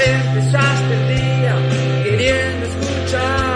Empezaste 0.00 0.94
el 0.94 1.08
día 1.08 1.54
queriendo 2.04 2.66
escuchar 2.66 3.47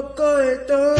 Es 0.00 0.06
un 0.06 0.08
poco 0.14 0.36
de 0.36 0.56
todo. 0.60 0.99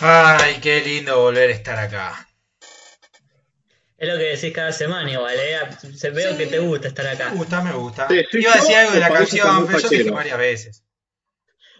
Ay, 0.00 0.60
qué 0.60 0.80
lindo 0.82 1.18
volver 1.20 1.50
a 1.50 1.52
estar 1.52 1.78
acá. 1.78 2.28
Es 3.98 4.08
lo 4.08 4.18
que 4.18 4.24
decís 4.24 4.52
cada 4.52 4.72
semana 4.72 5.10
igual, 5.10 5.34
¿eh? 5.38 5.58
Se 5.94 6.10
veo 6.10 6.36
que 6.36 6.46
te 6.46 6.58
gusta 6.58 6.88
estar 6.88 7.06
acá. 7.06 7.30
Me 7.30 7.36
gusta, 7.36 7.62
me 7.62 7.72
gusta. 7.72 8.08
Sí, 8.08 8.22
Iba 8.32 8.52
a 8.52 8.56
decir 8.56 8.76
algo 8.76 8.92
de 8.92 9.00
la 9.00 9.08
canción, 9.10 9.54
muy 9.56 9.66
pero 9.66 9.78
yo 9.78 9.88
te 9.88 9.94
dije 9.94 10.04
fachero. 10.10 10.14
varias 10.16 10.38
veces. 10.38 10.82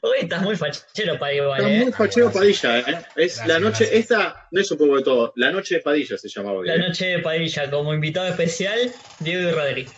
Hoy 0.01 0.19
estás 0.21 0.41
muy 0.43 0.57
fachero 0.57 1.19
para 1.19 1.33
igual, 1.35 1.61
Está 1.61 1.71
¿eh? 1.73 1.79
muy 1.85 1.93
fachero 1.93 2.33
Padilla, 2.33 2.79
¿eh? 2.79 2.83
Es 3.17 3.37
Gracias, 3.39 3.47
la 3.49 3.59
noche, 3.59 3.85
gracias. 3.85 3.91
esta 4.01 4.49
no 4.51 4.61
es 4.61 4.71
un 4.71 4.79
poco 4.79 4.97
de 4.97 5.03
todo, 5.03 5.33
la 5.37 5.51
noche 5.51 5.75
de 5.77 5.81
Padilla 5.83 6.17
se 6.17 6.29
llamaba 6.29 6.59
hoy. 6.59 6.69
La 6.69 6.75
¿eh? 6.77 6.79
noche 6.79 7.07
de 7.07 7.19
Padilla, 7.19 7.71
como 7.71 7.93
invitado 7.93 8.29
especial, 8.29 8.93
Diego 9.19 9.49
y 9.49 9.53
Rodri. 9.53 9.89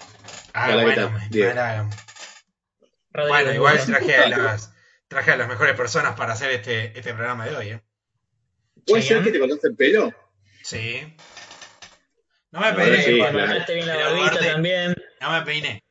Ah, 0.55 0.71
Hola, 0.73 0.77
¿qué 0.79 0.83
bueno, 0.85 1.11
me- 3.13 3.29
Bueno, 3.29 3.53
igual 3.53 3.85
traje 3.85 4.17
a 4.17 4.29
las 4.29 4.73
traje 5.09 5.31
a 5.33 5.37
las 5.37 5.49
mejores 5.49 5.75
personas 5.77 6.17
para 6.17 6.33
hacer 6.33 6.51
este, 6.51 6.87
este 6.99 7.15
programa 7.15 7.47
de 7.47 7.57
hoy, 7.57 7.69
¿eh? 7.71 7.83
¿Puede 8.89 9.03
ser 9.03 9.23
que 9.23 9.31
te 9.33 9.39
cortaste 9.39 9.69
el 9.69 9.77
pelo? 9.77 10.13
Sí. 10.63 11.15
No 12.51 12.61
me 12.61 12.73
peiné, 12.73 13.03
sí, 13.03 13.15
claro. 13.17 13.65
Bien 13.69 13.87
la 13.87 13.97
barbita 13.97 14.39
también. 14.53 14.97
no 15.21 15.33
me 15.33 15.43
peiné. 15.43 15.83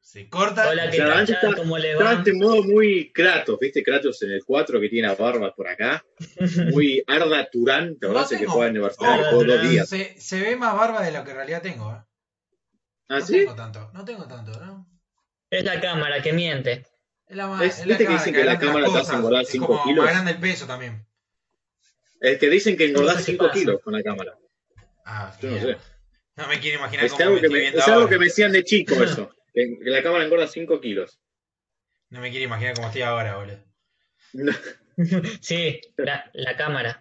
Se 0.00 0.26
corta. 0.30 0.70
Hola, 0.70 0.84
O 0.86 0.90
¿qué 0.90 0.96
sea, 0.96 1.06
tal? 1.06 1.22
está, 1.30 1.54
¿Cómo 1.54 1.76
le 1.76 1.92
está 1.92 2.04
va? 2.04 2.22
en 2.24 2.38
modo 2.38 2.62
muy 2.62 3.12
Kratos, 3.12 3.58
¿viste? 3.60 3.82
Kratos 3.82 4.22
en 4.22 4.32
el 4.32 4.42
4 4.42 4.80
que 4.80 4.88
tiene 4.88 5.06
la 5.06 5.14
barba 5.14 5.54
por 5.54 5.68
acá. 5.68 6.02
Muy 6.72 7.04
Arda 7.06 7.48
Turán, 7.50 7.98
¿te 7.98 8.06
No 8.06 8.12
acordás? 8.12 8.32
El 8.32 8.38
que 8.38 8.44
tengo- 8.44 8.52
juega 8.54 8.70
en 8.70 8.76
Arda 8.78 8.88
que 8.96 9.30
jugó 9.30 9.44
dos 9.44 9.62
días. 9.70 9.86
Se, 9.88 10.18
se 10.18 10.40
ve 10.40 10.56
más 10.56 10.74
barba 10.74 11.02
de 11.02 11.12
lo 11.12 11.24
que 11.24 11.30
en 11.32 11.36
realidad 11.36 11.60
tengo, 11.60 11.92
¿eh? 11.92 12.00
¿Ah, 13.10 13.18
no 13.18 13.26
sí? 13.26 13.32
tengo 13.40 13.54
tanto, 13.54 13.90
no 13.92 14.04
tengo 14.04 14.26
tanto, 14.26 14.52
¿no? 14.64 14.86
Es 15.50 15.64
la 15.64 15.78
cámara 15.80 16.22
que 16.22 16.32
miente. 16.32 16.86
Es 17.26 17.36
la, 17.36 17.62
Es- 17.62 17.78
es 17.80 17.84
¿viste 17.84 18.06
que 18.06 18.12
dicen 18.14 18.32
que 18.34 18.44
la 18.44 18.52
agranda 18.52 18.64
las 18.80 18.88
cámara 18.88 18.92
te 18.92 18.98
hace 19.06 19.14
engordar 19.16 19.42
es 19.42 19.48
cinco 19.50 19.66
como 19.66 19.84
kilos? 19.84 20.04
más 20.06 20.14
grande 20.14 20.30
el 20.32 20.38
peso 20.38 20.66
también. 20.66 21.06
Es 22.20 22.38
que 22.38 22.50
dicen 22.50 22.76
que 22.76 22.88
No 22.88 23.06
qué 23.06 23.22
5 23.22 23.46
pasa. 23.46 23.58
kilos 23.58 23.80
con 23.82 23.92
la 23.94 24.02
cámara. 24.02 24.36
Ah, 25.04 25.36
Yo 25.40 25.50
no 25.50 25.60
sé. 25.60 25.76
No 26.36 26.46
me 26.48 26.60
quiero 26.60 26.78
imaginar 26.78 27.04
Es 27.06 27.12
cómo 27.12 27.24
algo, 27.24 27.34
me 27.34 27.40
que 27.40 27.46
estoy 27.46 27.58
me, 27.58 27.60
viendo 27.62 27.78
es 27.80 27.86
algo 27.88 28.00
ahora. 28.00 28.10
que 28.10 28.18
me 28.18 28.24
decían 28.26 28.52
de 28.52 28.64
chico 28.64 28.94
eso. 29.02 29.30
Que, 29.54 29.78
que 29.82 29.90
la 29.90 30.02
cámara 30.02 30.24
engorda 30.24 30.46
5 30.46 30.80
kilos. 30.80 31.20
No 32.10 32.20
me 32.20 32.30
quiero 32.30 32.44
imaginar 32.44 32.74
cómo 32.74 32.86
estoy 32.88 33.02
ahora, 33.02 33.36
boludo. 33.36 33.64
No, 34.32 34.52
Sí, 35.40 35.80
la, 35.96 36.30
la 36.34 36.56
cámara. 36.56 37.00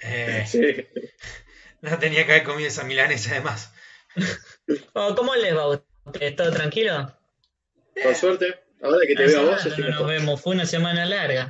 Eh, 0.00 0.44
sí. 0.46 0.60
no 1.80 1.98
tenía 1.98 2.26
que 2.26 2.32
haber 2.32 2.44
comido 2.44 2.68
esa 2.68 2.84
milanesa 2.84 3.32
además. 3.32 3.72
Oh, 4.92 5.14
¿Cómo 5.14 5.34
les 5.34 5.56
va 5.56 5.62
a 5.62 5.68
ustedes? 5.68 6.36
¿Todo 6.36 6.52
tranquilo? 6.52 7.16
Por 8.02 8.14
suerte, 8.14 8.60
ahora 8.82 9.06
que 9.06 9.14
te 9.14 9.24
Hace 9.24 9.36
veo 9.36 9.48
a 9.48 9.50
vos, 9.54 9.66
estoy 9.66 9.84
no 9.84 9.90
nos 9.90 10.06
vemos, 10.06 10.40
fue 10.40 10.54
una 10.54 10.66
semana 10.66 11.04
larga. 11.06 11.48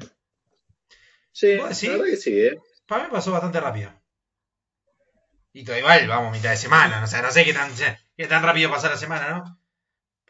Sí, 1.32 1.56
¿Vos 1.56 1.68
decís? 1.70 1.88
la 1.88 1.96
verdad 1.96 2.10
que 2.10 2.16
sí, 2.16 2.40
¿eh? 2.40 2.58
Para 2.86 3.04
mí 3.04 3.10
pasó 3.10 3.32
bastante 3.32 3.60
rápido. 3.60 3.90
Y 5.52 5.64
todo 5.64 5.78
igual, 5.78 6.06
vamos, 6.08 6.32
mitad 6.32 6.50
de 6.50 6.56
semana. 6.56 7.04
O 7.04 7.06
sea, 7.06 7.22
no 7.22 7.30
sé 7.30 7.44
qué 7.44 7.52
tan, 7.52 7.70
qué 8.16 8.26
tan 8.26 8.42
rápido 8.42 8.70
pasa 8.70 8.90
la 8.90 8.96
semana, 8.96 9.30
¿no? 9.30 9.60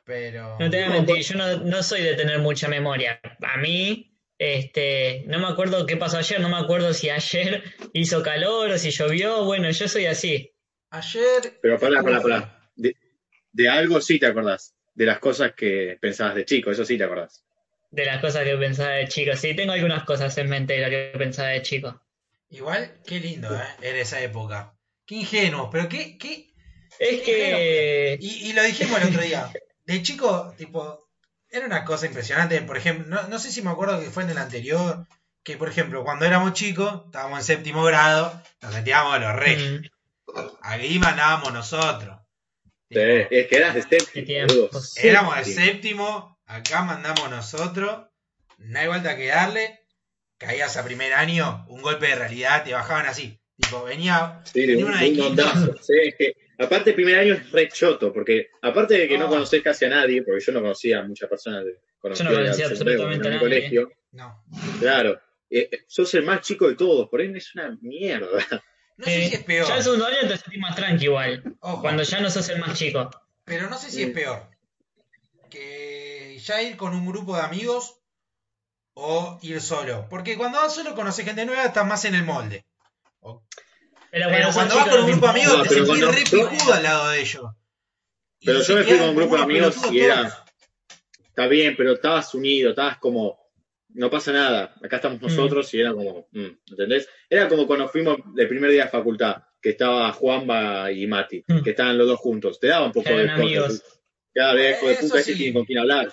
Pero. 0.05 0.59
No 0.61 0.69
te 0.69 0.77
voy 0.77 0.85
a 0.85 0.91
mentir, 0.91 1.23
yo 1.23 1.37
no, 1.37 1.57
no 1.59 1.83
soy 1.83 2.03
de 2.03 2.15
tener 2.15 2.39
mucha 2.41 2.69
memoria. 2.69 3.21
A 3.41 3.57
mí, 3.57 4.15
este, 4.39 5.25
no 5.27 5.39
me 5.39 5.49
acuerdo 5.49 5.87
qué 5.87 5.97
pasó 5.97 6.19
ayer, 6.19 6.41
no 6.41 6.51
me 6.51 6.59
acuerdo 6.59 6.93
si 6.93 7.09
ayer 7.09 7.65
hizo 7.95 8.23
calor 8.23 8.71
o 8.71 8.79
si 8.79 8.91
llovió. 8.91 9.45
Bueno, 9.45 9.71
yo 9.71 9.89
soy 9.89 10.05
así. 10.05 10.53
Ayer. 10.91 11.59
Pero 11.63 11.79
pará, 11.79 12.03
pará, 12.03 12.21
pará. 12.21 12.71
De, 12.77 12.95
de 13.51 13.69
algo 13.69 14.03
sí 14.03 14.19
te 14.19 14.27
acordás. 14.27 14.75
De 14.95 15.07
las 15.07 15.19
cosas 15.21 15.55
que 15.55 15.97
pensabas 16.01 16.35
de 16.35 16.45
chico, 16.45 16.71
eso 16.71 16.85
sí 16.85 16.99
te 16.99 17.05
acordás. 17.05 17.45
De 17.91 18.05
las 18.05 18.21
cosas 18.21 18.45
que 18.45 18.57
pensaba 18.57 18.91
de 18.91 19.09
chico. 19.09 19.35
Sí, 19.37 19.57
tengo 19.57 19.73
algunas 19.73 20.05
cosas 20.05 20.37
en 20.37 20.51
mente 20.51 20.75
de 20.75 20.81
lo 20.85 20.91
que 20.91 21.19
pensaba 21.19 21.49
de 21.49 21.63
chico. 21.63 22.04
Igual, 22.55 23.01
qué 23.07 23.19
lindo, 23.21 23.55
¿eh? 23.55 23.67
Era 23.81 23.99
esa 23.99 24.21
época. 24.21 24.75
Qué 25.07 25.17
ingenuo, 25.17 25.71
pero 25.71 25.89
qué. 25.89 26.17
qué... 26.19 26.53
Es 26.99 27.23
que. 27.23 28.17
Y, 28.21 28.51
y 28.51 28.53
lo 28.53 28.63
dijimos 28.63 29.01
el 29.03 29.09
otro 29.09 29.23
día. 29.23 29.51
De 29.85 30.03
chico, 30.03 30.55
tipo. 30.57 31.09
Era 31.51 31.67
una 31.67 31.85
cosa 31.85 32.07
impresionante. 32.07 32.61
Por 32.63 32.77
ejemplo, 32.77 33.07
no, 33.09 33.29
no 33.29 33.39
sé 33.39 33.51
si 33.51 33.63
me 33.63 33.71
acuerdo 33.71 34.01
que 34.01 34.11
fue 34.11 34.23
en 34.23 34.31
el 34.31 34.39
anterior. 34.39 35.07
Que, 35.43 35.57
por 35.57 35.69
ejemplo, 35.69 36.05
cuando 36.05 36.25
éramos 36.25 36.53
chicos, 36.55 37.03
estábamos 37.07 37.41
en 37.41 37.45
séptimo 37.45 37.83
grado, 37.85 38.41
nos 38.63 38.73
sentíamos 38.73 39.15
a 39.15 39.19
los 39.19 39.35
reyes. 39.37 39.83
mm, 39.83 40.41
Ahí 40.63 40.99
mandábamos 40.99 41.53
nosotros. 41.53 42.19
Sí, 42.91 42.99
es 43.01 43.49
que 43.49 43.57
eras 43.57 43.75
de 43.75 43.83
séptimo. 43.83 44.69
Éramos 44.97 45.37
de 45.37 45.45
Séptimo. 45.45 45.67
séptimo, 45.67 46.39
acá 46.47 46.83
mandamos 46.83 47.29
nosotros, 47.31 48.07
no 48.59 48.79
hay 48.79 48.87
vuelta 48.87 49.17
que 49.17 49.27
darle, 49.27 49.84
caías 50.45 50.77
a 50.77 50.85
primer 50.85 51.13
año, 51.15 51.65
un 51.69 51.83
golpe 51.83 52.07
de 52.09 52.15
realidad, 52.17 52.65
te 52.65 52.73
bajaban 52.73 53.07
así. 53.07 53.39
Tipo, 53.57 53.85
venía, 53.85 54.41
Sí, 54.45 54.67
venía 54.67 54.85
un, 54.85 54.91
una 54.93 55.01
de 55.01 55.09
un 55.09 55.15
quinto, 55.15 55.29
ondazo. 55.31 55.77
Sí, 55.83 55.93
es 56.05 56.15
que, 56.17 56.33
aparte, 56.59 56.91
el 56.91 56.97
primer 56.97 57.19
año 57.19 57.35
es 57.35 57.51
re 57.53 57.69
choto, 57.69 58.13
porque 58.13 58.49
aparte 58.63 58.95
de 58.99 59.09
que 59.09 59.17
no 59.19 59.27
Ah. 59.27 59.29
conocés 59.29 59.63
casi 59.63 59.85
a 59.85 59.89
nadie, 59.91 60.23
porque 60.23 60.41
yo 60.45 60.53
no 60.53 60.61
conocía 60.61 61.01
a 61.01 61.03
muchas 61.05 61.29
personas 61.29 61.65
de 61.65 61.73
Yo 62.15 62.25
no 62.25 62.31
conocía 62.33 62.67
absolutamente 62.67 63.17
en 63.29 63.33
a 63.33 63.37
nadie. 63.37 63.39
colegio. 63.41 63.93
no. 64.13 64.45
Claro, 64.81 65.21
eh, 65.51 65.69
eh, 65.71 65.85
sos 65.87 66.13
el 66.15 66.25
más 66.25 66.41
chico 66.41 66.67
de 66.69 66.75
todos, 66.75 67.09
por 67.09 67.21
ahí 67.21 67.33
es 67.35 67.55
una 67.55 67.77
mierda. 67.81 68.29
No 68.97 69.07
sé 69.07 69.25
eh, 69.25 69.29
si 69.29 69.35
es 69.37 69.43
peor, 69.45 69.67
Ya 69.69 69.77
el 69.77 69.83
segundo 69.83 70.07
año 70.07 70.17
te 70.29 70.37
sentís 70.37 70.61
más 70.61 70.77
tranqui 70.77 71.05
igual. 71.07 71.43
ojo, 71.61 71.81
Cuando 71.83 72.03
ya 72.05 72.21
no 72.21 72.31
sos 72.31 72.49
el 72.49 72.59
más 72.61 72.79
chico. 72.79 73.11
pero 73.45 73.69
no 73.71 73.77
sé 73.79 73.91
si 73.91 74.03
es 74.05 74.11
peor. 74.11 74.49
Que 75.51 76.39
ya 76.43 76.63
ir 76.63 76.77
con 76.77 76.95
un 76.95 77.07
grupo 77.07 77.37
de 77.37 77.43
amigos 77.43 78.01
o 78.95 79.39
ir 79.43 79.61
solo. 79.61 80.07
Porque 80.09 80.37
cuando 80.37 80.59
vas 80.59 80.75
solo 80.75 80.95
conoces 80.95 81.25
gente 81.25 81.45
nueva, 81.45 81.65
estás 81.65 81.87
más 81.87 82.05
en 82.05 82.15
el 82.15 82.25
molde. 82.25 82.65
O- 83.21 83.43
Pero, 84.11 84.29
cuando 84.53 84.77
vas 84.77 84.89
con 84.89 85.01
un 85.01 85.07
grupo 85.11 85.27
de 85.27 85.31
amigos, 85.33 85.57
No, 85.59 85.63
te 85.65 85.69
sentís 85.71 85.89
cuando- 85.89 86.13
re 86.13 86.23
pijudo 86.23 86.73
al 86.75 86.83
lado 86.83 87.11
de 87.11 87.21
ellos. 87.21 87.45
Pero 88.45 88.63
yo 88.63 88.77
me 88.77 88.85
fui 88.85 88.99
con 88.99 89.09
un 89.09 89.17
grupo 89.17 89.37
de 89.37 89.43
amigos 89.43 89.77
y 89.91 90.01
era-. 90.01 90.45
Está 91.29 91.47
bien, 91.49 91.75
pero 91.77 91.95
estabas 91.95 92.33
unido, 92.35 92.71
estabas 92.71 92.99
como 92.99 93.43
no 93.97 94.11
pasa 94.11 94.33
nada, 94.33 94.75
acá 94.83 94.97
estamos 94.97 95.21
nosotros 95.23 95.73
y 95.73 95.81
era 95.81 95.93
como, 95.93 96.27
mm, 96.33 96.47
¿entendés? 96.71 97.09
Era 97.31 97.49
como 97.49 97.65
cuando 97.67 97.89
fuimos 97.89 98.19
el 98.37 98.49
primer 98.49 98.71
día 98.73 98.85
de 98.85 98.91
facultad, 98.91 99.37
que 99.63 99.71
estaba 99.71 100.13
Juanba 100.13 100.91
y 100.91 101.07
Mati, 101.07 101.45
Mm. 101.47 101.63
que 101.63 101.71
estaban 101.71 101.97
los 101.97 102.09
dos 102.09 102.19
juntos, 102.19 102.59
te 102.59 102.67
daba 102.69 102.87
un 102.87 102.93
poco 102.93 103.09
Eran 103.11 103.21
de 103.21 103.33
cosas. 103.33 103.45
amigos. 103.47 103.83
Cada 104.35 104.55
vez, 104.55 104.79
hijo 104.79 104.89
de 104.89 104.97
puta, 104.97 105.19
ese 105.21 105.35
tiene 105.37 105.53
con 105.53 105.65
quién 105.65 105.79
hablar. 105.79 106.13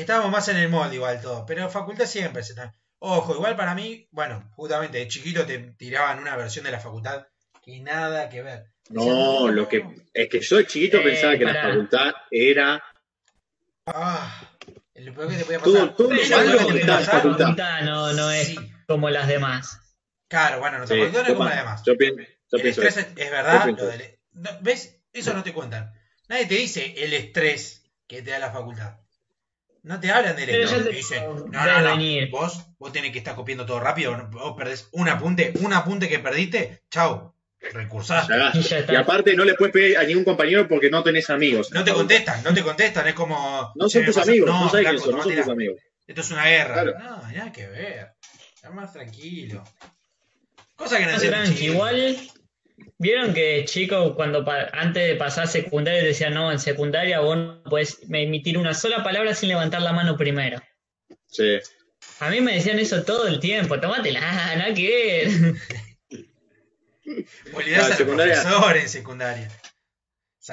Estábamos 0.00 0.30
más 0.30 0.46
en 0.48 0.56
el 0.58 0.68
molde 0.68 0.96
igual 0.96 1.20
todo, 1.20 1.46
pero 1.46 1.62
en 1.62 1.70
facultad 1.70 2.04
siempre 2.06 2.42
se 2.42 2.52
están. 2.52 2.72
Ojo, 2.98 3.34
igual 3.34 3.56
para 3.56 3.74
mí, 3.74 4.06
bueno, 4.10 4.50
justamente 4.54 4.98
de 4.98 5.08
chiquito 5.08 5.46
te 5.46 5.58
tiraban 5.58 6.18
una 6.18 6.36
versión 6.36 6.64
de 6.64 6.70
la 6.70 6.80
facultad 6.80 7.26
que 7.62 7.80
nada 7.80 8.28
que 8.28 8.42
ver. 8.42 8.66
No, 8.90 9.48
lo 9.48 9.68
que 9.68 9.84
es 10.14 10.28
que 10.28 10.40
yo 10.40 10.56
de 10.58 10.66
chiquito 10.66 10.98
Eh, 10.98 11.02
pensaba 11.02 11.36
que 11.38 11.44
la 11.44 11.62
facultad 11.62 12.12
era 12.30 12.82
Ah, 13.86 14.42
lo 14.94 15.14
peor 15.14 15.28
que 15.30 15.36
te 15.36 15.44
podía 15.44 15.58
Todo- 15.60 15.74
pasar. 15.74 15.94
todo 15.96 16.10
lo 16.12 16.22
malo 16.28 16.56
creo 16.56 16.68
que 16.68 16.78
está 16.80 17.00
la 17.00 17.06
facultad. 17.06 17.38
facultad 17.44 17.82
no, 17.82 18.12
no 18.12 18.30
es 18.30 18.48
Sí. 18.48 18.56
como 18.88 19.10
las 19.10 19.28
demás. 19.28 19.80
Claro, 20.28 20.58
bueno, 20.60 20.78
nuestra 20.78 20.96
Sí, 20.96 21.02
facultad 21.04 21.22
no 21.22 21.28
es 21.28 21.34
como 21.34 21.48
la 21.48 21.56
demás. 21.56 21.82
yo 21.86 21.96
pienso, 21.96 22.20
yo 22.22 22.56
el 22.56 22.62
pienso 22.62 22.82
estrés 22.82 22.96
eso. 23.06 23.12
es, 23.16 23.24
es 23.26 23.30
verdad. 23.30 23.58
Yo 23.58 23.64
pienso 23.64 23.84
lo 23.84 23.90
del- 23.90 24.18
no, 24.32 24.50
¿Ves? 24.60 25.00
Eso 25.12 25.32
no 25.34 25.42
te 25.42 25.52
cuentan. 25.54 25.92
Nadie 26.28 26.46
te 26.46 26.54
dice 26.56 26.94
el 26.98 27.12
estrés 27.14 27.84
que 28.06 28.22
te 28.22 28.30
da 28.32 28.38
la 28.38 28.50
facultad. 28.52 28.98
No 29.86 30.00
te 30.00 30.10
hablan 30.10 30.34
del 30.34 30.50
te 30.84 30.90
dicen, 30.96 31.22
no, 31.52 31.64
no, 31.64 31.80
no. 31.80 31.96
Vos, 32.30 32.60
vos 32.78 32.92
tenés 32.92 33.12
que 33.12 33.18
estar 33.18 33.36
copiando 33.36 33.64
todo 33.64 33.78
rápido. 33.78 34.16
no- 34.16 34.28
Vos 34.30 34.54
perdés 34.58 34.88
un 34.90 35.08
apunte, 35.08 35.52
un 35.60 35.72
apunte 35.72 36.08
que 36.08 36.18
perdiste. 36.18 36.82
Chau. 36.90 37.32
Cagaste. 38.26 38.84
Y 38.92 38.96
aparte 38.96 39.34
no 39.36 39.44
le 39.44 39.54
puedes 39.54 39.72
pedir 39.72 39.96
a 39.96 40.02
ningún 40.02 40.24
compañero 40.24 40.66
porque 40.68 40.90
no 40.90 41.02
tenés 41.04 41.30
amigos. 41.30 41.70
No 41.70 41.84
te 41.84 41.92
contestan, 41.92 42.42
no 42.42 42.52
te 42.52 42.62
contestan. 42.62 43.06
Es 43.06 43.14
como. 43.14 43.72
No 43.76 43.86
"Che, 43.88 43.98
son 43.98 44.06
tus 44.06 44.16
amigos, 44.18 44.48
No, 44.50 44.64
no 44.64 44.68
sabes 44.70 44.86
son, 45.02 45.10
no 45.16 45.22
son 45.22 45.34
tus 45.36 45.48
amigos. 45.52 45.80
Esto 46.06 46.20
es 46.20 46.30
una 46.32 46.44
guerra. 46.46 46.74
Claro. 46.74 46.94
No, 46.98 47.32
nada 47.32 47.52
que 47.52 47.66
ver. 47.68 48.08
Está 48.54 48.70
más 48.70 48.92
tranquilo. 48.92 49.62
Cosa 50.74 50.98
que 50.98 51.06
no 51.06 51.18
tranqui. 51.18 51.64
Igual, 51.66 52.16
vieron 52.98 53.32
que 53.34 53.64
chicos, 53.66 54.14
cuando 54.14 54.44
pa- 54.44 54.68
antes 54.72 55.06
de 55.06 55.16
pasar 55.16 55.48
secundaria 55.48 56.02
decían, 56.02 56.34
no, 56.34 56.50
en 56.52 56.58
secundaria 56.58 57.20
vos 57.20 57.36
no 57.36 57.62
podés 57.64 57.98
emitir 58.10 58.58
una 58.58 58.74
sola 58.74 59.02
palabra 59.04 59.34
sin 59.34 59.48
levantar 59.48 59.82
la 59.82 59.92
mano 59.92 60.16
primero. 60.16 60.58
Sí. 61.26 61.58
A 62.20 62.30
mí 62.30 62.40
me 62.40 62.54
decían 62.54 62.78
eso 62.78 63.02
todo 63.04 63.26
el 63.26 63.40
tiempo, 63.40 63.80
tomátela, 63.80 64.20
nada 64.56 64.74
que 64.74 65.56
ver. 66.10 66.26
Olvidás 67.54 67.90
al 67.90 67.96
secundaria. 67.96 68.42
profesor 68.42 68.76
en 68.76 68.88
secundaria. 68.88 69.48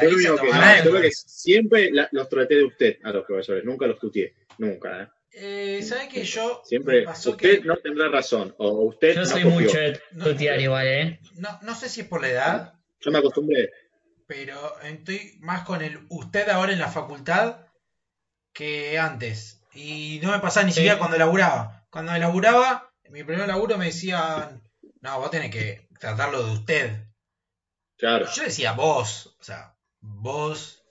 Yo 0.01 0.09
lo 0.09 0.09
a 0.09 0.15
único 0.15 0.35
que, 0.37 0.51
no, 0.51 0.83
yo 0.85 0.91
lo 0.91 1.01
que 1.01 1.11
siempre 1.11 1.91
la- 1.91 2.09
los 2.11 2.27
traté 2.29 2.55
de 2.55 2.63
usted 2.63 2.97
a 3.03 3.11
los 3.11 3.25
profesores, 3.25 3.63
nunca 3.63 3.85
los 3.85 3.99
tuteé, 3.99 4.33
nunca. 4.57 5.03
¿eh? 5.03 5.07
Eh, 5.35 5.81
¿Sabes 5.83 6.09
que 6.09 6.23
yo 6.23 6.61
Siempre, 6.63 6.99
me 7.01 7.05
pasó 7.07 7.31
usted 7.31 7.61
que 7.61 7.65
no 7.67 7.75
tendrá 7.77 8.07
razón, 8.09 8.53
o 8.59 8.69
usted 8.85 9.15
Yo 9.15 9.21
no 9.21 9.25
soy 9.25 9.43
copió. 9.43 9.59
mucho 9.61 9.77
de 9.79 9.99
No. 10.11 10.25
tutear 10.25 10.59
igual, 10.59 10.87
¿eh? 10.87 11.19
no, 11.37 11.59
no 11.63 11.73
sé 11.75 11.89
si 11.89 12.01
es 12.01 12.07
por 12.07 12.21
la 12.21 12.29
edad, 12.29 12.73
Yo 12.99 13.11
me 13.11 13.17
acostumbré. 13.19 13.71
pero 14.27 14.79
estoy 14.81 15.37
más 15.41 15.63
con 15.65 15.81
el 15.81 15.99
usted 16.09 16.47
ahora 16.49 16.71
en 16.71 16.79
la 16.79 16.87
facultad 16.91 17.65
que 18.53 18.99
antes. 18.99 19.61
Y 19.73 20.19
no 20.21 20.31
me 20.31 20.39
pasaba 20.39 20.65
ni 20.67 20.71
Sí. 20.71 20.77
siquiera 20.77 20.99
cuando 20.99 21.17
laburaba. 21.17 21.87
Cuando 21.89 22.15
laburaba, 22.15 22.91
en 23.03 23.11
mi 23.13 23.23
primer 23.23 23.47
laburo 23.47 23.77
me 23.79 23.85
decían, 23.85 24.61
no, 25.01 25.19
vos 25.19 25.31
tenés 25.31 25.49
que 25.51 25.87
tratarlo 25.99 26.43
de 26.45 26.51
usted. 26.51 27.05
Claro. 27.97 28.27
Yo 28.35 28.43
decía 28.43 28.73
vos, 28.73 29.35
o 29.39 29.43
sea, 29.43 29.75
vos. 29.99 30.82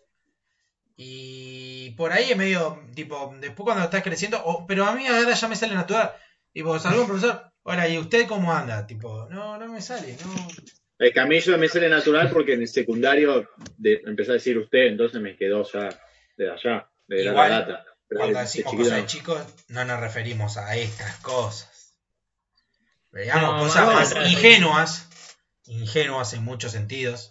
Y 1.04 1.90
por 1.96 2.12
ahí 2.12 2.31
es 2.31 2.37
medio, 2.37 2.81
tipo, 2.94 3.34
después 3.40 3.64
cuando 3.64 3.82
estás 3.82 4.04
creciendo, 4.04 4.64
pero 4.69 4.87
a 4.87 4.94
mí 4.94 5.04
ahora 5.06 5.34
ya 5.34 5.49
me 5.49 5.56
sale 5.56 5.75
natural. 5.75 6.12
Tipo, 6.52 6.78
salgo 6.78 7.02
un 7.02 7.08
profesor, 7.08 7.50
ahora, 7.64 7.88
¿y 7.88 7.99
usted 7.99 8.28
cómo 8.28 8.52
anda? 8.52 8.87
Tipo, 8.87 9.26
no, 9.28 9.58
no 9.58 9.66
me 9.66 9.81
sale, 9.81 10.16
no. 10.25 10.49
El 10.99 11.12
camino 11.12 11.58
me 11.58 11.69
sale 11.69 11.88
natural 11.88 12.31
porque 12.31 12.52
en 12.52 12.60
el 12.60 12.69
secundario 12.69 13.49
de, 13.76 14.00
empecé 14.06 14.31
a 14.31 14.34
decir 14.34 14.56
usted, 14.58 14.87
entonces 14.87 15.20
me 15.20 15.37
quedó 15.37 15.64
ya 15.64 15.88
de 16.37 16.52
allá, 16.52 16.88
de 17.08 17.25
Igual, 17.25 17.50
la 17.50 17.60
data. 17.60 17.84
Pero 18.06 18.20
Cuando 18.20 18.38
de 18.38 18.44
decimos 18.44 18.75
cosas 18.76 18.96
de 18.96 19.06
chicos, 19.06 19.43
no 19.69 19.84
nos 19.84 19.99
referimos 19.99 20.56
a 20.56 20.76
estas 20.76 21.16
cosas. 21.16 21.96
Veamos 23.10 23.54
No, 23.54 23.58
cosas 23.58 23.87
más 23.87 24.31
ingenuas, 24.31 25.08
ingenuas 25.64 26.32
en 26.34 26.44
muchos 26.44 26.70
sentidos. 26.70 27.31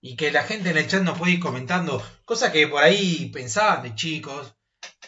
Y 0.00 0.16
que 0.16 0.30
la 0.30 0.42
gente 0.44 0.70
en 0.70 0.78
el 0.78 0.86
chat 0.86 1.02
nos 1.02 1.18
puede 1.18 1.32
ir 1.32 1.40
comentando 1.40 2.02
cosas 2.24 2.52
que 2.52 2.66
por 2.68 2.82
ahí 2.82 3.30
pensaban 3.32 3.82
de 3.82 3.94
chicos. 3.94 4.54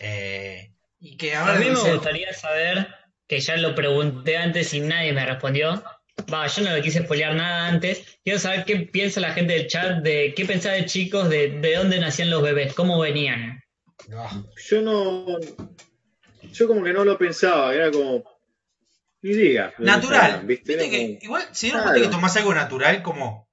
eh, 0.01 0.73
y 0.99 1.17
que 1.17 1.35
ahora 1.35 1.55
A 1.55 1.59
mí 1.59 1.67
me 1.71 1.93
gustaría 1.93 2.33
saber, 2.35 2.89
que 3.29 3.41
ya 3.41 3.57
lo 3.57 3.75
pregunté 3.75 4.37
antes 4.37 4.75
y 4.75 4.81
nadie 4.81 5.13
me 5.13 5.25
respondió. 5.25 5.83
Va, 6.33 6.47
yo 6.47 6.63
no 6.63 6.75
le 6.75 6.83
quise 6.83 7.03
spoilear 7.05 7.35
nada 7.35 7.69
antes. 7.69 8.19
Quiero 8.23 8.39
saber 8.39 8.65
qué 8.65 8.77
piensa 8.81 9.21
la 9.21 9.33
gente 9.33 9.55
del 9.55 9.67
chat 9.69 10.03
de 10.03 10.35
qué 10.35 10.45
pensaba 10.45 10.75
de 10.75 10.85
chicos, 10.87 11.29
de, 11.31 11.49
de 11.61 11.75
dónde 11.77 11.99
nacían 12.01 12.29
los 12.31 12.43
bebés, 12.43 12.75
cómo 12.75 12.99
venían. 12.99 13.63
"Ah, 14.15 14.43
Yo 14.69 14.83
no. 14.83 15.27
Yo 16.53 16.67
como 16.67 16.83
que 16.83 16.93
no 16.93 17.05
lo 17.05 17.17
pensaba, 17.17 17.75
era 17.75 17.91
como. 17.91 18.25
Ni 19.23 19.33
diga. 19.35 19.73
natural. 19.79 20.43
¿viste? 20.47 20.77
Que 20.77 20.89
como- 20.91 21.19
igual, 21.23 21.49
si 21.53 21.71
no 21.71 21.83
Claro. 21.83 22.01
que 22.01 22.09
tomás 22.09 22.37
algo 22.37 22.55
natural, 22.55 23.03
como. 23.03 23.49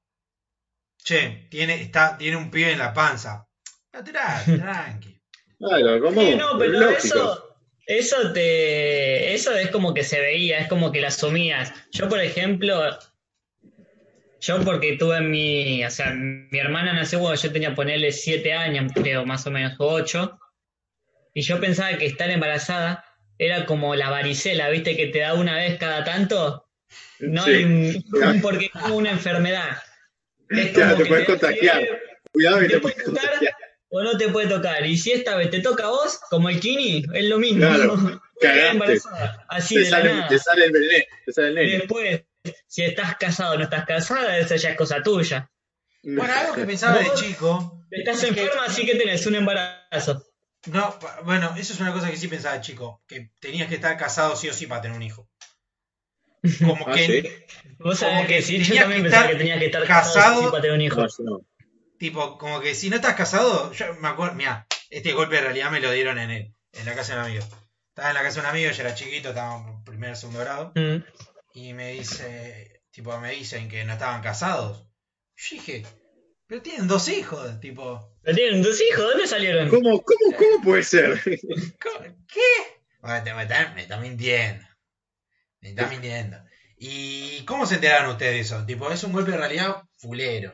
Che, 1.08 1.48
tiene, 1.50 1.82
está, 1.82 2.18
tiene 2.18 2.36
un 2.36 2.52
pibe 2.52 2.74
en 2.74 2.80
la 2.80 2.94
panza. 2.94 3.48
Tranqui. 4.04 5.22
Claro, 5.58 6.02
como. 6.02 6.22
Sí, 6.22 6.36
no, 6.36 6.58
pero 6.60 6.74
lógico. 6.74 6.98
eso, 6.98 7.58
eso 7.86 8.34
te, 8.34 9.34
eso 9.34 9.56
es 9.56 9.70
como 9.72 9.94
que 9.94 10.04
se 10.04 10.20
veía, 10.20 10.60
es 10.60 10.68
como 10.68 10.92
que 10.92 11.00
lo 11.00 11.08
asumías. 11.08 11.72
Yo, 11.94 12.10
por 12.10 12.20
ejemplo, 12.20 13.00
yo 14.42 14.62
porque 14.66 14.98
tuve 14.98 15.22
mi, 15.22 15.84
o 15.86 15.90
sea, 15.90 16.12
mi 16.14 16.60
hermana 16.60 16.92
nació 16.94 17.20
cuando 17.20 17.42
yo 17.42 17.52
tenía 17.54 17.74
ponerle 17.74 18.12
siete 18.12 18.54
años, 18.54 18.92
creo, 18.94 19.26
más 19.26 19.48
o 19.48 19.52
menos, 19.52 19.74
o 19.80 19.88
ocho, 19.88 20.38
y 21.34 21.42
yo 21.42 21.60
pensaba 21.62 21.98
que 21.98 22.06
estar 22.06 22.30
embarazada 22.30 23.04
era 23.40 23.66
como 23.66 23.96
la 23.96 24.10
varicela, 24.10 24.70
viste, 24.70 24.98
que 24.98 25.08
te 25.08 25.20
da 25.20 25.34
una 25.36 25.56
vez 25.56 25.78
cada 25.80 26.04
tanto, 26.04 26.68
no 27.20 27.44
Sí. 27.46 27.52
hay 27.52 27.64
un- 27.64 28.04
un- 28.14 28.42
porque 28.42 28.66
es 28.66 28.72
como 28.72 28.96
una 28.98 29.12
enfermedad. 29.12 29.78
Es 30.50 30.74
te 30.74 31.06
puedes 31.06 31.26
contagiar. 31.26 31.84
Cuidado 32.32 32.60
que 32.60 32.68
te 32.68 32.74
te 32.76 32.80
puede 32.80 32.96
puedes 32.96 33.06
tocar 33.14 33.30
contagiar. 33.32 33.56
o 33.90 34.04
no 34.04 34.18
te 34.18 34.28
puede 34.30 34.48
tocar. 34.48 34.86
Y 34.86 34.98
si 34.98 35.12
esta 35.12 35.36
vez 35.36 35.50
te 35.50 35.60
toca 35.62 35.86
a 35.86 35.90
vos, 35.90 36.20
como 36.30 36.50
el 36.50 36.60
Kini, 36.60 37.06
es 37.14 37.26
lo 37.26 37.40
mismo. 37.40 37.60
Claro, 37.68 37.96
cagaste. 38.42 38.68
embarazada, 38.70 39.46
Así 39.50 39.76
Te 39.76 39.82
de 39.82 39.90
la 39.90 39.98
sale, 39.98 40.14
nada. 40.14 40.28
te 40.28 40.40
sale 40.40 40.66
el 40.66 40.72
nene. 40.74 41.08
Te 41.26 41.32
sale 41.34 41.48
el 41.48 41.54
Y 41.58 41.66
nene. 41.66 41.78
después, 41.80 42.22
si 42.68 42.84
estás 42.84 43.16
casado 43.18 43.56
o 43.56 43.58
no 43.58 43.64
estás 43.64 43.86
casada, 43.86 44.38
eso 44.38 44.56
ya 44.56 44.70
es 44.72 44.78
cosa 44.78 45.02
tuya. 45.02 45.50
Bueno, 46.04 46.34
algo 46.34 46.54
que 46.56 46.66
pensaba 46.66 47.00
de 47.00 47.12
chico. 47.16 47.86
Estás 47.92 48.24
es 48.24 48.34
que- 48.34 48.42
enferma, 48.42 48.66
así 48.66 48.86
que 48.86 48.96
tenés 48.96 49.26
un 49.26 49.36
embarazo. 49.36 50.24
No, 50.68 50.98
bueno, 51.24 51.54
eso 51.58 51.72
es 51.74 51.80
una 51.80 51.94
cosa 51.94 52.10
que 52.10 52.18
sí 52.18 52.28
pensaba 52.28 52.56
de 52.56 52.62
chico. 52.62 53.02
Que 53.08 53.32
tenías 53.40 53.68
que 53.70 53.76
estar 53.76 53.96
casado 53.98 54.36
sí 54.36 54.50
o 54.50 54.54
sí 54.54 54.68
para 54.68 54.82
tener 54.82 54.98
un 54.98 55.04
hijo. 55.04 55.30
Como 56.66 56.86
Ah, 56.88 56.94
que. 56.96 57.06
sí. 57.06 57.30
Vos 57.80 58.00
Como 58.00 58.12
sabés 58.12 58.28
que 58.28 58.36
que 58.38 58.42
sí, 58.42 58.64
yo 58.64 58.76
también 58.76 59.04
que 59.04 59.10
pensaba 59.10 59.24
estar 59.26 59.32
que 59.32 59.38
tenía 59.38 59.60
que 59.60 59.66
estar 59.68 59.84
casado- 59.86 60.14
casado 60.16 60.52
para 60.52 60.62
tener 60.62 60.76
un 60.76 60.82
hijo. 60.82 61.02
No, 61.02 61.08
yo 61.08 61.24
no. 61.24 61.42
Tipo, 62.00 62.38
como 62.38 62.60
que 62.62 62.76
si 62.76 62.90
no 62.90 62.96
estás 62.98 63.16
casado, 63.16 63.72
yo 63.74 63.94
me 63.96 64.08
acuerdo, 64.08 64.36
mira, 64.36 64.68
este 64.90 65.14
golpe 65.14 65.36
de 65.36 65.42
realidad 65.42 65.72
me 65.72 65.80
lo 65.80 65.92
dieron 65.92 66.18
en, 66.20 66.30
el, 66.32 66.54
en 66.74 66.86
la 66.86 66.94
casa 66.96 67.14
de 67.16 67.20
un 67.22 67.26
amigo. 67.26 67.44
Estaba 67.90 68.10
en 68.10 68.16
la 68.16 68.22
casa 68.24 68.36
de 68.36 68.42
un 68.42 68.52
amigo, 68.52 68.72
yo 68.72 68.82
era 68.82 68.94
chiquito, 68.96 69.30
estaba 69.30 69.58
en 69.58 69.84
primer, 69.84 70.16
segundo 70.16 70.40
grado, 70.42 70.72
Mm. 70.76 71.04
y 71.54 71.74
me 71.74 71.94
dice, 71.94 72.82
tipo, 72.92 73.18
me 73.20 73.32
dicen 73.32 73.68
que 73.70 73.84
no 73.86 73.94
estaban 73.94 74.22
casados. 74.22 74.86
Yo 75.36 75.56
dije, 75.58 75.86
pero 76.46 76.62
tienen 76.62 76.88
dos 76.88 77.08
hijos, 77.10 77.60
tipo, 77.60 78.16
Pero 78.24 78.36
tienen 78.36 78.62
dos 78.62 78.80
hijos, 78.82 79.04
¿dónde 79.06 79.28
salieron? 79.28 79.70
¿Cómo, 79.70 80.02
cómo, 80.04 80.36
cómo 80.38 80.64
puede 80.64 80.84
ser? 80.84 81.20
¿cómo- 81.82 82.16
¿qué? 82.32 82.42
Bueno, 83.02 83.24
te- 83.24 83.34
me, 83.34 83.44
está, 83.44 83.72
me 83.74 83.82
está 83.82 83.98
mintiendo. 83.98 84.67
Me 85.62 85.70
está 85.70 85.88
mintiendo. 85.88 86.38
¿Y 86.78 87.44
cómo 87.46 87.66
se 87.66 87.76
enteraron 87.76 88.12
ustedes 88.12 88.34
de 88.34 88.40
eso? 88.42 88.66
Tipo, 88.66 88.92
es 88.92 89.04
un 89.04 89.12
golpe 89.14 89.32
de 89.32 89.38
realidad 89.38 89.78
fulero. 89.98 90.54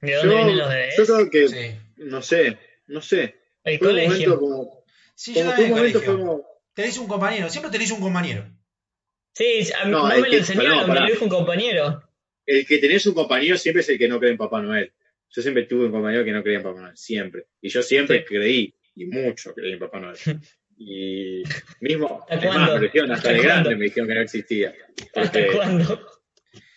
¿De 0.00 0.14
dónde 0.14 0.28
Yo, 0.30 0.36
vienen 0.36 0.58
los 0.58 0.68
yo 0.96 1.04
creo 1.06 1.30
que, 1.30 1.48
Sí. 1.48 1.78
no 1.96 2.22
sé, 2.22 2.58
no 2.86 3.02
sé. 3.02 3.36
El 3.64 3.78
Fue 3.78 3.88
un 3.88 3.94
colegio. 3.94 4.38
como. 4.38 4.84
Sí, 5.14 5.34
yo 5.34 5.44
también 5.44 5.72
un 5.72 5.78
colegio. 5.78 6.04
como. 6.04 6.46
Te 6.72 6.82
dice 6.84 7.00
un 7.00 7.08
compañero, 7.08 7.50
siempre 7.50 7.70
te 7.72 7.78
dice 7.78 7.92
un 7.92 8.00
compañero. 8.00 8.48
Sí, 9.34 9.68
a 9.78 9.84
mí 9.84 9.90
No, 9.90 10.08
no, 10.08 10.12
es 10.12 10.20
me 10.20 10.24
que- 10.28 10.32
lo 10.32 10.38
enseñaron, 10.38 10.80
me 10.82 10.86
pará. 10.86 11.00
lo 11.00 11.06
dijo 11.12 11.24
un 11.24 11.30
compañero. 11.30 12.02
El 12.46 12.66
que 12.66 12.78
tenés 12.78 13.04
un 13.06 13.14
compañero 13.14 13.58
siempre 13.58 13.82
es 13.82 13.88
el 13.88 13.98
que 13.98 14.08
no 14.08 14.18
cree 14.18 14.30
en 14.30 14.38
Papá 14.38 14.62
Noel. 14.62 14.92
Yo 15.30 15.42
siempre 15.42 15.64
tuve 15.64 15.86
un 15.86 15.92
compañero 15.92 16.24
que 16.24 16.32
no 16.32 16.42
creía 16.42 16.58
en 16.58 16.64
Papá 16.64 16.80
Noel, 16.80 16.96
siempre. 16.96 17.46
Y 17.60 17.68
yo 17.68 17.82
siempre 17.82 18.20
Sí. 18.20 18.24
creí, 18.26 18.74
y 18.94 19.04
mucho 19.06 19.52
creí 19.54 19.72
en 19.72 19.78
Papá 19.80 20.00
Noel. 20.00 20.16
Y 20.80 21.42
mismo, 21.80 22.20
¿Hasta 22.28 22.34
es 22.36 22.44
más, 22.44 22.54
cuándo? 22.56 22.74
me 22.76 22.80
dijeron 22.82 23.10
hasta 23.12 23.28
¿Hasta 23.30 23.32
de 23.40 23.44
grande, 23.46 23.76
me 23.76 23.84
dijeron 23.86 24.08
que 24.08 24.14
no 24.14 24.20
existía. 24.20 24.74
¿Hasta 25.14 25.20
Porque- 25.32 25.46
cuándo? 25.56 26.06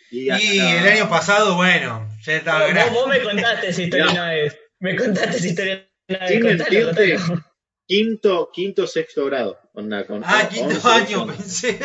y 0.10 0.25
Y 0.31 0.60
el 0.60 0.88
año 0.88 1.10
pasado, 1.10 1.55
bueno, 1.55 2.10
ya 2.24 2.34
estaba 2.38 2.62
Vos, 2.65 2.70
grande. 2.74 2.93
vos 3.00 3.08
me 3.08 3.22
contaste 3.22 3.67
esa 3.70 3.81
historia 3.84 4.05
No. 4.05 4.12
una 4.12 4.29
vez. 4.31 4.58
Me 4.79 4.96
contaste 4.96 5.38
esa 5.38 5.48
historia 5.48 5.88
una 6.10 6.20
vez. 6.20 6.41
Contalo, 6.43 6.86
contalo. 6.88 7.46
quinto, 7.86 8.50
quinto, 8.53 8.88
sexto 8.88 9.25
grado. 9.25 9.60
Onda, 9.74 10.05
con 10.05 10.24
Ah, 10.25 10.50
quinto 10.51 10.75
11, 10.75 10.88
año, 10.89 11.22
11. 11.24 11.38
pensé. 11.74 11.79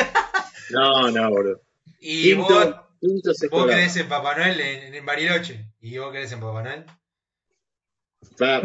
No, 0.71 1.11
no, 1.11 1.29
boludo. 1.31 1.61
Y 2.01 2.23
Quinto, 2.31 2.43
vos, 2.49 2.75
quinto, 3.01 3.35
sexto 3.35 3.57
vos 3.57 3.67
grado. 3.67 3.79
querés 3.81 3.97
en 3.99 4.09
Papá 4.09 4.37
Noel 4.37 4.61
en, 4.61 4.95
en 4.95 5.07
Bariloche. 5.07 5.67
¿Y 5.81 5.99
vos 5.99 6.11
querés 6.13 6.33
en 6.33 6.41
Papá 6.41 6.63
Noel? 6.63 6.85
Pará, 8.39 8.63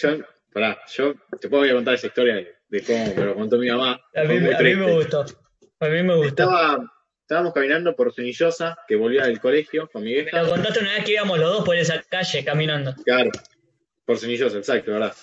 yo, 0.00 0.08
pará, 0.52 0.78
yo 0.96 1.14
te 1.40 1.48
puedo 1.48 1.72
contar 1.74 1.94
esa 1.94 2.08
historia 2.08 2.34
de, 2.74 2.82
cómo 2.84 3.14
me 3.14 3.24
lo 3.24 3.34
contó 3.34 3.58
mi 3.58 3.68
mamá. 3.68 4.00
A 4.14 4.22
mí, 4.24 4.38
muy 4.40 4.52
a 4.54 4.58
mí 4.58 4.74
me 4.74 4.92
gustó. 4.92 5.24
A 5.80 5.88
mí 5.88 6.02
me 6.02 6.14
gustó. 6.16 6.28
Estaba, 6.28 6.92
estábamos 7.22 7.52
caminando 7.52 7.94
por 7.94 8.12
Cenillosa, 8.12 8.76
que 8.88 8.96
volvía 8.96 9.24
del 9.26 9.40
colegio 9.40 9.88
con 9.92 10.02
mi 10.02 10.14
Me 10.14 10.22
vieja. 10.22 10.42
lo 10.42 10.50
contaste 10.50 10.80
una 10.80 10.94
vez 10.94 11.04
que 11.04 11.12
íbamos 11.12 11.38
los 11.38 11.50
dos 11.52 11.64
por 11.64 11.76
esa 11.76 12.02
calle 12.02 12.44
caminando. 12.44 12.94
Claro, 13.04 13.30
por 14.04 14.18
Cenillosa, 14.18 14.58
exacto, 14.58 14.92
¿verdad? 14.92 15.14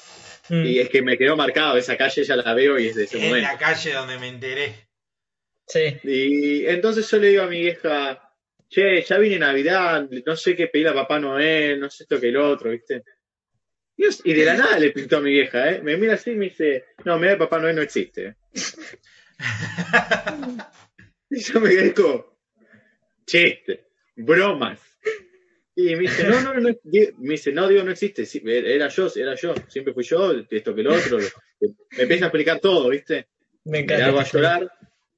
Mm. 0.50 0.66
Y 0.66 0.80
es 0.80 0.90
que 0.90 1.02
me 1.02 1.18
quedó 1.18 1.36
marcado, 1.36 1.78
esa 1.78 1.98
calle 1.98 2.24
ya 2.24 2.36
la 2.36 2.54
veo 2.54 2.80
y 2.80 2.88
es 2.88 2.96
de 2.96 3.04
ese 3.04 3.18
En 3.18 3.28
momento. 3.28 3.48
la 3.52 3.58
calle 3.58 3.94
donde 3.94 4.18
me 4.18 4.28
enteré. 4.30 4.88
Sí. 5.68 6.00
Y 6.04 6.66
entonces 6.66 7.10
yo 7.10 7.18
le 7.18 7.30
digo 7.30 7.44
a 7.44 7.48
mi 7.48 7.62
vieja, 7.62 8.34
che, 8.68 9.02
ya 9.02 9.18
viene 9.18 9.40
Navidad, 9.40 10.08
no 10.26 10.36
sé 10.36 10.56
qué 10.56 10.68
pedir 10.68 10.88
a 10.90 10.94
Papá 10.94 11.20
Noel, 11.20 11.80
no 11.80 11.90
sé 11.90 12.04
esto 12.04 12.20
que 12.20 12.30
el 12.30 12.38
otro, 12.38 12.72
¿viste? 12.72 13.04
Y, 14.24 14.34
de 14.34 14.46
la 14.46 14.56
nada 14.56 14.80
le 14.80 14.92
pintó 14.92 15.18
a 15.18 15.22
mi 15.22 15.32
vieja, 15.32 15.72
¿eh? 15.72 15.82
Me 15.82 15.98
mira 15.98 16.16
así 16.16 16.32
y 16.32 16.36
me 16.36 16.46
dice, 16.46 16.86
no, 17.06 17.20
mira, 17.20 17.38
Papá 17.38 17.60
Noel 17.60 17.76
no 17.76 17.82
existe. 17.82 18.28
¿eh". 18.28 18.36
y 21.30 21.40
yo 21.40 21.60
me 21.60 21.70
quedé 21.70 21.94
como, 21.94 22.38
chiste, 23.26 23.88
bromas. 24.16 24.80
Y 25.76 25.96
me 25.96 26.02
dice, 26.02 26.28
no, 26.28 26.42
no, 26.42 26.54
no, 26.56 26.62
me 26.62 27.32
dice, 27.32 27.52
no, 27.52 27.68
digo, 27.68 27.84
no 27.84 27.92
existe, 27.92 28.26
sí, 28.26 28.42
era 28.46 28.88
yo, 28.88 29.08
era 29.16 29.36
yo, 29.36 29.54
siempre 29.68 29.94
fui 29.94 30.04
yo, 30.04 30.34
esto 30.50 30.76
que 30.76 30.82
el 30.82 30.88
otro. 30.88 31.18
Me 31.60 32.04
empieza 32.04 32.26
a 32.26 32.28
explicar 32.28 32.60
todo, 32.60 32.90
¿viste? 32.90 33.28
Me 33.66 33.72
Me 33.72 33.80
encanta. 33.80 34.06
largo 34.06 34.20
a 34.20 34.24
llorar, 34.24 34.72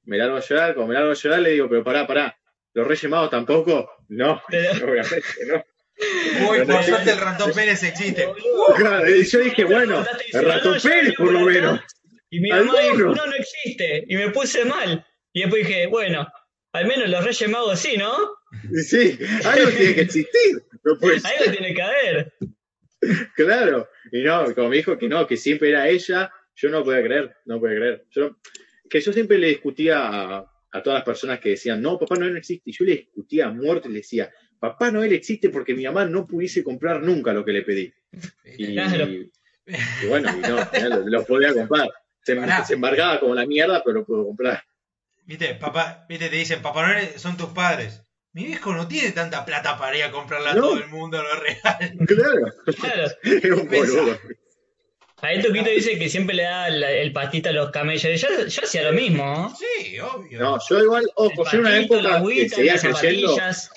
me 0.04 0.18
largo 0.18 0.36
a 0.36 0.40
llorar, 0.40 0.74
como 0.74 0.88
me 0.88 0.94
largo 0.94 1.10
a 1.10 1.14
llorar 1.14 1.40
le 1.40 1.50
digo, 1.50 1.68
pero 1.68 1.82
pará, 1.82 2.06
pará, 2.06 2.38
¿los 2.74 2.86
Reyes 2.86 3.10
Magos 3.10 3.30
tampoco? 3.30 3.90
No, 4.08 4.42
obviamente 4.84 5.22
no. 5.46 5.64
Uy, 6.50 6.58
por 6.58 6.68
no- 6.68 6.82
suerte 6.82 7.10
el 7.12 7.18
ratón 7.18 7.52
Pérez 7.52 7.82
existe. 7.82 8.28
Claro, 8.76 9.14
y 9.14 9.24
yo 9.24 9.38
dije, 9.40 9.64
bueno, 9.64 10.04
el 10.32 10.44
ratón 10.44 10.78
Pérez 10.82 11.14
por 11.16 11.32
lo 11.32 11.40
menos. 11.40 11.80
Y 12.30 12.40
mi 12.40 12.50
mamá 12.50 12.72
dijo, 12.80 12.96
no, 13.14 13.26
no 13.26 13.32
existe. 13.34 14.04
Y 14.08 14.16
me 14.16 14.30
puse 14.30 14.64
mal. 14.64 15.06
Y 15.32 15.42
después 15.42 15.66
dije, 15.66 15.86
bueno, 15.86 16.26
al 16.72 16.86
menos 16.86 17.08
los 17.08 17.24
Reyes 17.24 17.48
Magos 17.50 17.78
sí, 17.78 17.96
¿no? 17.96 18.12
Sí, 18.86 19.18
algo 19.44 19.70
tiene 19.70 19.94
que 19.94 20.00
existir. 20.02 20.62
No 20.84 20.98
puede 20.98 21.20
ser, 21.20 21.30
Algo 21.40 21.52
tiene 21.52 21.74
que 21.74 21.82
haber. 21.82 22.32
claro. 23.34 23.88
Y 24.12 24.22
no, 24.22 24.52
como 24.54 24.68
me 24.68 24.76
dijo 24.76 24.96
que 24.98 25.08
no, 25.08 25.26
que 25.26 25.36
siempre 25.36 25.70
era 25.70 25.88
ella, 25.88 26.30
yo 26.56 26.68
no 26.70 26.84
podía 26.84 27.02
creer, 27.02 27.36
no 27.46 27.60
podía 27.60 27.76
creer. 27.76 28.06
Yo, 28.10 28.36
que 28.88 29.00
yo 29.00 29.12
siempre 29.12 29.38
le 29.38 29.48
discutía 29.48 29.98
a, 30.06 30.50
a 30.72 30.82
todas 30.82 30.98
las 30.98 31.04
personas 31.04 31.40
que 31.40 31.50
decían, 31.50 31.80
no, 31.82 31.98
Papá 31.98 32.16
Noel 32.16 32.32
no 32.32 32.38
existe. 32.38 32.70
Y 32.70 32.72
yo 32.72 32.84
le 32.84 32.92
discutía 32.96 33.46
a 33.46 33.50
muerte 33.50 33.88
y 33.88 33.92
le 33.92 33.98
decía, 33.98 34.30
Papá 34.58 34.90
Noel 34.90 35.12
existe 35.12 35.50
porque 35.50 35.74
mi 35.74 35.84
mamá 35.84 36.04
no 36.06 36.26
pudiese 36.26 36.62
comprar 36.64 37.02
nunca 37.02 37.32
lo 37.32 37.44
que 37.44 37.52
le 37.52 37.62
pedí. 37.62 37.92
Y, 38.58 38.74
Claro. 38.74 39.06
y 39.08 40.06
bueno, 40.08 40.30
y 40.36 40.40
no, 40.40 40.70
ya 40.72 40.88
lo, 40.88 41.08
lo 41.08 41.24
podía 41.24 41.52
comprar. 41.54 41.88
Se, 42.22 42.36
Pará. 42.36 42.64
se 42.64 42.74
embargaba 42.74 43.20
como 43.20 43.34
la 43.34 43.46
mierda, 43.46 43.82
pero 43.84 43.98
lo 44.00 44.04
puedo 44.06 44.24
comprar. 44.26 44.62
Viste, 45.26 45.54
papá, 45.54 46.04
viste, 46.08 46.28
te 46.28 46.36
dicen, 46.36 46.60
Papá 46.62 46.86
Noel 46.86 47.08
son 47.18 47.36
tus 47.36 47.48
padres. 47.48 48.02
Mi 48.32 48.44
viejo 48.44 48.74
no 48.74 48.86
tiene 48.88 49.12
tanta 49.12 49.44
plata 49.44 49.78
para 49.78 49.96
ir 49.96 50.04
a 50.04 50.10
comprarle 50.10 50.48
a 50.50 50.54
No. 50.54 50.60
todo 50.62 50.78
el 50.78 50.88
mundo 50.88 51.22
los 51.22 51.40
regalos. 51.40 51.90
Claro, 52.06 52.52
Claro. 52.80 53.10
era 53.42 53.54
un 53.54 53.68
boludo. 53.68 54.18
Ahí 55.22 55.40
Tuquito 55.40 55.70
dice 55.70 55.98
que 55.98 56.08
siempre 56.10 56.34
le 56.36 56.42
da 56.42 56.68
el 56.68 57.12
pastito 57.12 57.48
a 57.48 57.52
los 57.52 57.70
camellos. 57.70 58.20
Yo, 58.20 58.28
yo 58.46 58.62
hacía 58.62 58.82
lo 58.82 58.92
mismo. 58.92 59.24
¿no? 59.24 59.54
Sí, 59.56 59.98
obvio. 60.00 60.38
No, 60.40 60.58
yo 60.68 60.82
igual, 60.82 61.04
ojo, 61.14 61.44
yo 61.50 61.60
una 61.60 61.78
época 61.78 62.00
que 62.02 62.08
agüita, 62.08 62.56
seguía 62.56 62.72
las 62.74 62.82
creyendo, 62.82 63.28
zapatillas. 63.28 63.70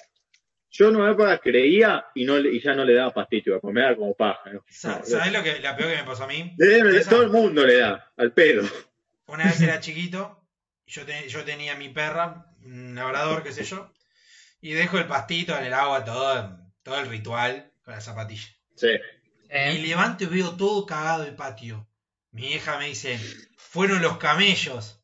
Yo 0.78 0.90
en 0.90 0.96
una 0.96 1.12
época 1.12 1.40
creía 1.40 2.06
y, 2.14 2.24
no, 2.26 2.38
y 2.38 2.62
ya 2.62 2.74
no 2.76 2.86
le 2.86 2.94
daba 2.94 3.14
pastito, 3.14 3.60
pues 3.60 3.74
me 3.74 3.82
daba 3.82 3.96
como 3.96 4.14
paja. 4.14 4.52
¿no? 4.52 4.64
Sa- 4.70 5.00
No, 5.00 5.06
¿Sabés 5.06 5.34
lo 5.34 5.42
que, 5.44 5.60
la 5.60 5.76
peor 5.76 5.92
que 5.92 5.98
me 5.98 6.04
pasó 6.04 6.26
a 6.26 6.28
mí? 6.28 6.54
le- 6.58 6.98
Esa- 6.98 7.10
todo 7.10 7.24
el 7.24 7.30
mundo 7.30 7.66
le 7.66 7.78
da, 7.78 8.12
al 8.18 8.32
pedo. 8.34 8.64
Una 9.28 9.46
vez 9.46 9.60
era 9.62 9.80
chiquito, 9.80 10.44
yo, 10.86 11.06
te- 11.06 11.28
yo 11.28 11.44
tenía 11.44 11.76
mi 11.76 11.90
perra, 11.90 12.46
un 12.64 12.94
labrador, 12.96 13.44
qué 13.44 13.52
sé 13.52 13.64
yo, 13.64 13.92
y 14.62 14.74
dejo 14.74 14.98
el 15.00 15.06
pastito 15.08 15.58
en 15.58 15.66
el 15.66 15.74
agua, 15.74 16.06
todo, 16.06 16.60
todo 16.84 17.00
el 17.00 17.08
ritual 17.08 17.72
con 17.84 17.94
la 17.96 18.02
zapatilla. 18.02 18.48
Sí. 18.76 18.90
Y 18.90 19.50
¿eh? 19.50 19.80
levanto 19.80 20.26
y 20.26 20.28
veo 20.28 20.52
todo 20.58 20.86
cagado 20.86 21.24
el 21.24 21.36
patio. 21.36 21.88
Mi 22.32 22.52
hija 22.54 22.78
me 22.78 22.88
dice, 22.88 23.18
fueron 23.58 24.02
los 24.02 24.18
camellos. 24.18 25.00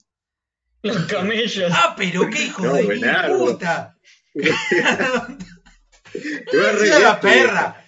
Los 0.83 1.05
camellos. 1.05 1.71
Ah, 1.73 1.95
pero 1.97 2.29
qué 2.29 2.43
hijo 2.43 2.63
No, 2.63 2.73
de 2.75 2.83
mi 2.83 3.01
puta. 3.37 3.97
Te 6.13 6.57
a 6.91 6.99
la 6.99 7.19
reír, 7.19 7.43
perra. 7.43 7.85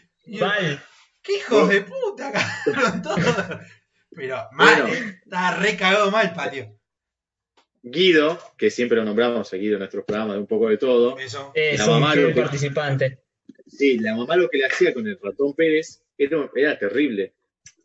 ¿Qué 1.23 1.33
hijos 1.37 1.69
de 1.69 1.81
puta, 1.81 2.31
cagaron 2.31 3.01
todo? 3.01 3.59
Pero 4.11 4.37
mal, 4.53 4.81
Bueno. 4.83 4.93
eh, 4.95 5.19
estaba 5.23 5.55
re 5.57 5.75
cagado 5.75 6.11
mal 6.11 6.27
el 6.27 6.33
patio. 6.33 6.79
Guido, 7.83 8.39
que 8.57 8.71
siempre 8.71 8.97
lo 8.97 9.05
nombramos 9.05 9.51
a 9.53 9.57
Guido 9.57 9.73
en 9.73 9.79
nuestros 9.79 10.05
programas 10.05 10.35
de 10.35 10.41
un 10.41 10.47
poco 10.47 10.69
de 10.69 10.77
todo, 10.77 11.17
Eso. 11.19 11.51
Es 11.53 11.79
La 11.79 11.87
mamá 11.87 12.15
lo 12.15 12.29
que- 12.29 12.41
participante. 12.41 13.19
Sí, 13.67 13.99
la 13.99 14.15
mamá 14.15 14.35
lo 14.35 14.47
que 14.49 14.57
le 14.59 14.65
hacía 14.65 14.93
con 14.93 15.07
el 15.07 15.19
ratón 15.21 15.53
Pérez 15.53 16.03
era, 16.17 16.49
era 16.55 16.77
terrible. 16.79 17.33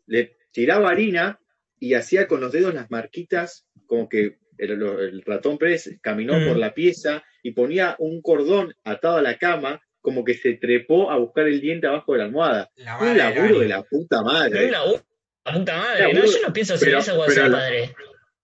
Le 0.07 0.37
tiraba 0.51 0.89
harina 0.89 1.39
y 1.79 1.93
hacía 1.95 2.27
con 2.27 2.39
los 2.41 2.51
dedos 2.51 2.73
las 2.73 2.89
marquitas, 2.91 3.67
como 3.85 4.07
que 4.07 4.37
el 4.57 5.23
ratón 5.25 5.57
Pérez 5.57 5.97
caminó 6.01 6.39
Mm. 6.39 6.47
por 6.47 6.57
la 6.57 6.73
pieza 6.73 7.23
y 7.41 7.51
ponía 7.51 7.95
un 7.99 8.21
cordón 8.21 8.75
atado 8.83 9.17
a 9.17 9.21
la 9.23 9.37
cama, 9.39 9.81
como 10.01 10.23
que 10.25 10.33
se 10.33 10.53
trepó 10.53 11.11
a 11.11 11.17
buscar 11.17 11.47
el 11.47 11.61
diente 11.61 11.87
abajo 11.87 12.13
de 12.13 12.17
la 12.19 12.25
almohada. 12.25 12.71
La 12.75 12.97
Un 12.97 13.17
laburo 13.17 13.59
de 13.59 13.63
de 13.65 13.69
la 13.69 13.83
puta 13.83 14.21
madre. 14.23 14.67
una 14.67 14.85
u- 14.85 15.01
la 15.45 15.53
puta 15.53 15.77
madre. 15.77 16.13
No, 16.13 16.25
yo 16.25 16.41
no 16.47 16.53
pienso 16.53 16.73
hacer 16.73 16.87
pero- 16.87 16.99
eso 16.99 17.15
cuando 17.15 17.33
pero 17.35 17.47
sea 17.47 17.57
padre. 17.57 17.95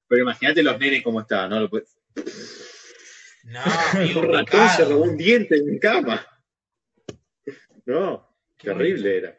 Pero 0.07 0.21
imagínate 0.21 0.63
los 0.63 0.79
nenes 0.79 1.03
cómo 1.03 1.19
estaban, 1.21 1.49
¿no? 1.49 1.59
Lo 1.59 1.69
puede- 1.69 1.85
No, 3.43 3.59
amigo, 3.93 4.21
Un 4.21 4.33
ratón 4.33 4.69
se 4.69 4.85
robó 4.85 5.03
un 5.03 5.17
diente 5.17 5.55
en 5.55 5.65
mi 5.71 5.79
cama. 5.79 6.25
No, 7.85 8.27
Qué 8.57 8.67
terrible 8.69 9.17
era. 9.17 9.37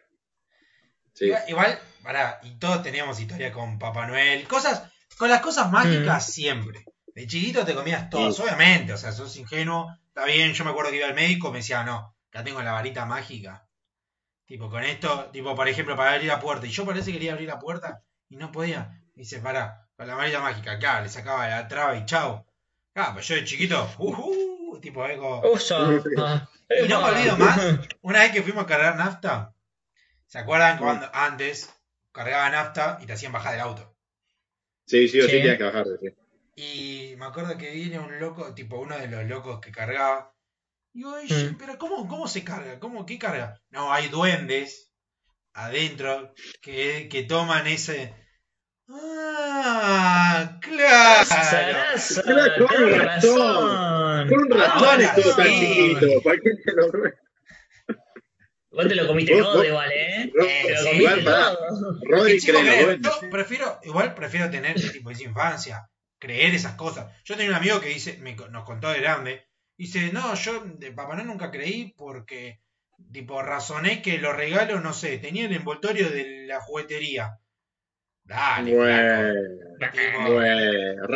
Sí. 1.12 1.26
Igual, 1.26 1.42
igual, 1.48 1.78
pará, 2.02 2.40
y 2.44 2.58
todos 2.58 2.82
teníamos 2.82 3.20
historia 3.20 3.52
con 3.52 3.78
Papá 3.78 4.06
Noel. 4.06 4.46
Cosas, 4.46 4.90
con 5.18 5.28
las 5.28 5.40
cosas 5.40 5.70
mágicas 5.70 6.32
siempre. 6.32 6.84
De 7.14 7.26
chiquito 7.26 7.64
te 7.64 7.74
comías 7.74 8.08
todas, 8.08 8.36
Sí. 8.36 8.42
obviamente, 8.42 8.92
o 8.92 8.96
sea, 8.96 9.10
sos 9.12 9.36
ingenuo, 9.36 9.88
está 10.18 10.26
bien, 10.26 10.52
yo 10.52 10.64
me 10.64 10.70
acuerdo 10.70 10.90
que 10.90 10.96
iba 10.96 11.06
al 11.06 11.14
médico, 11.14 11.52
me 11.52 11.58
decía, 11.58 11.84
no, 11.84 12.16
acá 12.28 12.42
tengo 12.42 12.60
la 12.60 12.72
varita 12.72 13.06
mágica. 13.06 13.68
Tipo, 14.46 14.68
con 14.68 14.82
esto, 14.82 15.30
tipo, 15.32 15.54
por 15.54 15.68
ejemplo, 15.68 15.94
para 15.94 16.14
abrir 16.14 16.26
la 16.26 16.40
puerta. 16.40 16.66
Y 16.66 16.70
yo 16.70 16.84
parece 16.84 17.06
que 17.06 17.18
quería 17.18 17.34
abrir 17.34 17.48
la 17.48 17.60
puerta 17.60 18.02
y 18.28 18.36
no 18.36 18.50
podía. 18.50 19.00
Me 19.14 19.22
dice, 19.22 19.38
pará, 19.38 19.86
con 19.96 20.08
la 20.08 20.16
varita 20.16 20.40
mágica, 20.40 20.78
claro, 20.78 21.04
le 21.04 21.08
sacaba 21.08 21.46
la 21.48 21.68
traba 21.68 21.96
y 21.96 22.04
chao. 22.04 22.46
Claro, 22.92 23.12
pues 23.14 23.28
yo 23.28 23.36
de 23.36 23.44
chiquito, 23.44 23.88
uh, 23.98 24.72
uh, 24.74 24.80
tipo, 24.80 25.04
algo. 25.04 25.42
Usa. 25.52 25.78
Ah. 26.18 26.48
Y 26.84 26.86
no 26.86 27.00
me 27.00 27.08
olvido 27.08 27.34
más, 27.38 27.58
una 28.02 28.20
vez 28.20 28.32
que 28.32 28.42
fuimos 28.42 28.64
a 28.64 28.66
cargar 28.66 28.96
nafta, 28.96 29.54
¿se 30.26 30.38
acuerdan 30.38 30.76
cuando 30.76 31.08
antes 31.14 31.74
cargaba 32.12 32.50
nafta 32.50 32.98
y 33.00 33.06
te 33.06 33.14
hacían 33.14 33.32
bajar 33.32 33.52
del 33.52 33.62
auto? 33.62 33.96
Sí, 34.84 35.08
sí, 35.08 35.18
o 35.18 35.22
sí, 35.24 35.30
Sí. 35.30 35.36
tenías 35.38 35.56
que 35.56 35.64
bajar. 35.64 35.86
sí. 35.98 36.08
Y 36.60 37.14
me 37.18 37.26
acuerdo 37.26 37.56
que 37.56 37.70
viene 37.70 38.00
un 38.00 38.18
loco, 38.18 38.52
tipo 38.52 38.80
uno 38.80 38.98
de 38.98 39.06
los 39.06 39.24
locos 39.26 39.60
que 39.60 39.70
cargaba. 39.70 40.34
Y 40.92 40.98
digo, 40.98 41.14
"Ay, 41.14 41.28
Mm. 41.52 41.56
pero 41.56 41.78
¿cómo, 41.78 42.08
¿cómo 42.08 42.26
se 42.26 42.42
carga? 42.42 42.80
¿Cómo, 42.80 43.06
¿Qué 43.06 43.16
carga? 43.16 43.60
No, 43.70 43.92
hay 43.92 44.08
duendes 44.08 44.90
adentro 45.54 46.34
que, 46.60 47.08
que 47.08 47.22
toman 47.22 47.68
ese... 47.68 48.12
Ah, 48.88 50.58
claro. 50.60 51.28
Claro, 52.24 52.66
con 52.66 53.00
razón. 53.00 54.28
Con 54.28 54.38
un 54.40 54.50
ratón 54.50 55.00
es 55.00 55.14
todo 55.14 55.36
tan 55.36 55.46
sí. 55.46 55.60
chiquito. 55.94 56.22
¿Para 56.24 56.36
qué 56.38 56.50
te 56.64 56.72
lo 56.72 56.88
Vos 58.70 58.88
te 58.88 58.94
lo 58.96 59.06
comiste 59.06 59.34
Vos- 59.34 59.44
todo 59.44 59.56
vos- 59.58 59.66
igual, 59.66 59.90
¿eh? 59.92 60.30
Ro- 60.34 60.44
Te 60.46 60.70
lo 60.72 60.78
sí, 60.78 60.84
comiste 60.86 61.02
igual, 61.02 61.24
todo. 61.24 61.98
Rodri 62.02 62.40
chico, 62.40 62.58
yo 62.60 63.30
prefiero, 63.30 63.78
igual 63.84 64.14
prefiero 64.14 64.50
tener 64.50 64.74
tipo 64.92 65.10
esa 65.10 65.22
infancia, 65.24 65.88
creer 66.18 66.54
esas 66.54 66.74
cosas. 66.74 67.12
Yo 67.24 67.36
tenía 67.36 67.50
un 67.50 67.56
amigo 67.56 67.80
que 67.80 67.88
dice, 67.88 68.18
me, 68.18 68.34
nos 68.34 68.64
contó 68.64 68.90
de 68.90 69.00
grande, 69.00 69.46
dice, 69.76 70.12
no, 70.12 70.34
yo 70.34 70.60
de 70.64 70.92
Papá 70.92 71.14
Noel 71.14 71.26
nunca 71.28 71.50
creí 71.50 71.94
porque 71.96 72.60
tipo 73.12 73.42
razoné 73.42 74.02
que 74.02 74.18
los 74.18 74.34
regalos, 74.36 74.82
no 74.82 74.92
sé, 74.92 75.18
tenía 75.18 75.46
el 75.46 75.52
envoltorio 75.52 76.10
de 76.10 76.46
la 76.46 76.60
juguetería. 76.60 77.38
Dale, 78.24 78.76
Bueno. 78.76 79.32
Tipo, 79.92 80.32
bueno, 80.32 81.06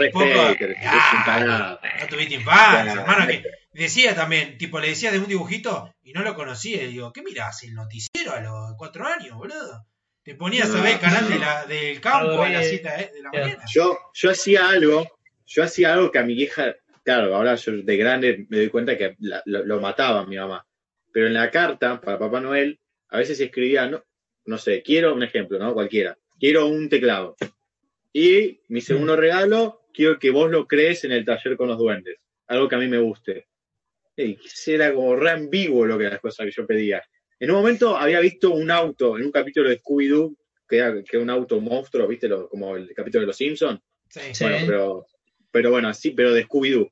Ah, 0.80 1.78
no 2.00 2.06
tuviste 2.06 2.36
infancia, 2.36 2.84
Bueno, 2.84 3.00
hermano, 3.00 3.26
que 3.26 3.42
decía 3.72 4.14
también, 4.14 4.56
tipo, 4.56 4.78
le 4.80 4.88
decía 4.88 5.10
de 5.10 5.18
un 5.18 5.26
dibujito 5.26 5.92
y 6.02 6.12
no 6.12 6.22
lo 6.22 6.34
conocía. 6.34 6.82
Y 6.82 6.92
digo, 6.92 7.12
¿qué 7.12 7.22
mirás? 7.22 7.64
¿El 7.64 7.74
noticiero 7.74 8.32
a 8.32 8.40
los 8.40 8.74
cuatro 8.78 9.06
años, 9.06 9.36
boludo? 9.36 9.84
Te 10.22 10.34
ponías 10.36 10.72
a 10.74 10.80
ver 10.82 10.94
el 10.94 11.00
canal 11.00 11.28
de 11.28 11.38
la- 11.38 11.66
del 11.66 12.00
campo 12.00 12.42
a 12.42 12.48
las 12.48 12.68
7 12.68 13.10
de 13.12 13.22
la 13.22 13.30
mañana. 13.30 13.64
Yo, 13.74 13.98
yo 14.14 14.30
hacía 14.30 14.68
algo, 14.68 15.04
yo 15.46 15.62
hacía 15.64 15.92
algo 15.94 16.10
que 16.12 16.18
a 16.18 16.22
mi 16.22 16.34
vieja, 16.34 16.76
claro, 17.04 17.34
ahora 17.34 17.56
yo 17.56 17.72
de 17.72 17.96
grande 17.96 18.46
me 18.48 18.58
doy 18.58 18.68
cuenta 18.68 18.96
que 18.96 19.16
la- 19.18 19.42
lo, 19.46 19.64
lo 19.64 19.80
mataba 19.80 20.24
mi 20.26 20.36
mamá. 20.36 20.64
Pero 21.12 21.26
en 21.26 21.34
la 21.34 21.50
carta 21.50 22.00
para 22.00 22.18
Papá 22.18 22.40
Noel, 22.40 22.78
a 23.08 23.18
veces 23.18 23.40
escribía, 23.40 23.86
no, 23.88 24.04
no 24.46 24.58
sé, 24.58 24.82
quiero 24.82 25.12
un 25.14 25.22
ejemplo, 25.22 25.58
¿no? 25.58 25.74
Cualquiera. 25.74 26.16
Quiero 26.38 26.66
un 26.66 26.88
teclado. 26.88 27.36
Y 28.12 28.60
mi 28.68 28.80
segundo 28.80 29.16
regalo, 29.16 29.82
quiero 29.92 30.18
que 30.18 30.30
vos 30.30 30.50
lo 30.50 30.66
crees 30.66 31.04
en 31.04 31.12
el 31.12 31.24
taller 31.24 31.56
con 31.56 31.68
los 31.68 31.78
duendes. 31.78 32.18
Algo 32.46 32.68
que 32.68 32.74
a 32.76 32.78
mí 32.78 32.86
me 32.88 32.98
guste. 32.98 33.46
Y 34.16 34.38
era 34.66 34.92
como 34.94 35.16
re 35.16 35.30
ambiguo 35.30 35.84
lo 35.86 35.98
que 35.98 36.04
las 36.04 36.20
cosas 36.20 36.46
que 36.46 36.52
yo 36.52 36.66
pedía. 36.66 37.02
En 37.42 37.50
un 37.50 37.56
momento 37.56 37.96
había 37.96 38.20
visto 38.20 38.52
un 38.52 38.70
auto, 38.70 39.16
en 39.18 39.24
un 39.24 39.32
capítulo 39.32 39.68
de 39.68 39.80
Scooby-Doo, 39.80 40.36
que 40.68 40.76
era, 40.76 40.92
que 40.94 41.16
era 41.16 41.22
un 41.22 41.30
auto 41.30 41.60
monstruo, 41.60 42.06
¿viste? 42.06 42.28
Lo- 42.28 42.48
como 42.48 42.76
el 42.76 42.94
capítulo 42.94 43.22
de 43.22 43.26
los 43.26 43.36
Simpsons. 43.36 43.80
Sí. 44.08 44.20
Sí. 44.32 44.44
Bueno, 44.44 44.58
pero, 44.66 45.06
pero 45.50 45.70
bueno, 45.72 45.88
así, 45.88 46.12
pero 46.12 46.32
de 46.32 46.46
Scooby-Doo. 46.46 46.88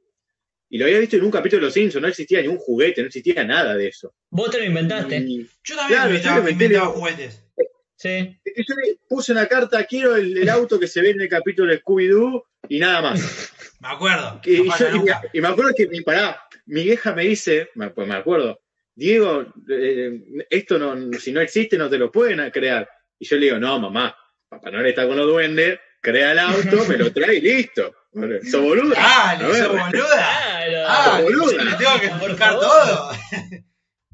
Y 0.70 0.78
lo 0.78 0.86
había 0.86 0.98
visto 0.98 1.16
en 1.16 1.24
un 1.24 1.30
capítulo 1.30 1.60
de 1.60 1.66
Los 1.66 1.74
Simpsons, 1.74 2.02
no 2.02 2.08
existía 2.08 2.40
ni 2.42 2.48
un 2.48 2.56
juguete, 2.58 3.00
no 3.00 3.06
existía 3.08 3.44
nada 3.44 3.76
de 3.76 3.88
eso. 3.88 4.12
Vos 4.30 4.50
te 4.50 4.58
lo 4.58 4.64
inventaste. 4.64 5.16
Y 5.18 5.44
Yo 5.64 5.76
también 5.76 5.88
Claro, 5.98 6.08
inventaba, 6.10 6.36
yo 6.38 6.42
metí 6.42 6.52
inventaba 6.52 6.86
juguetes. 6.86 7.44
Sí. 7.96 8.08
es 8.44 8.54
que 8.56 8.62
yo 8.66 8.74
le 8.76 8.98
puse 9.08 9.30
una 9.32 9.46
carta, 9.46 9.84
quiero 9.84 10.16
el, 10.16 10.36
el 10.36 10.48
auto 10.48 10.80
que 10.80 10.86
se 10.88 11.00
ve 11.02 11.10
en 11.10 11.20
el 11.20 11.28
capítulo 11.28 11.70
de 11.70 11.80
Scooby-Doo 11.82 12.42
y 12.68 12.78
nada 12.80 13.02
más. 13.02 13.20
Me 13.80 13.88
acuerdo. 13.88 14.40
Y, 14.44 14.58
no 14.58 14.64
y 14.64 14.70
falla 14.70 14.90
yo- 14.90 14.96
y 14.96 15.00
me, 15.04 15.12
y 15.34 15.40
me 15.40 15.48
acuerdo 15.48 15.72
que 15.76 15.86
mi, 15.88 16.00
pará, 16.02 16.40
mi 16.66 16.82
vieja 16.84 17.14
me 17.14 17.22
dice, 17.24 17.68
me- 17.76 17.90
pues 17.90 18.06
me 18.08 18.14
acuerdo, 18.14 18.60
Diego, 19.00 19.46
eh, 19.70 20.20
esto 20.50 20.78
no, 20.78 21.18
si 21.18 21.32
no 21.32 21.40
existe 21.40 21.78
no 21.78 21.88
te 21.88 21.96
lo 21.96 22.12
pueden 22.12 22.50
crear. 22.50 22.86
Y 23.18 23.26
yo 23.26 23.36
le 23.36 23.46
digo, 23.46 23.58
no, 23.58 23.78
mamá, 23.80 24.14
Papá 24.48 24.70
Noel 24.70 24.86
está 24.86 25.06
con 25.06 25.16
los 25.16 25.26
duendes, 25.26 25.78
crea 26.02 26.32
el 26.32 26.38
auto, 26.38 26.84
me 26.86 26.98
lo 26.98 27.10
trae 27.10 27.36
y 27.36 27.40
listo. 27.40 27.94
¿Sos 28.50 28.60
boluda? 28.60 28.94
Dale, 28.94 29.44
A 29.44 29.48
ver, 29.48 29.64
sos 29.64 29.72
boluda. 29.72 30.86
Ah, 30.86 31.20
boluda. 31.22 31.52
yo 31.52 31.64
le 31.64 31.76
tengo 31.76 32.00
que 32.00 32.08
Por 32.08 32.16
explicar 32.30 32.58
todo. 32.60 33.10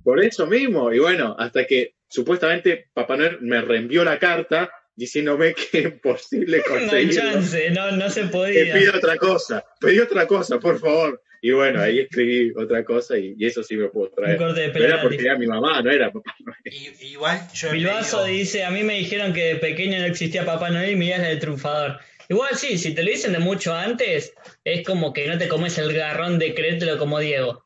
Por 0.04 0.22
eso 0.22 0.46
mismo. 0.46 0.92
Y 0.92 0.98
bueno, 1.00 1.34
hasta 1.36 1.66
que 1.66 1.94
supuestamente 2.08 2.88
Papá 2.94 3.16
Noel 3.16 3.38
me 3.40 3.60
reenvió 3.62 4.04
la 4.04 4.18
carta 4.20 4.70
diciéndome 4.94 5.52
que 5.54 5.78
es 5.78 5.84
imposible 5.86 6.62
No 6.68 6.74
hay 6.74 6.80
conseguirlo. 6.80 7.22
chance, 7.32 7.70
no, 7.70 7.90
no 7.92 8.08
se 8.08 8.20
Que 8.22 8.26
podía. 8.28 8.92
otra 8.94 9.16
cosa. 9.16 9.64
Pedí 9.80 9.98
otra 9.98 10.26
cosa, 10.28 10.60
por 10.60 10.78
favor. 10.78 11.20
Y 11.48 11.52
bueno, 11.52 11.80
ahí 11.80 12.00
escribí 12.00 12.50
otra 12.56 12.84
cosa 12.84 13.16
y, 13.16 13.36
y 13.38 13.46
eso 13.46 13.62
sí 13.62 13.76
me 13.76 13.88
puedo 13.88 14.08
Un 14.08 14.14
traer. 14.16 14.36
corte 14.36 14.62
de 14.62 14.68
Pero 14.70 14.84
era 14.86 15.00
porque 15.00 15.16
era 15.20 15.38
mi 15.38 15.46
mamá, 15.46 15.80
no 15.80 15.92
era 15.92 16.10
Papá 16.12 16.34
Noel. 16.44 16.58
Y- 16.64 17.06
igual 17.12 17.40
yo 17.54 17.70
Bilbaso 17.70 18.24
dice, 18.24 18.64
a 18.64 18.70
mí 18.72 18.82
me 18.82 18.94
dijeron 18.98 19.32
que 19.32 19.44
de 19.44 19.56
pequeño 19.56 19.98
no 20.00 20.06
existía 20.06 20.44
Papá 20.44 20.70
Noel 20.70 20.90
y 20.90 20.96
mi 20.96 21.06
idea 21.06 21.16
es 21.18 21.22
la 21.22 21.28
del 21.28 21.38
triunfador. 21.38 22.00
Igual 22.28 22.56
sí, 22.56 22.78
si 22.78 22.94
te 22.94 23.04
lo 23.04 23.10
dicen 23.12 23.32
de 23.32 23.38
mucho 23.38 23.72
antes, 23.74 24.34
es 24.64 24.84
como 24.84 25.12
que 25.12 25.28
no 25.28 25.38
te 25.38 25.46
comes 25.46 25.78
el 25.78 25.92
garrón 25.92 26.40
de 26.40 26.52
creértelo 26.52 26.98
como 26.98 27.20
Diego. 27.20 27.64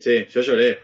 Sí, 0.00 0.26
yo 0.28 0.40
lloré. 0.40 0.80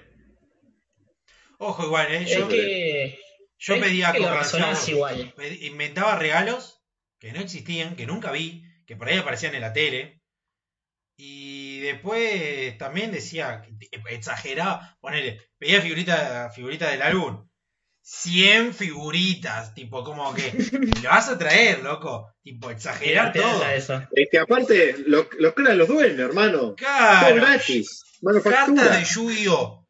Ojo, 1.58 1.84
igual, 1.84 2.14
¿eh? 2.14 2.26
Yo, 2.26 2.42
es 2.42 2.44
que... 2.44 3.18
yo 3.58 3.74
es 3.74 3.82
pedía 3.82 4.12
que 4.12 4.20
razonás 4.24 4.68
razón. 4.78 4.94
igual. 4.94 5.34
Inventaba 5.62 6.16
regalos 6.16 6.80
que 7.18 7.32
no 7.32 7.40
existían, 7.40 7.96
que 7.96 8.06
nunca 8.06 8.30
vi, 8.30 8.62
que 8.86 8.94
por 8.94 9.08
ahí 9.08 9.18
aparecían 9.18 9.56
en 9.56 9.62
la 9.62 9.72
tele. 9.72 10.20
Y 11.22 11.49
después 11.92 12.76
también 12.78 13.12
decía, 13.12 13.62
exageraba, 14.08 14.96
ponele, 15.00 15.40
pedía 15.58 15.80
figuritas 15.80 16.54
figurita 16.54 16.88
del 16.90 17.02
álbum. 17.02 17.46
100 18.02 18.74
figuritas, 18.74 19.74
tipo, 19.74 20.02
como 20.02 20.34
que 20.34 20.52
lo 21.02 21.10
vas 21.10 21.28
a 21.28 21.38
traer, 21.38 21.82
loco. 21.82 22.32
Tipo, 22.42 22.70
exagerar 22.70 23.32
todo. 23.32 23.64
eso. 23.68 24.02
Es 24.12 24.28
que 24.30 24.38
aparte, 24.38 24.96
lo, 25.06 25.28
lo 25.38 25.54
crean 25.54 25.78
los 25.78 25.86
duendes, 25.88 26.18
hermano. 26.18 26.58
Todo 26.58 26.76
Claro. 26.76 27.36
gratis. 27.36 28.02
Manufactura. 28.22 28.96
de 28.96 29.04
Yu-Gi-Oh! 29.04 29.86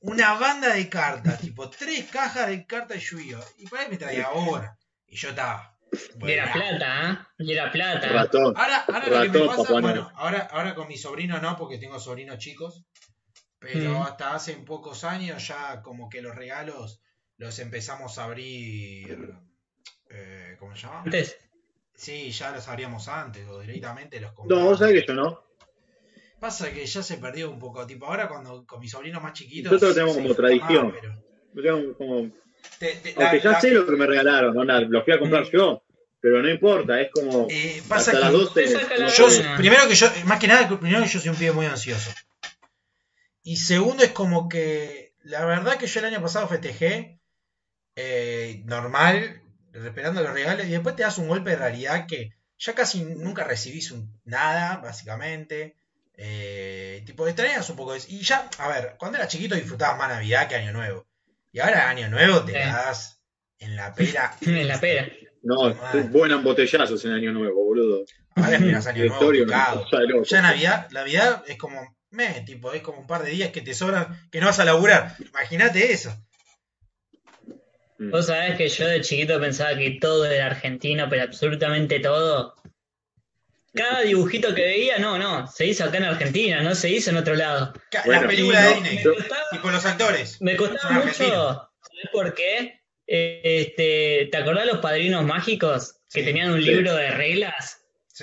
Una 0.00 0.34
banda 0.34 0.74
de 0.74 0.88
cartas, 0.88 1.40
tipo 1.40 1.70
tres 1.70 2.06
cajas 2.10 2.48
de 2.48 2.66
cartas 2.66 2.96
de 2.98 3.02
Yu-Gi-Oh! 3.04 3.44
Y 3.58 3.66
por 3.68 3.78
ahí 3.78 3.86
me 3.90 3.96
traía 3.98 4.30
una. 4.32 4.76
Y 5.06 5.16
yo 5.16 5.28
estaba. 5.28 5.71
Y 5.92 6.30
era 6.30 6.50
bueno. 6.52 6.68
plata, 6.78 6.86
¿ah? 7.10 7.28
Y 7.38 7.52
era 7.52 7.70
plata. 7.70 8.08
Ratón. 8.08 8.54
Ahora, 8.56 8.84
ahora 8.88 8.98
lo 8.98 9.04
que 9.04 9.28
me 9.38 9.38
Ratón, 9.46 9.56
pasa, 9.56 9.72
bueno, 9.80 10.10
ahora, 10.14 10.48
ahora 10.50 10.74
con 10.74 10.88
mi 10.88 10.96
sobrino 10.96 11.38
no, 11.40 11.56
porque 11.56 11.78
tengo 11.78 11.98
sobrinos 12.00 12.38
chicos. 12.38 12.84
Pero 13.58 13.98
Mm. 13.98 14.02
hasta 14.02 14.34
hace 14.34 14.54
pocos 14.54 15.04
años 15.04 15.46
ya 15.46 15.82
como 15.82 16.08
que 16.08 16.20
los 16.22 16.34
regalos 16.34 17.00
los 17.36 17.58
empezamos 17.60 18.18
a 18.18 18.24
abrir. 18.24 19.34
Eh, 20.10 20.56
¿Cómo 20.58 20.74
se 20.74 20.82
llama? 20.86 21.02
Antes, 21.04 21.38
Sí, 21.94 22.30
ya 22.32 22.50
los 22.50 22.66
abríamos 22.68 23.06
antes 23.06 23.46
o 23.46 23.60
directamente 23.60 24.18
los 24.18 24.30
No, 24.30 24.34
compramos. 24.36 24.64
vos 24.70 24.78
sabés 24.78 25.00
que 25.02 25.06
yo 25.06 25.14
no. 25.14 25.44
Pasa 26.40 26.72
que 26.72 26.84
ya 26.86 27.02
se 27.02 27.18
perdió 27.18 27.50
un 27.50 27.58
poco. 27.60 27.86
Tipo, 27.86 28.06
ahora 28.06 28.26
cuando 28.28 28.66
con 28.66 28.80
mis 28.80 28.90
sobrinos 28.90 29.22
más 29.22 29.34
chiquitos. 29.34 29.70
Nosotros 29.72 29.94
tenemos 29.94 30.16
se 30.16 30.22
como 30.22 30.34
tradición. 30.34 30.86
más, 30.86 30.94
pero- 31.00 31.22
Yo 31.54 31.62
tengo 31.62 31.96
como- 31.98 32.32
Te- 32.78 32.94
te- 32.96 33.14
Aunque 33.16 33.36
la- 33.38 33.42
ya 33.42 33.50
la- 33.52 33.60
sé 33.60 33.70
lo 33.70 33.86
que 33.86 33.92
me 33.92 34.06
regalaron, 34.06 34.54
no, 34.54 34.64
nada, 34.64 34.80
los 34.80 35.04
fui 35.04 35.12
a 35.12 35.18
comprar 35.18 35.44
yo. 35.50 35.82
Pero 36.20 36.40
no 36.40 36.48
importa, 36.48 37.00
es 37.00 37.10
como. 37.10 37.48
eh, 37.50 37.82
pasa 37.88 38.12
hasta 38.12 38.12
que 38.12 38.18
las 38.20 38.32
12. 38.32 38.62
Te 38.62 38.68
saca 38.68 38.96
la 38.96 39.04
no 39.06 39.12
yo, 39.12 39.30
sé. 39.30 39.38
Bueno. 39.42 39.56
primero 39.56 39.88
que 39.88 39.94
yo, 39.96 40.06
más 40.24 40.38
que 40.38 40.46
nada, 40.48 40.68
primero 40.78 41.02
que 41.02 41.08
yo 41.08 41.18
soy 41.20 41.30
un 41.30 41.36
pibe 41.36 41.52
muy 41.52 41.66
ansioso. 41.66 42.10
Y 43.42 43.56
segundo 43.56 44.04
es 44.04 44.10
como 44.12 44.48
que, 44.48 45.14
la 45.24 45.44
verdad 45.44 45.76
que 45.78 45.86
yo 45.88 45.98
el 46.00 46.06
año 46.06 46.22
pasado 46.22 46.46
festejé 46.48 47.18
eh, 47.96 48.62
normal, 48.66 49.42
esperando 49.74 50.22
los 50.22 50.32
regalos, 50.32 50.66
y 50.66 50.70
después 50.70 50.94
te 50.96 51.02
das 51.02 51.18
un 51.18 51.28
golpe 51.28 51.50
de 51.50 51.56
realidad 51.56 52.06
que 52.06 52.30
ya 52.58 52.74
casi 52.74 53.02
nunca 53.02 53.44
recibís 53.44 53.90
un- 53.90 54.16
nada, 54.24 54.76
básicamente. 54.76 55.74
Eh, 56.16 57.02
tipo, 57.04 57.26
extrañas 57.26 57.68
un 57.68 57.76
poco. 57.76 57.94
de- 57.94 58.02
Y 58.08 58.20
ya, 58.20 58.48
a 58.58 58.68
ver, 58.68 58.94
cuando 58.98 59.18
era 59.18 59.26
chiquito 59.26 59.54
disfrutabas 59.56 59.98
más 59.98 60.08
Navidad 60.08 60.48
que 60.48 60.54
Año 60.54 60.72
Nuevo. 60.72 61.04
Y 61.52 61.60
ahora 61.60 61.90
Año 61.90 62.08
Nuevo 62.08 62.42
te 62.44 62.52
la 62.52 62.66
das 62.66 63.22
en 63.58 63.76
la 63.76 63.94
pera. 63.94 64.34
en 64.40 64.66
la 64.66 64.80
pera. 64.80 65.06
No, 65.42 65.74
buenos 66.10 66.38
embotellazos 66.38 67.04
en 67.04 67.12
Año 67.12 67.32
Nuevo, 67.32 67.64
boludo. 67.64 68.04
Ahora 68.36 68.56
esperas 68.56 68.86
Año 68.88 69.04
Nuevo, 69.04 69.32
loco. 69.32 70.24
Ya 70.24 70.40
Navidad, 70.40 70.88
Navidad 70.90 71.44
es 71.46 71.58
como, 71.58 71.96
me, 72.10 72.40
tipo, 72.42 72.72
es 72.72 72.80
como 72.80 73.00
un 73.00 73.06
par 73.06 73.22
de 73.22 73.30
días 73.30 73.50
que 73.50 73.60
te 73.60 73.74
sobran, 73.74 74.28
que 74.30 74.40
no 74.40 74.46
vas 74.46 74.60
a 74.60 74.64
laburar. 74.64 75.14
Imagínate 75.20 75.92
eso. 75.92 76.16
Mm. 77.98 78.10
Vos 78.10 78.26
sabés 78.26 78.56
que 78.56 78.68
yo 78.68 78.86
de 78.86 79.02
chiquito 79.02 79.38
pensaba 79.38 79.76
que 79.76 79.98
todo 80.00 80.24
era 80.24 80.46
argentino, 80.46 81.08
pero 81.10 81.22
absolutamente 81.22 82.00
todo. 82.00 82.54
Cada 83.74 84.02
dibujito 84.02 84.54
que 84.54 84.62
veía, 84.62 84.98
no, 84.98 85.18
no, 85.18 85.46
se 85.46 85.66
hizo 85.66 85.84
acá 85.84 85.96
en 85.98 86.04
Argentina, 86.04 86.62
no 86.62 86.74
se 86.74 86.90
hizo 86.90 87.10
en 87.10 87.16
otro 87.16 87.34
lado. 87.34 87.72
Bueno, 88.04 88.20
Las 88.22 88.30
películas 88.30 88.64
de 88.64 88.70
no, 88.70 88.80
Disney, 88.82 89.02
costaba, 89.04 89.42
tipo 89.50 89.70
los 89.70 89.86
actores. 89.86 90.36
me 90.40 90.56
costaba 90.56 90.94
mucho. 91.04 91.14
¿sabés 91.14 92.08
por 92.12 92.34
qué? 92.34 92.80
Eh, 93.06 93.40
Este, 93.44 94.28
¿Te 94.30 94.36
acordás 94.36 94.66
los 94.66 94.78
padrinos 94.78 95.24
mágicos 95.24 95.94
que 96.12 96.20
Sí, 96.20 96.26
tenían 96.26 96.52
un 96.52 96.60
sí. 96.62 96.66
libro 96.66 96.94
de 96.94 97.10
reglas? 97.12 97.78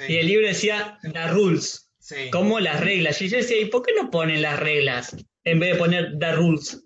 Y 0.08 0.18
el 0.18 0.22
Sí, 0.22 0.28
libro 0.28 0.48
decía 0.48 1.00
The 1.02 1.28
Rules, 1.30 1.92
sí. 2.00 2.30
como 2.32 2.60
las 2.60 2.80
reglas. 2.80 3.20
Y 3.22 3.30
yo 3.30 3.38
decía, 3.38 3.58
¿y 3.60 3.66
por 3.66 3.84
qué 3.84 3.94
no 3.96 4.12
ponen 4.12 4.42
las 4.44 4.60
reglas 4.60 5.16
en 5.44 5.60
vez 5.60 5.74
de 5.74 5.80
poner 5.80 6.14
The 6.20 6.32
Rules? 6.34 6.84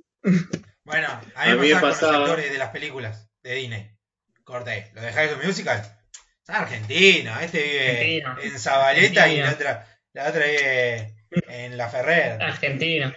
Bueno, 0.85 1.07
a 1.09 1.21
mí, 1.45 1.51
A 1.51 1.55
me 1.55 1.61
mí 1.61 1.73
me 1.73 1.81
pasaba 1.81 2.13
con 2.13 2.21
los 2.21 2.29
actores 2.31 2.51
de 2.51 2.57
las 2.57 2.69
películas 2.69 3.29
de 3.43 3.55
Disney. 3.55 3.89
Corté, 4.45 4.91
lo 4.93 5.01
de 5.01 5.11
High 5.13 5.29
School 5.29 5.45
Musical. 5.45 5.92
Es 6.47 6.49
argentino, 6.55 7.31
este 7.41 7.61
vive 7.63 8.23
Argentino. 8.25 8.37
en 8.53 8.59
Zabaleta 8.59 9.31
y 9.33 9.37
la 9.37 9.51
otra, 9.53 9.87
la 10.13 10.29
otra 10.29 10.45
vive 10.45 11.13
en 11.47 11.77
La 11.77 11.89
Ferrer. 11.89 12.41
Argentino. 12.41 13.13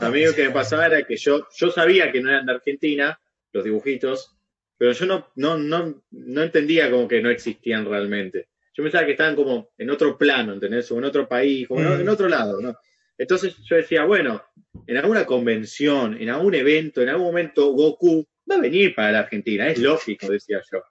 A 0.00 0.10
mí 0.10 0.24
lo 0.24 0.34
que 0.34 0.44
me 0.44 0.50
pasaba 0.50 0.86
era 0.86 1.02
que 1.04 1.16
yo, 1.16 1.46
yo 1.56 1.70
sabía 1.70 2.12
que 2.12 2.20
no 2.20 2.30
eran 2.30 2.46
de 2.46 2.52
Argentina, 2.52 3.18
los 3.52 3.64
dibujitos, 3.64 4.36
pero 4.78 4.92
yo 4.92 5.06
no, 5.06 5.28
no, 5.36 5.58
no, 5.58 6.02
no 6.10 6.42
entendía 6.42 6.90
como 6.90 7.08
que 7.08 7.20
no 7.20 7.30
existían 7.30 7.84
realmente. 7.84 8.48
Yo 8.74 8.84
pensaba 8.84 9.04
que 9.04 9.12
estaban 9.12 9.34
como 9.36 9.70
en 9.76 9.90
otro 9.90 10.16
plano, 10.16 10.52
¿entendés? 10.54 10.90
O 10.92 10.98
en 10.98 11.04
otro 11.04 11.28
país, 11.28 11.66
como 11.68 11.80
Mm. 11.80 12.00
en 12.00 12.08
otro 12.08 12.28
lado, 12.28 12.60
¿no? 12.60 12.74
Entonces 13.18 13.56
yo 13.68 13.76
decía, 13.76 14.04
bueno, 14.04 14.42
en 14.86 14.96
alguna 14.96 15.26
convención, 15.26 16.16
en 16.20 16.30
algún 16.30 16.54
evento, 16.54 17.02
en 17.02 17.08
algún 17.10 17.26
momento 17.26 17.72
Goku 17.72 18.26
va 18.50 18.54
a 18.56 18.60
venir 18.60 18.94
para 18.94 19.12
la 19.12 19.18
Argentina, 19.20 19.66
es 19.68 19.78
lógico, 19.78 20.28
decía 20.30 20.60
yo. 20.72 20.82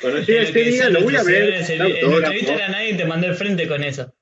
Cuando 0.00 0.20
llegue 0.20 0.42
ese 0.42 0.60
día 0.64 0.88
lo 0.88 1.02
voy 1.02 1.16
a 1.16 1.22
ver, 1.22 1.54
En 1.54 1.82
entrevista 1.82 2.54
era 2.54 2.68
nadie 2.68 2.94
te 2.94 3.04
mandé 3.04 3.28
el 3.28 3.34
frente 3.34 3.68
con 3.68 3.82
eso. 3.82 4.14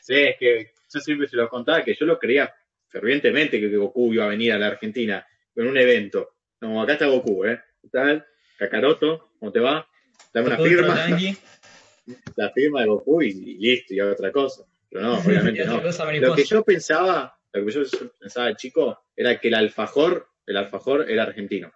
Sí, 0.00 0.14
es 0.14 0.36
que 0.38 0.72
yo 0.92 1.00
siempre 1.00 1.28
se 1.28 1.36
lo 1.36 1.48
contaba 1.48 1.84
que 1.84 1.94
yo 1.94 2.06
lo 2.06 2.18
creía 2.18 2.52
fervientemente 2.88 3.60
que 3.60 3.74
Goku 3.76 4.12
iba 4.12 4.24
a 4.24 4.28
venir 4.28 4.52
a 4.52 4.58
la 4.58 4.66
Argentina 4.68 5.26
en 5.56 5.66
un 5.66 5.78
evento. 5.78 6.34
No, 6.60 6.82
acá 6.82 6.94
está 6.94 7.06
Goku, 7.06 7.44
¿eh? 7.46 7.60
¿Qué 7.80 7.88
tal? 7.88 8.26
Kakaroto, 8.58 9.32
¿cómo 9.38 9.50
te 9.50 9.60
va? 9.60 9.88
Dame 10.34 10.48
una 10.48 10.58
firma, 10.58 11.06
la 12.36 12.50
firma 12.50 12.80
de 12.82 12.86
Goku 12.86 13.22
y, 13.22 13.28
y 13.28 13.58
listo, 13.58 13.94
y 13.94 14.00
otra 14.00 14.30
cosa. 14.30 14.64
Pero 14.90 15.02
no, 15.04 15.18
obviamente 15.18 15.64
no. 15.64 15.80
Lo 16.20 16.34
que 16.34 16.44
yo 16.44 16.62
pensaba, 16.64 17.34
lo 17.52 17.64
que 17.64 17.72
yo 17.72 17.82
pensaba 18.18 18.48
de 18.48 18.56
chico, 18.56 19.04
era 19.16 19.38
que 19.40 19.48
el 19.48 19.54
alfajor, 19.54 20.28
el 20.46 20.56
alfajor 20.56 21.10
era 21.10 21.22
argentino. 21.24 21.72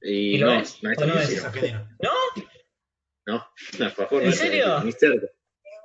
Y, 0.00 0.34
¿Y 0.34 0.38
lo 0.38 0.46
no, 0.46 0.60
es? 0.60 0.82
no 0.82 0.90
es 0.90 0.98
¿O 0.98 1.06
no 1.06 1.18
Es 1.18 1.44
argentino. 1.44 1.78
argentino. 1.78 1.88
¿No? 2.02 2.41
No, 3.26 3.46
alfajor 3.80 4.22
¿En 4.22 4.32
serio? 4.32 4.76
argentino, 4.76 4.84
ni 4.84 4.92
cerca. 4.92 5.26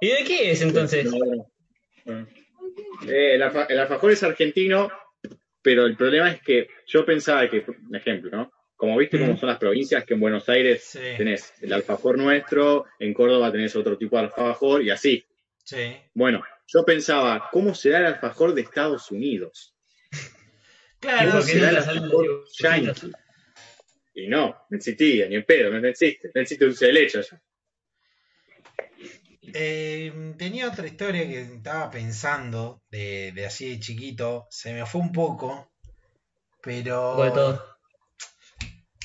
¿Y 0.01 0.07
de 0.09 0.23
qué 0.25 0.51
es 0.51 0.61
entonces? 0.61 1.05
No, 1.05 1.17
no. 1.17 1.51
No. 2.05 2.27
Eh, 3.07 3.35
el, 3.35 3.41
alfa- 3.41 3.65
el 3.69 3.79
alfajor 3.79 4.11
es 4.11 4.23
argentino, 4.23 4.89
pero 5.61 5.85
el 5.85 5.95
problema 5.97 6.31
es 6.31 6.41
que 6.41 6.67
yo 6.87 7.05
pensaba 7.05 7.49
que, 7.49 7.63
un 7.67 7.95
ejemplo, 7.95 8.29
¿no? 8.31 8.51
Como 8.75 8.95
viste 8.97 9.17
Mm. 9.17 9.21
cómo 9.21 9.37
son 9.37 9.49
las 9.49 9.57
provincias, 9.57 10.05
que 10.05 10.13
en 10.13 10.19
Buenos 10.19 10.47
Aires 10.49 10.83
Sí, 10.83 10.99
tenés 11.17 11.53
el 11.61 11.73
alfajor 11.73 12.17
nuestro, 12.17 12.85
en 12.99 13.13
Córdoba 13.13 13.51
tenés 13.51 13.75
otro 13.75 13.97
tipo 13.97 14.17
de 14.17 14.23
alfajor 14.23 14.83
y 14.83 14.89
así. 14.91 15.25
sí. 15.63 15.95
Bueno, 16.13 16.43
yo 16.67 16.85
pensaba, 16.85 17.49
¿cómo 17.51 17.73
será 17.73 17.99
el 17.99 18.05
alfajor 18.05 18.53
de 18.53 18.61
Estados 18.61 19.09
Unidos? 19.11 19.73
¿Y 20.11 20.17
Claro, 20.99 21.31
¿Cómo 21.31 21.41
será 21.43 21.69
el 21.69 21.77
alfajor 21.77 22.45
yankee? 22.59 23.11
Y 24.17 24.27
no, 24.27 24.65
no 24.67 24.77
existía, 24.77 25.29
ni 25.29 25.35
en 25.35 25.45
pedo, 25.45 25.69
no 25.69 25.87
existe. 25.87 26.31
No 26.33 26.41
existe 26.41 26.65
un 26.65 26.75
celecho 26.75 27.19
allá. 27.19 27.39
Eh, 29.53 30.33
tenía 30.39 30.67
otra 30.67 30.87
historia 30.87 31.21
que 31.27 31.41
estaba 31.41 31.91
pensando 31.91 32.81
de, 32.89 33.31
de 33.33 33.45
así 33.45 33.69
de 33.69 33.79
chiquito. 33.79 34.47
Se 34.49 34.73
me 34.73 34.87
fue 34.87 35.01
un 35.01 35.11
poco. 35.11 35.71
Pero. 36.63 37.15
Fue 37.15 37.29
todo. 37.29 37.77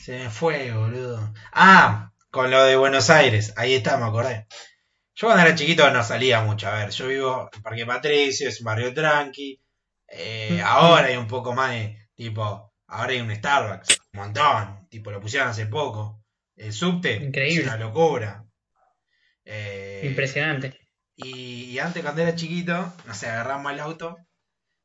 Se 0.03 0.19
me 0.19 0.31
fue, 0.31 0.73
boludo. 0.73 1.35
Ah, 1.53 2.11
con 2.31 2.51
lo 2.51 2.65
de 2.65 2.77
Buenos 2.77 3.11
Aires. 3.11 3.53
Ahí 3.59 3.75
está, 3.75 3.99
me 3.99 4.07
acordé. 4.07 4.47
Yo 5.15 5.27
cuando 5.27 5.45
era 5.45 5.55
chiquito 5.55 5.91
no 5.91 6.03
salía 6.03 6.41
mucho. 6.41 6.69
A 6.69 6.77
ver, 6.77 6.91
yo 6.91 7.09
vivo 7.09 7.51
en 7.53 7.63
Parque 7.63 7.85
Patricio, 7.85 8.49
es 8.49 8.61
un 8.61 8.65
barrio 8.65 8.95
tranqui. 8.95 9.61
Eh, 10.09 10.63
ahora 10.65 11.09
hay 11.09 11.17
un 11.19 11.29
poco 11.29 11.53
más 11.53 11.73
de. 11.73 12.09
Tipo, 12.15 12.73
ahora 12.87 13.13
hay 13.13 13.21
un 13.21 13.35
Starbucks. 13.35 14.01
Un 14.15 14.21
montón. 14.21 14.82
Tipo, 14.93 15.11
lo 15.11 15.21
pusieron 15.23 15.49
hace 15.49 15.65
poco. 15.65 16.23
El 16.55 16.71
subte. 16.75 17.15
Increíble. 17.15 17.63
Es 17.63 17.67
una 17.67 17.79
locura. 17.79 18.45
Eh, 19.47 20.03
Impresionante. 20.05 20.79
y, 21.17 21.65
y 21.71 21.79
antes 21.79 22.03
cuando 22.03 22.21
era 22.21 22.35
chiquito, 22.35 22.93
no 23.07 23.15
sé, 23.15 23.27
agarramos 23.29 23.73
el 23.73 23.81
auto 23.81 24.19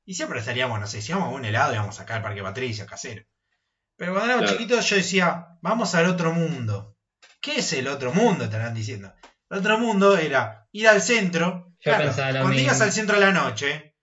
y 0.05 0.13
siempre 0.13 0.41
salíamos, 0.41 0.79
no 0.79 0.87
sé, 0.87 1.01
si 1.01 1.11
íbamos 1.11 1.27
a 1.33 1.35
un 1.35 1.43
helado 1.43 1.73
íbamos 1.73 1.99
acá 1.99 2.15
al 2.15 2.21
Parque 2.21 2.41
Patricio, 2.41 2.85
casero. 2.85 3.25
Pero 3.97 4.13
cuando 4.13 4.29
éramos 4.31 4.45
Claro. 4.49 4.57
chiquitos 4.57 4.89
yo 4.89 4.95
decía, 4.95 5.47
vamos 5.61 5.93
al 5.93 6.05
otro 6.05 6.31
mundo. 6.31 6.95
¿Qué 7.41 7.57
es 7.59 7.73
el 7.73 7.89
otro 7.89 8.13
mundo? 8.13 8.45
Estarán 8.45 8.73
diciendo. 8.73 9.13
El 9.49 9.57
otro 9.59 9.77
mundo 9.77 10.17
era 10.17 10.67
ir 10.71 10.87
al 10.87 11.01
centro. 11.01 11.65
Yo 11.79 11.91
Claro, 11.91 12.05
pensaba 12.05 12.27
lo 12.31 12.39
cuando 12.39 12.49
mismo. 12.51 12.63
ibas 12.67 12.79
al 12.81 12.91
centro 12.93 13.17
a 13.17 13.19
la 13.19 13.31
noche, 13.33 13.95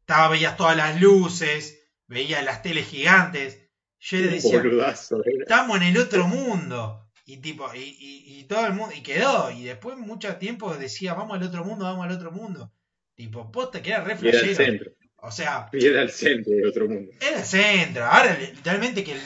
estaba, 0.00 0.28
veías 0.28 0.56
todas 0.56 0.76
las 0.76 1.00
luces, 1.00 1.78
veías 2.08 2.44
las 2.44 2.62
teles 2.62 2.88
gigantes. 2.88 3.65
Yo 3.98 4.18
le 4.18 4.28
decía, 4.28 4.58
Boludazo, 4.58 5.22
estamos 5.40 5.76
en 5.78 5.82
el 5.84 5.98
otro 5.98 6.26
mundo. 6.28 7.02
Y 7.24 7.38
tipo, 7.38 7.68
y, 7.74 7.78
y- 7.80 8.38
y 8.40 8.44
todo 8.44 8.66
el 8.66 8.72
mundo, 8.74 8.94
y 8.96 9.02
quedó. 9.02 9.50
Y 9.50 9.64
después 9.64 9.96
mucho 9.98 10.36
tiempo 10.36 10.74
decía, 10.76 11.14
vamos 11.14 11.36
al 11.36 11.46
otro 11.46 11.64
mundo, 11.64 11.84
vamos 11.84 12.06
al 12.06 12.12
otro 12.12 12.30
mundo. 12.30 12.72
Tipo, 13.16 13.50
posta 13.50 13.82
que 13.82 13.90
era 13.90 14.04
re 14.04 14.16
Y 14.22 14.28
era 14.28 14.40
el 14.40 14.54
centro. 14.54 14.92
O 15.16 15.30
sea, 15.32 15.68
Y 15.72 15.84
era 15.86 16.02
el 16.02 16.10
centro 16.10 16.52
del 16.54 16.66
otro 16.68 16.86
mundo. 16.88 17.10
era 17.20 17.38
el 17.40 17.44
centro. 17.44 18.04
Ahora, 18.04 18.38
literalmente, 18.38 19.02
que 19.02 19.16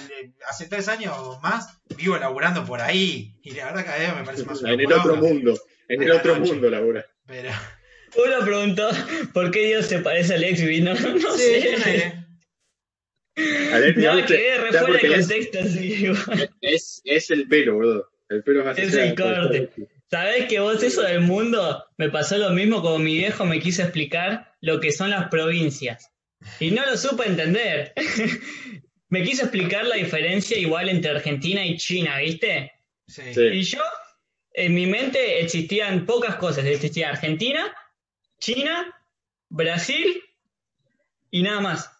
hace 0.49 0.67
tres 0.69 0.89
años 0.89 1.13
o 1.19 1.41
más 1.41 1.67
vivo 1.97 2.17
laburando 2.17 2.65
por 2.65 2.81
ahí. 2.81 3.37
Y 3.43 3.51
la 3.51 3.67
verdad, 3.67 3.85
cada 3.85 3.99
vez 3.99 4.15
me 4.17 4.25
parece 4.25 4.45
más 4.45 4.63
En 4.63 4.81
el 4.81 4.93
otro 4.93 5.17
mundo. 5.17 5.59
En 5.89 6.03
el 6.03 6.11
otro 6.13 6.39
noche. 6.39 6.53
mundo, 6.53 6.71
Laura. 6.71 7.05
Pero, 7.27 7.51
Uno 8.17 8.45
preguntó 8.47 8.89
por 9.35 9.51
qué 9.51 9.67
Dios 9.67 9.87
se 9.87 9.99
parece 9.99 10.35
al 10.35 10.45
ex 10.45 10.61
No, 10.83 10.95
no 10.95 11.37
sí, 11.37 11.61
sé. 11.83 12.20
No 13.37 14.27
que 14.27 14.59
re 14.59 14.73
¿Sabes 14.73 14.81
fuera 14.81 15.01
de 15.01 15.15
es? 15.15 15.27
contexto. 15.27 15.59
así. 15.65 16.07
Es, 16.61 17.03
es 17.05 17.31
el 17.31 17.49
pelo, 17.49 17.75
boludo. 17.75 18.11
El 18.29 18.43
pelo 18.43 18.65
más 18.65 18.79
Es 18.79 18.95
el 18.95 19.15
corte. 19.15 19.71
¿Sabés 20.11 20.47
que 20.47 20.59
vos 20.59 20.83
eso 20.83 21.03
del 21.03 21.21
mundo 21.21 21.85
me 21.97 22.11
pasó 22.11 22.37
lo 22.37 22.51
mismo 22.51 22.83
como 22.83 22.99
mi 22.99 23.15
viejo 23.15 23.45
me 23.45 23.61
quiso 23.61 23.83
explicar 23.83 24.55
lo 24.61 24.81
que 24.81 24.93
son 24.93 25.11
las 25.11 25.29
provincias? 25.29 26.11
Y 26.59 26.71
no 26.73 26.85
lo 26.85 26.97
supe 26.97 27.27
entender. 27.27 27.93
me 29.09 29.23
quiso 29.23 29.43
explicar 29.43 29.85
la 29.87 29.97
diferencia 29.97 30.59
igual 30.59 30.89
entre 30.89 31.13
Argentina 31.13 31.65
y 31.65 31.77
China, 31.77 32.19
¿viste? 32.19 32.73
Sí. 33.07 33.35
Sí. 33.35 33.43
Y 33.43 33.63
yo, 33.63 33.83
en 34.53 34.75
mi 34.75 34.87
mente 34.87 35.41
existían 35.41 36.07
pocas 36.07 36.37
cosas. 36.37 36.65
Existía 36.65 37.11
Argentina, 37.11 37.73
China, 38.39 38.93
Brasil 39.49 40.23
y 41.31 41.43
nada 41.43 41.61
más. 41.61 41.91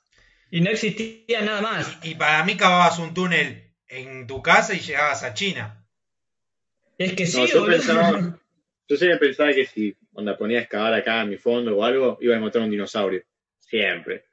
Y 0.51 0.61
no 0.61 0.71
existía 0.71 1.41
nada 1.43 1.61
más. 1.61 1.99
Y, 2.03 2.11
y 2.11 2.15
para 2.15 2.45
mí 2.45 2.57
cavabas 2.57 2.99
un 2.99 3.15
túnel 3.15 3.73
en 3.89 4.27
tu 4.27 4.43
casa 4.43 4.75
y 4.75 4.81
llegabas 4.81 5.23
a 5.23 5.35
China. 5.35 5.87
Es 6.99 7.13
que 7.15 7.27
sí, 7.27 7.39
No, 7.39 7.47
yo 7.47 7.61
boludo. 7.61 7.77
pensaba, 7.77 8.39
yo 8.89 8.97
siempre 8.97 9.19
pensaba 9.19 9.53
que 9.53 9.67
si 9.67 9.97
onda 10.13 10.37
ponía 10.37 10.59
a 10.59 10.63
excavar 10.63 10.93
acá 10.95 11.23
en 11.23 11.31
mi 11.31 11.37
fondo 11.39 11.77
o 11.77 11.85
algo, 11.85 12.19
iba 12.21 12.35
a 12.35 12.39
encontrar 12.39 12.65
un 12.65 12.71
dinosaurio. 12.71 13.23
Siempre. 13.59 14.25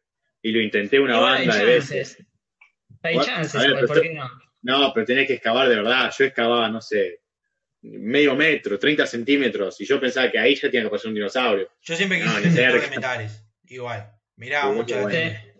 Y 0.41 0.51
lo 0.51 0.59
intenté 0.61 0.99
una 0.99 1.19
banda 1.19 1.55
de 1.55 1.65
veces. 1.65 2.17
Hay 3.03 3.15
What? 3.15 3.25
chances, 3.25 3.55
A 3.55 3.59
ver, 3.63 3.73
pero 3.75 3.87
¿por 3.87 4.01
qué 4.01 4.13
no? 4.13 4.27
No, 4.63 4.91
pero 4.93 5.05
tenés 5.05 5.27
que 5.27 5.33
excavar 5.35 5.69
de 5.69 5.75
verdad. 5.75 6.11
Yo 6.17 6.25
excavaba, 6.25 6.67
no 6.69 6.81
sé, 6.81 7.21
medio 7.81 8.35
metro, 8.35 8.77
30 8.79 9.05
centímetros, 9.05 9.79
y 9.79 9.85
yo 9.85 9.99
pensaba 9.99 10.29
que 10.31 10.39
ahí 10.39 10.55
ya 10.55 10.61
tenía 10.69 10.83
que 10.85 10.89
pasar 10.89 11.09
un 11.09 11.13
dinosaurio. 11.13 11.69
Yo 11.83 11.95
siempre 11.95 12.19
No, 12.19 12.35
quise 12.37 12.51
cerca. 12.51 12.89
metales. 12.89 13.45
Igual. 13.67 14.11
Miraba 14.35 14.71
Sí, 14.71 14.75
mucho 14.75 14.87
qué 14.87 14.95
de 14.95 15.01
bueno. 15.01 15.17
tele. 15.17 15.53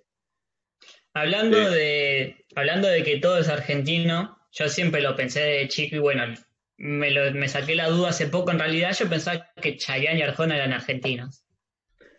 Hablando 1.22 1.58
Sí. 1.70 1.76
de, 1.76 2.46
hablando 2.56 2.88
de 2.88 3.04
que 3.04 3.18
todo 3.20 3.38
es 3.40 3.50
argentino, 3.50 4.38
yo 4.52 4.70
siempre 4.70 5.02
lo 5.02 5.16
pensé 5.16 5.42
de 5.42 5.68
chico 5.68 5.96
y 5.96 6.00
bueno, 6.00 6.34
me, 6.78 7.12
lo- 7.12 7.32
me 7.34 7.48
saqué 7.48 7.76
la 7.76 7.90
duda 7.90 8.10
hace 8.10 8.28
poco. 8.28 8.52
En 8.52 8.60
realidad 8.60 8.96
yo 8.98 9.10
pensaba 9.10 9.52
que 9.62 9.78
Chayanne 9.78 10.20
y 10.20 10.22
Arjona 10.24 10.56
eran 10.56 10.74
argentinos. 10.74 11.44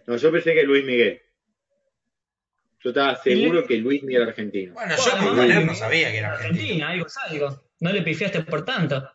No, 0.06 0.16
yo 0.16 0.32
pensé 0.32 0.54
que 0.54 0.62
Luis 0.64 0.84
Miguel. 0.84 1.20
Yo 2.82 2.90
estaba 2.90 3.16
seguro 3.16 3.66
que 3.66 3.76
Luis 3.76 4.02
Miguel 4.04 4.22
era 4.22 4.30
argentino. 4.30 4.72
Bueno, 4.74 4.94
yo 4.96 5.34
Bueno, 5.34 5.54
con 5.56 5.66
no, 5.66 5.74
sabía 5.74 6.10
que 6.12 6.18
era 6.18 6.32
argentino. 6.32 6.60
Argentina, 6.60 6.88
algo 6.90 7.06
es 7.06 7.16
algo. 7.16 7.62
No 7.80 7.92
le 7.92 8.02
pifiaste 8.02 8.42
por 8.42 8.64
tanto. 8.64 9.10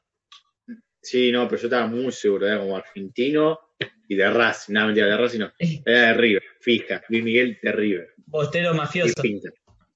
Sí, 1.02 1.32
no, 1.32 1.48
pero 1.48 1.62
yo 1.62 1.67
estaba 1.67 1.88
muy 1.88 2.12
seguro, 2.12 2.48
era 2.48 2.60
como 2.60 2.78
argentino 2.78 3.60
y 4.08 4.15
de 4.15 4.30
Racing. 4.30 4.74
No, 4.74 4.86
mentira, 4.86 5.08
de 5.08 5.17
Racing 5.17 5.39
no. 5.39 5.52
Era 5.86 6.08
de 6.08 6.13
River, 6.13 6.43
fija. 6.62 7.04
Luis 7.10 7.24
Miguel 7.24 7.60
de 7.62 7.72
River. 7.72 8.10
Bostero 8.26 8.74
mafioso. 8.74 9.22
pinta. 9.22 9.50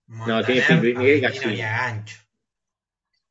Montaner, 0.08 0.46
tiene 0.46 0.62
fin, 0.62 0.80
Luis 0.82 0.98
Miguel 0.98 1.26
argentino 1.26 1.52
Gallina. 1.52 1.54
y 1.54 1.62
a 1.62 1.78
gancho. 1.78 2.18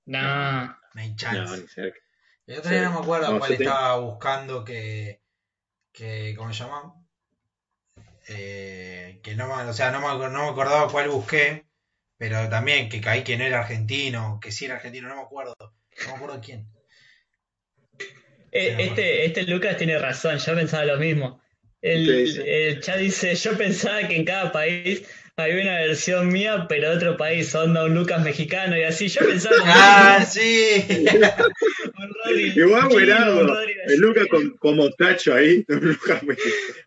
No. 0.07 0.67
No 0.67 1.01
hay 1.03 1.11
No, 1.11 1.17
chance. 1.17 1.61
ni 1.63 1.69
cerca. 1.69 2.01
El 2.47 2.59
otro 2.59 2.71
día 2.71 2.83
no 2.83 2.93
me 2.93 2.99
acuerdo 3.01 3.33
No, 3.33 3.39
cuál 3.39 3.57
te- 3.57 3.63
estaba 3.65 3.97
buscando 3.99 4.65
que, 4.65 5.21
que. 5.93 6.35
¿Cómo 6.37 6.53
se 6.53 6.65
llama? 6.65 6.95
Eh, 8.29 9.21
que 9.23 9.35
no 9.37 9.47
me, 9.49 9.63
o 9.65 9.73
sea, 9.73 9.91
no 9.91 10.01
me, 10.01 10.07
no 10.31 10.45
me 10.45 10.49
acordaba 10.51 10.91
cuál 10.91 11.09
busqué, 11.09 11.67
pero 12.19 12.49
también 12.49 12.89
que 12.89 13.01
caí 13.01 13.23
que 13.25 13.37
no 13.37 13.45
era 13.45 13.61
argentino, 13.61 14.39
que 14.41 14.51
sí 14.53 14.65
era 14.65 14.77
argentino, 14.77 15.09
no 15.09 15.17
me 15.17 15.23
acuerdo. 15.23 15.55
No 15.59 16.09
me 16.09 16.13
acuerdo 16.13 16.41
quién. 16.41 16.69
Eh, 18.53 18.77
Este, 18.79 19.25
este 19.27 19.43
Lucas 19.45 19.77
tiene 19.77 19.99
razón, 19.99 20.39
yo 20.39 20.55
pensaba 20.55 20.85
lo 20.85 20.99
mismo. 20.99 21.41
¿Qué 21.81 21.95
El, 21.95 22.41
el 22.49 22.81
chat 22.81 22.97
dice, 22.99 23.35
yo 23.35 23.57
pensaba 23.57 24.07
que 24.09 24.17
en 24.17 24.25
cada 24.25 24.51
país 24.51 25.07
había 25.37 25.63
una 25.63 25.75
versión 25.77 26.29
mía, 26.29 26.67
pero 26.69 26.91
de 26.91 26.97
otro 26.97 27.17
país, 27.17 27.55
onda 27.55 27.85
un 27.85 27.95
Lucas 27.95 28.23
mexicano 28.23 28.77
y 28.77 28.85
así. 28.85 29.09
Yo 29.09 29.21
pensaba 29.27 29.57
¡Ah, 29.65 30.25
sí! 30.25 30.85
Un 31.99 32.15
Rodri 32.25 32.53
Igual 32.57 32.91
Gerardo, 32.91 33.59
el 33.61 33.99
Lucas 33.99 34.27
con, 34.31 34.57
con 34.57 34.77
mostacho 34.77 35.35
ahí, 35.35 35.65
un 35.69 35.81
Lucas 35.81 36.23
me- 36.23 36.37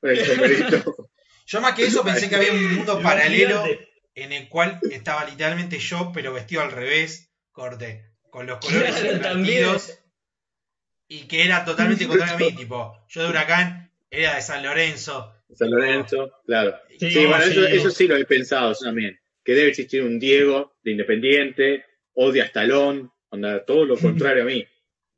con 0.02 0.10
el 0.10 0.26
sombrerito. 0.26 1.10
Yo 1.46 1.62
más 1.62 1.74
que 1.74 1.86
eso 1.86 2.04
pensé 2.04 2.30
que 2.30 2.36
había 2.36 2.54
un 2.54 2.76
mundo 2.76 3.02
paralelo 3.02 3.66
en 4.16 4.34
el 4.34 4.50
cual 4.50 4.80
estaba 4.92 5.26
literalmente 5.26 5.80
yo, 5.80 6.12
pero 6.14 6.34
vestido 6.34 6.62
al 6.62 6.72
revés, 6.72 7.32
corte, 7.52 8.06
con 8.30 8.46
los 8.46 8.60
colores 8.60 8.96
invertidos, 9.04 10.00
y 11.08 11.22
que 11.28 11.44
era 11.46 11.66
totalmente 11.66 12.06
contrario 12.08 12.36
a 12.36 12.38
mí, 12.38 12.52
tipo, 12.54 13.04
yo 13.08 13.24
de 13.24 13.30
Huracán 13.30 13.92
era 14.12 14.36
de 14.36 14.42
San 14.42 14.62
Lorenzo, 14.64 15.34
San 15.56 15.72
Lorenzo, 15.72 16.32
claro. 16.46 16.78
Sí, 17.00 17.10
Sí, 17.12 17.26
bueno, 17.26 17.44
sí. 17.46 17.52
eso, 17.52 17.68
eso 17.68 17.90
sí 17.92 18.08
lo 18.08 18.18
he 18.18 18.26
pensado 18.26 18.74
yo 18.74 18.80
también. 18.86 19.18
Que 19.44 19.54
debe 19.56 19.70
existir 19.70 20.04
un 20.04 20.20
Diego 20.20 20.76
de 20.84 20.92
Independiente, 20.92 21.86
odia 22.14 22.44
a 22.44 22.46
Stallone, 22.48 23.10
onda, 23.30 23.64
todo 23.66 23.86
lo 23.86 23.96
contrario 24.38 24.44
a 24.44 24.46
mí. 24.46 24.66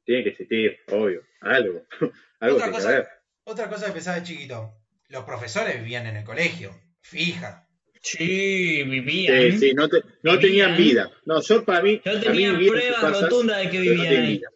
Tiene 0.06 0.24
que 0.24 0.30
existir, 0.30 0.78
obvio. 0.88 1.24
Algo. 1.41 1.86
Algo 2.39 2.56
Otra 2.56 2.65
tiene 2.65 2.65
que 2.65 2.72
cosa- 2.72 2.89
haber. 2.89 3.08
Otra 3.44 3.70
cosa 3.70 3.86
que 3.88 3.91
pensaba 3.94 4.17
de 4.20 4.24
chiquito, 4.24 4.72
los 5.10 5.24
profesores 5.24 5.80
vivían 5.80 6.06
en 6.06 6.17
el 6.17 6.24
colegio, 6.24 6.72
fija. 7.02 7.67
Sí, 8.04 8.84
vivían. 8.84 9.52
Sí, 9.54 9.58
sí, 9.60 9.74
no, 9.74 9.88
te- 9.89 10.04
no 10.24 10.39
tenían 10.39 10.76
vida. 10.78 11.12
No, 11.26 11.41
yo 11.41 11.63
para 11.65 11.82
mí. 11.84 12.02
Yo 12.06 12.20
para 12.22 12.34
mí 12.34 12.67
pruebas 12.67 13.22
rotundas 13.22 13.58
de 13.63 13.70
que 13.70 13.78
no 13.78 13.82
vivían 13.84 14.04
tenían 14.08 14.24
ahí. 14.24 14.38
vida. 14.38 14.50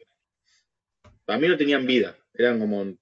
Para 1.26 1.40
mí 1.40 1.48
no 1.48 1.58
tenían 1.58 1.86
vida. 1.88 2.18
Eran 2.34 2.60
como 2.60 2.96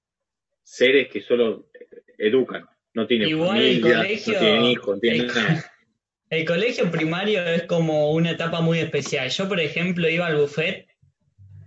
seres 0.64 1.10
que 1.12 1.22
solo 1.22 1.70
educan. 2.18 2.66
No 2.94 3.08
tienen 3.08 3.30
Igual 3.30 3.58
el 3.62 3.82
familia, 3.82 3.98
colegio, 3.98 4.34
no 4.34 4.40
tienen 4.40 4.64
hijos, 4.66 5.00
el, 5.02 5.28
nada. 5.28 5.70
El 6.30 6.46
colegio 6.46 6.90
primario 6.90 7.44
es 7.46 7.64
como 7.64 8.12
una 8.12 8.32
etapa 8.32 8.60
muy 8.62 8.80
especial. 8.80 9.30
Yo, 9.30 9.48
por 9.48 9.60
ejemplo, 9.60 10.10
iba 10.10 10.26
al 10.26 10.38
buffet 10.38 10.88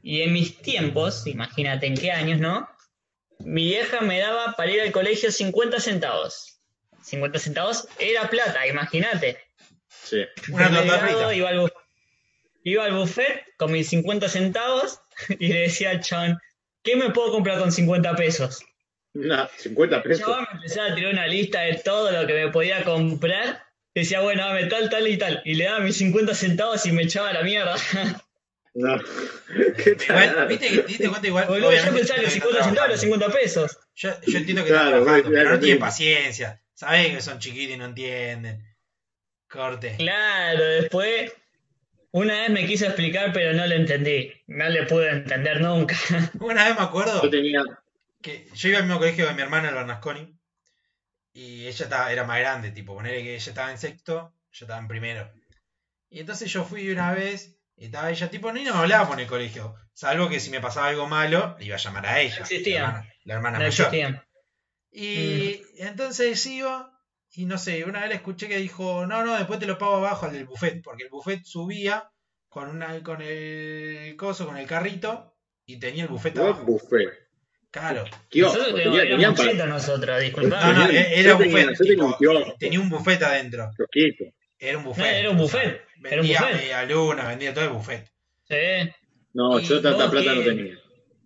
y 0.03 0.23
en 0.23 0.33
mis 0.33 0.59
tiempos, 0.59 1.25
imagínate 1.29 1.87
en 1.87 1.95
qué 1.97 2.11
años, 2.11 2.41
¿no? 2.41 2.69
Mi 3.39 3.65
vieja 3.65 4.01
me 4.01 4.19
daba 4.19 4.55
para 4.57 4.71
ir 4.73 4.81
al 4.81 4.91
colegio 4.91 5.31
50 5.31 5.79
centavos. 5.79 6.61
50 7.05 7.39
centavos 7.39 7.87
era 8.01 8.29
plata, 8.29 8.67
imagínate. 8.67 9.39
Sí. 9.89 10.23
Una 10.51 10.67
Primer 10.67 10.83
torta 10.89 10.97
grado, 11.07 11.19
frita. 11.29 11.35
Iba 11.35 11.49
al, 11.51 11.61
buf- 11.61 11.73
iba 12.65 12.85
al 12.87 12.93
buffet 12.95 13.45
con 13.59 13.71
mis 13.71 13.89
50 13.89 14.29
centavos 14.29 15.01
y 15.39 15.47
le 15.49 15.61
decía 15.61 15.91
al 15.91 16.01
chabón, 16.01 16.39
¿qué 16.83 16.97
me 16.97 17.11
puedo 17.11 17.31
comprar 17.31 17.61
con 17.61 17.71
50 17.71 18.17
pesos? 18.17 18.65
Nah, 19.16 19.48
50 19.57 19.96
El 19.96 20.02
pesos. 20.02 20.20
chabón 20.20 20.46
me 20.50 20.57
empezaba 20.57 20.88
a 20.88 20.94
tirar 20.94 21.12
una 21.12 21.26
lista 21.26 21.61
de 21.62 21.74
todo 21.74 22.11
lo 22.11 22.26
que 22.26 22.35
me 22.35 22.48
podía 22.50 22.85
comprar. 22.85 23.64
Decía, 23.94 24.20
bueno, 24.20 24.46
dame 24.46 24.66
tal, 24.66 24.90
tal 24.90 25.09
y 25.09 25.16
tal. 25.16 25.40
Y 25.44 25.55
le 25.55 25.64
daba 25.64 25.81
mis 25.81 25.96
50 25.96 26.35
centavos 26.35 26.85
y 26.87 26.92
me 26.92 27.05
echaba 27.05 27.31
a 27.31 27.35
la 27.35 27.42
mierda. 27.42 27.76
No. 28.79 28.98
¿Qué 29.83 29.94
te 29.94 30.05
Igual, 30.05 30.48
¿viste 30.48 30.68
que 30.68 30.79
te 30.81 30.87
diste 30.88 31.09
cuenta 31.09 31.26
igual? 31.26 31.46
Boludo, 31.46 31.72
yo 31.72 31.94
pensaba 31.94 32.20
que 32.20 32.26
no 32.26 32.31
50 32.31 32.31
está 32.31 32.35
centavos 32.35 32.66
eran 32.66 32.74
trabajando. 32.74 32.96
50 32.98 33.33
pesos. 33.33 33.79
Yo, 33.94 34.11
yo 34.26 34.38
entiendo 34.38 34.64
que 34.64 34.68
Claro, 34.70 34.98
están 34.98 35.33
pero 35.33 35.50
no 35.50 35.59
tienen 35.59 35.79
paciencia. 35.79 36.61
Saben 36.74 37.14
que 37.14 37.22
son 37.22 37.38
chiquitos 37.38 37.74
y 37.74 37.79
no 37.79 37.87
entienden. 37.87 38.62
Corte. 39.48 39.94
Claro, 39.96 40.62
después 40.62 41.33
una 42.11 42.40
vez 42.40 42.50
me 42.50 42.66
quiso 42.66 42.85
explicar, 42.85 43.33
pero 43.33 43.55
no 43.55 43.66
lo 43.66 43.74
entendí. 43.74 44.31
No 44.46 44.68
le 44.68 44.83
pude 44.85 45.09
entender 45.09 45.62
nunca. 45.62 45.96
Una 46.40 46.66
vez 46.66 46.76
me 46.76 46.83
acuerdo 46.83 47.22
Yo 47.22 47.31
tenía. 47.31 47.62
Que 48.22 48.48
yo 48.55 48.68
iba 48.68 48.79
al 48.79 48.85
mismo 48.85 48.98
colegio 48.98 49.26
que 49.29 49.35
mi 49.35 49.42
hermana, 49.42 49.68
el 49.68 49.74
Bernasconi, 49.74 50.38
y 51.33 51.66
ella 51.66 51.85
estaba, 51.85 52.12
era 52.12 52.24
más 52.24 52.38
grande, 52.38 52.70
tipo, 52.70 52.94
ponerle 52.94 53.22
que 53.22 53.35
ella 53.35 53.50
estaba 53.50 53.70
en 53.70 53.79
sexto, 53.79 54.35
yo 54.52 54.64
estaba 54.64 54.81
en 54.81 54.88
primero. 54.88 55.31
Y 56.09 56.20
entonces 56.20 56.50
yo 56.50 56.64
fui 56.64 56.88
una 56.90 57.12
vez, 57.12 57.59
y 57.76 57.87
estaba 57.87 58.11
ella, 58.11 58.31
tipo, 58.31 58.52
ni 58.52 58.64
nos 58.64 58.76
hablábamos 58.76 59.14
en 59.14 59.20
el 59.20 59.26
colegio, 59.26 59.74
salvo 59.92 60.29
que 60.29 60.40
si 60.40 60.50
me 60.50 60.61
pasaba 60.61 60.88
algo 60.88 61.07
malo, 61.07 61.57
le 61.59 61.66
iba 61.66 61.76
a 61.76 61.79
llamar 61.79 62.07
a 62.07 62.20
ella. 62.20 62.40
No. 62.40 62.46
La 62.48 62.55
hermana, 62.79 63.12
la 63.24 63.35
hermana 63.35 63.59
No 63.59 63.64
mayor. 63.64 63.87
existían. 63.87 64.22
Y 64.90 65.62
entonces 65.76 66.46
iba, 66.46 66.90
y 67.33 67.44
no 67.44 67.59
sé, 67.59 67.85
una 67.85 68.00
vez 68.00 68.09
le 68.09 68.14
escuché 68.14 68.48
que 68.48 68.57
dijo, 68.57 69.07
no, 69.07 69.24
no, 69.24 69.37
después 69.37 69.59
te 69.61 69.66
lo 69.66 69.76
pago 69.76 69.96
abajo 69.96 70.24
al 70.24 70.33
del 70.33 70.46
buffet, 70.46 70.83
porque 70.83 71.05
el 71.05 71.11
buffet 71.11 71.44
subía 71.44 72.11
con 72.48 72.70
una 72.70 73.02
con 73.02 73.20
el 73.20 74.16
coso, 74.16 74.46
con 74.46 74.57
el 74.57 74.66
carrito, 74.66 75.37
y 75.66 75.79
tenía 75.79 76.05
el 76.05 76.09
buffet 76.09 76.38
abajo. 76.38 76.64
buffet? 76.64 77.26
Claro. 77.70 78.05
Tenía, 78.31 78.48
No, 78.48 78.55
no, 80.72 80.88
era 80.88 81.35
un 81.35 81.38
tenía- 81.42 81.66
buffet. 81.66 81.79
tenía 81.79 82.05
un 82.05 82.12
kiosco. 82.14 82.55
tenía 82.59 82.81
un 82.81 82.88
buffet 82.88 83.22
adentro. 83.22 83.70
Era 84.59 84.79
un 84.79 84.85
buffet. 84.85 85.05
No, 85.05 85.11
era 85.18 85.31
un 85.31 85.37
buffet, 85.37 85.62
era 85.64 85.76
un 85.76 86.02
Vendía 86.02 86.40
buffet. 86.40 86.57
media 86.57 86.85
luna, 86.85 87.29
vendía 87.29 87.52
todo 87.55 87.64
el 87.64 87.70
buffet. 87.70 88.07
Sí. 88.48 88.90
No, 89.35 89.59
yo 89.61 89.83
tanta 89.83 90.11
plata 90.11 90.35
no 90.35 90.42
tenía. 90.42 90.74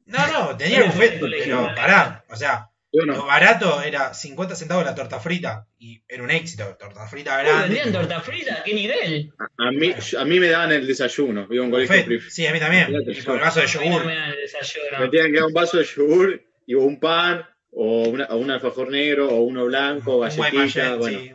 No, 0.07 0.27
no, 0.33 0.57
tenía 0.57 0.83
buffet, 0.85 1.15
el 1.15 1.21
colegio, 1.21 1.61
pero 1.63 1.75
pará. 1.77 2.25
O 2.29 2.35
sea, 2.37 2.67
Yo 2.93 3.05
lo 3.07 3.25
barato 3.25 3.81
era 3.83 4.13
50 4.15 4.57
centavos 4.57 4.85
la 4.85 4.95
torta 4.97 5.21
frita. 5.21 5.67
Y 5.79 6.03
era 6.09 6.23
un 6.25 6.31
éxito, 6.31 6.77
torta 6.77 7.07
frita 7.07 7.41
grande. 7.41 7.63
¿Vendían 7.75 7.93
torta 7.93 8.21
frita? 8.21 8.63
¿Qué 8.65 8.75
nivel? 8.75 9.33
A 9.59 9.71
mí, 9.71 9.95
a 10.19 10.25
mí 10.25 10.41
me 10.41 10.49
daban 10.49 10.73
el 10.73 10.87
desayuno. 10.87 11.47
Iba 11.51 11.63
a 11.63 11.67
un 11.67 11.71
colegio 11.71 11.95
buffet. 11.95 12.07
pri- 12.07 12.31
Sí, 12.31 12.47
a 12.47 12.53
mí 12.53 12.59
también. 12.59 12.87
Fíjate, 12.89 13.13
Tipo 13.15 13.35
el 13.35 13.41
vaso 13.41 13.61
de 13.61 13.67
yogur. 13.69 14.05
me 14.07 15.09
tenían 15.09 15.33
que 15.33 15.39
dar 15.39 15.47
un 15.47 15.53
vaso 15.53 15.79
de 15.79 15.85
yogur 15.85 16.43
y 16.67 16.75
un 16.75 16.99
pan 16.99 17.47
o, 17.73 18.09
una, 18.09 18.25
o 18.27 18.37
un 18.39 18.51
alfajor 18.51 18.91
negro 18.91 19.29
o 19.29 19.41
uno 19.43 19.67
blanco, 19.67 20.19
Un 20.19 20.37
buen 20.37 20.37
galletita. 20.39 20.59
Mayenne, 20.59 20.97
Bueno, 20.99 21.19
sí. 21.21 21.35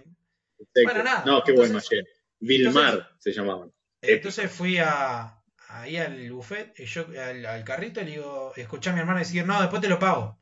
Bueno, 0.84 1.04
nada, 1.04 1.24
no, 1.26 1.44
qué 1.44 1.54
buen 1.54 1.72
Mayenne. 1.72 2.08
Vilmar 2.40 3.10
se 3.20 3.32
llamaban. 3.32 3.72
Entonces 4.02 4.52
fui 4.52 4.78
a, 4.78 5.42
ahí 5.70 5.96
al 5.98 6.30
buffet, 6.32 6.78
y 6.80 6.86
yo 6.86 7.06
al, 7.18 7.46
al 7.46 7.64
carrito 7.64 8.02
y 8.02 8.06
le 8.06 8.12
digo, 8.12 8.52
escuché 8.56 8.90
a 8.90 8.94
mi 8.94 9.00
hermana 9.00 9.20
decir, 9.20 9.46
no, 9.46 9.60
después 9.62 9.82
te 9.82 9.88
lo 9.88 9.98
pago. 10.00 10.38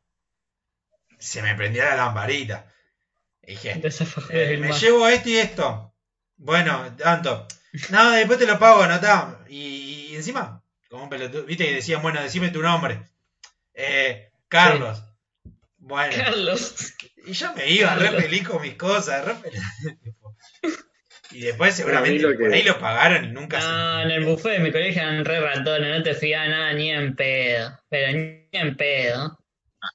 Se 1.24 1.42
me 1.42 1.56
prendía 1.56 1.86
la 1.86 1.96
lamparita. 1.96 2.72
Y 3.42 3.52
dije, 3.52 3.82
eh, 4.30 4.58
me 4.58 4.72
llevo 4.74 5.08
esto 5.08 5.30
y 5.30 5.38
esto. 5.38 5.94
Bueno, 6.38 6.96
tanto. 6.98 7.48
No, 7.90 8.12
después 8.12 8.40
te 8.40 8.46
lo 8.46 8.60
pago, 8.60 8.84
anotá. 8.84 9.40
Y, 9.50 10.10
y 10.12 10.16
encima, 10.16 10.62
como 10.90 11.04
un 11.04 11.10
pelotudo, 11.10 11.44
viste 11.44 11.66
que 11.66 11.76
decían, 11.76 12.02
bueno, 12.02 12.22
decime 12.22 12.50
tu 12.50 12.62
nombre. 12.62 13.02
Eh, 13.74 14.32
Carlos. 14.48 15.04
Bueno, 15.78 16.14
Carlos. 16.16 16.94
y 17.26 17.34
yo 17.34 17.54
me 17.56 17.70
iba 17.70 17.96
re 17.96 18.06
Carlos. 18.06 18.24
feliz 18.24 18.48
con 18.48 18.62
mis 18.62 18.76
cosas, 18.76 19.26
re 19.26 19.36
feliz. 19.36 19.62
Y 21.32 21.40
después 21.42 21.74
seguramente 21.74 22.22
lo 22.22 22.30
que- 22.32 22.44
por 22.44 22.54
ahí 22.54 22.64
lo 22.64 22.80
pagaron 22.80 23.26
y 23.26 23.28
nunca 23.30 23.60
se... 23.60 23.68
No, 23.68 24.02
en 24.04 24.12
el 24.12 24.24
buffet 24.26 24.54
de 24.54 24.60
mi 24.60 24.72
colegio 24.72 25.02
eran 25.02 25.26
re 25.26 25.40
ratones, 25.40 25.98
no 25.98 26.04
te 26.04 26.14
fías 26.14 26.48
nada 26.48 26.74
ni 26.74 26.92
en 26.92 27.16
pedo. 27.16 27.80
Pero 27.90 28.12
ni 28.18 28.48
en 28.52 28.78
pedo. 28.78 29.40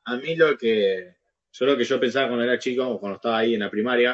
A 0.05 0.17
mí 0.17 0.35
lo 0.37 0.59
que. 0.59 1.15
Yo 1.59 1.67
lo 1.67 1.77
que 1.77 1.85
yo 1.85 1.99
pensaba 1.99 2.29
cuando 2.29 2.45
era 2.45 2.59
chico, 2.59 2.87
o 2.89 3.01
cuando 3.01 3.17
estaba 3.17 3.39
ahí 3.39 3.55
en 3.55 3.61
la 3.61 3.71
primaria, 3.71 4.13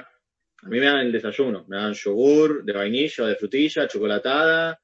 a 0.62 0.68
mí 0.68 0.78
me 0.78 0.86
daban 0.86 1.02
el 1.06 1.12
desayuno. 1.12 1.64
Me 1.68 1.76
daban 1.76 1.92
yogur 1.94 2.64
de 2.64 2.72
vainilla 2.72 3.24
o 3.24 3.26
de 3.26 3.36
frutilla, 3.36 3.86
chocolatada, 3.88 4.80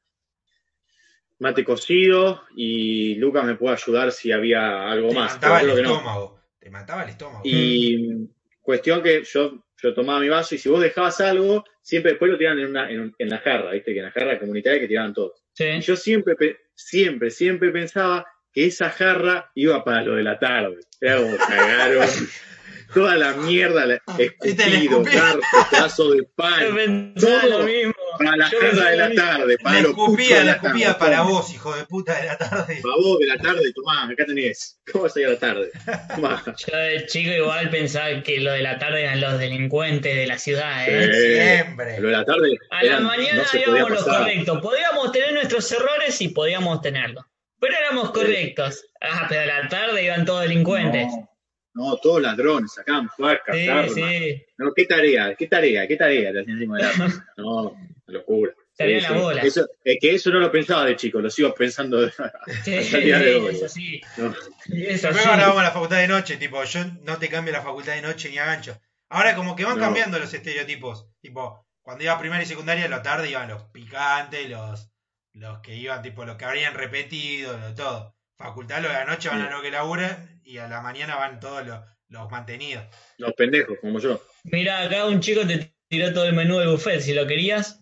mate 1.38 1.64
cocido 1.64 2.42
y 2.54 3.14
Lucas 3.16 3.44
me 3.44 3.54
puede 3.54 3.74
ayudar 3.74 4.12
si 4.12 4.30
había 4.32 4.90
algo 4.90 5.08
te 5.08 5.14
más. 5.14 5.34
mataba 5.34 5.60
el 5.60 5.66
creo 5.66 5.76
que 5.76 5.82
no. 5.82 5.92
estómago. 5.94 6.40
Te 6.58 6.70
mataba 6.70 7.04
el 7.04 7.10
estómago. 7.10 7.40
Y 7.44 8.28
cuestión 8.60 9.02
que 9.02 9.24
yo, 9.24 9.64
yo 9.82 9.94
tomaba 9.94 10.20
mi 10.20 10.28
vaso 10.28 10.54
y 10.54 10.58
si 10.58 10.68
vos 10.68 10.82
dejabas 10.82 11.20
algo, 11.22 11.64
siempre 11.80 12.12
después 12.12 12.30
lo 12.30 12.36
tiraban 12.36 12.58
en, 12.58 12.66
una, 12.66 12.90
en, 12.90 13.14
en 13.18 13.28
la 13.30 13.38
jarra, 13.38 13.70
¿viste? 13.72 13.92
Que 13.94 14.00
en 14.00 14.04
la 14.04 14.10
jarra 14.10 14.38
comunitaria 14.38 14.78
que 14.80 14.88
tiraban 14.88 15.14
todos. 15.14 15.42
Y 15.78 15.80
yo 15.80 15.96
siempre, 15.96 16.34
pe- 16.36 16.58
siempre, 16.74 17.30
siempre 17.30 17.70
pensaba 17.70 18.26
que 18.52 18.66
esa 18.66 18.90
jarra 18.90 19.50
iba 19.54 19.82
para 19.82 20.02
lo 20.02 20.16
de 20.16 20.22
la 20.22 20.38
tarde. 20.38 20.80
Era 21.00 21.16
como 21.16 21.36
cagaron. 21.38 22.06
Toda 22.94 23.14
la 23.16 23.32
mierda, 23.34 23.86
la- 23.86 24.00
escupido, 24.18 25.02
garfo, 25.02 25.40
pedazo 25.70 26.10
de 26.10 26.22
pan, 26.34 27.14
todo 27.20 27.48
lo 27.48 27.58
mismo. 27.64 27.92
la 28.18 28.46
jarra 28.46 28.58
pensaba 28.60 28.90
de 28.90 28.96
la 28.96 29.14
tarde, 29.14 29.58
para 29.58 29.74
la 29.76 29.82
los 29.82 29.90
escupía, 29.90 30.38
la 30.38 30.44
la 30.44 30.52
tarde. 30.60 30.66
escupía 30.68 30.98
para 30.98 31.22
vos, 31.22 31.52
hijo 31.54 31.76
de 31.76 31.84
puta 31.86 32.20
de 32.20 32.26
la 32.26 32.36
tarde. 32.38 32.80
Para 32.82 32.94
vos 32.96 33.18
de 33.18 33.26
la 33.26 33.36
tarde, 33.38 33.72
tomá, 33.74 34.04
acá 34.10 34.24
tenés. 34.26 34.80
¿Cómo 34.92 35.04
vas 35.04 35.16
a 35.16 35.20
ir 35.20 35.26
a 35.26 35.30
la 35.30 35.38
tarde? 35.38 35.70
Tomá. 36.14 36.42
Yo 36.44 36.76
de 36.76 37.06
chico 37.06 37.30
igual 37.30 37.70
pensaba 37.70 38.22
que 38.22 38.40
lo 38.40 38.52
de 38.52 38.62
la 38.62 38.78
tarde 38.78 39.02
eran 39.02 39.20
los 39.20 39.38
delincuentes 39.38 40.14
de 40.16 40.26
la 40.26 40.38
ciudad, 40.38 40.84
¿eh? 40.88 41.54
Siempre. 41.62 42.00
Lo 42.00 42.08
de 42.08 42.16
la 42.16 42.24
tarde. 42.24 42.58
A 42.70 42.82
la 42.82 42.90
eran- 42.90 43.04
mañana 43.04 43.44
no 43.52 43.60
íbamos 43.60 43.90
lo 43.90 44.04
correcto. 44.04 44.60
Podíamos 44.60 45.12
tener 45.12 45.32
nuestros 45.32 45.70
errores 45.72 46.20
y 46.20 46.28
podíamos 46.28 46.80
tenerlos. 46.82 47.24
Pero 47.60 47.74
éramos 47.76 48.10
correctos. 48.10 48.84
Ah, 49.02 49.26
pero 49.28 49.42
a 49.42 49.46
la 49.62 49.68
tarde 49.68 50.02
iban 50.04 50.24
todos 50.24 50.42
delincuentes. 50.42 51.06
No, 51.08 51.29
no, 51.74 51.96
todos 51.98 52.20
ladrones, 52.22 52.72
sacaban 52.74 53.08
placas, 53.16 53.56
sí, 53.56 53.68
armas. 53.68 53.94
sí. 53.94 54.44
No, 54.58 54.72
¿qué 54.74 54.84
tarea? 54.86 55.34
¿Qué 55.36 55.46
tarea? 55.46 55.86
¿Qué 55.86 55.96
tarea? 55.96 56.32
Te 56.32 56.40
hacían 56.40 56.56
encima 56.56 56.76
del 56.78 56.86
arma. 56.86 57.26
No, 57.36 57.76
locura. 58.06 58.52
Salían 58.72 59.00
Sí, 59.00 59.06
las 59.06 59.12
sí. 59.12 59.18
bolas. 59.20 59.44
Eso, 59.44 59.68
es 59.84 59.98
que 60.00 60.14
eso 60.14 60.30
no 60.30 60.40
lo 60.40 60.50
pensaba 60.50 60.84
de 60.86 60.96
chico, 60.96 61.20
lo 61.20 61.28
sigo 61.30 61.54
pensando 61.54 61.98
hasta 62.06 62.32
Sí, 62.64 62.74
el 62.74 63.04
día 63.04 63.18
de 63.18 63.34
hoy. 63.36 63.54
es 63.54 63.62
así. 63.62 64.00
No. 64.16 64.30
Es 64.30 65.02
Después 65.02 65.04
así. 65.16 65.28
ahora 65.28 65.42
vamos 65.48 65.60
a 65.60 65.64
la 65.64 65.70
facultad 65.70 65.98
de 65.98 66.08
noche, 66.08 66.36
tipo, 66.38 66.62
yo 66.64 66.80
no 67.02 67.18
te 67.18 67.28
cambio 67.28 67.52
la 67.52 67.62
facultad 67.62 67.94
de 67.94 68.02
noche 68.02 68.30
ni 68.30 68.38
a 68.38 68.46
gancho. 68.46 68.80
Ahora 69.10 69.34
como 69.36 69.54
que 69.56 69.64
van 69.64 69.76
No. 69.76 69.82
cambiando 69.84 70.18
los 70.18 70.32
estereotipos. 70.32 71.06
Tipo, 71.20 71.66
cuando 71.82 72.04
iba 72.04 72.12
a 72.14 72.18
primaria 72.18 72.44
y 72.44 72.46
secundaria, 72.46 72.84
a 72.86 72.88
la 72.88 73.02
tarde 73.02 73.30
iban 73.30 73.48
los 73.48 73.64
picantes, 73.64 74.48
los, 74.48 74.90
los 75.34 75.58
que 75.60 75.74
iban, 75.76 76.00
tipo, 76.02 76.24
los 76.24 76.36
que 76.36 76.44
habrían 76.44 76.74
repetido, 76.74 77.56
lo- 77.58 77.74
todo. 77.74 78.16
Facultad, 78.38 78.80
los 78.82 78.92
de 78.92 78.98
la 78.98 79.04
noche 79.04 79.28
van 79.28 79.40
Sí. 79.42 79.46
a 79.46 79.50
lo 79.50 79.60
que 79.62 79.70
laburan 79.70 80.39
y 80.50 80.58
a 80.58 80.68
la 80.68 80.80
mañana 80.80 81.16
van 81.16 81.38
todos 81.38 81.66
los, 81.66 81.80
los 82.08 82.30
mantenidos. 82.30 82.84
Los 83.18 83.32
pendejos, 83.34 83.78
como 83.80 83.98
yo. 84.00 84.20
Mira, 84.44 84.82
acá 84.82 85.06
un 85.06 85.20
chico 85.20 85.46
te 85.46 85.72
tiró 85.88 86.12
todo 86.12 86.24
el 86.26 86.34
menú 86.34 86.58
del 86.58 86.68
buffet. 86.70 87.00
Si 87.00 87.14
lo 87.14 87.26
querías, 87.26 87.80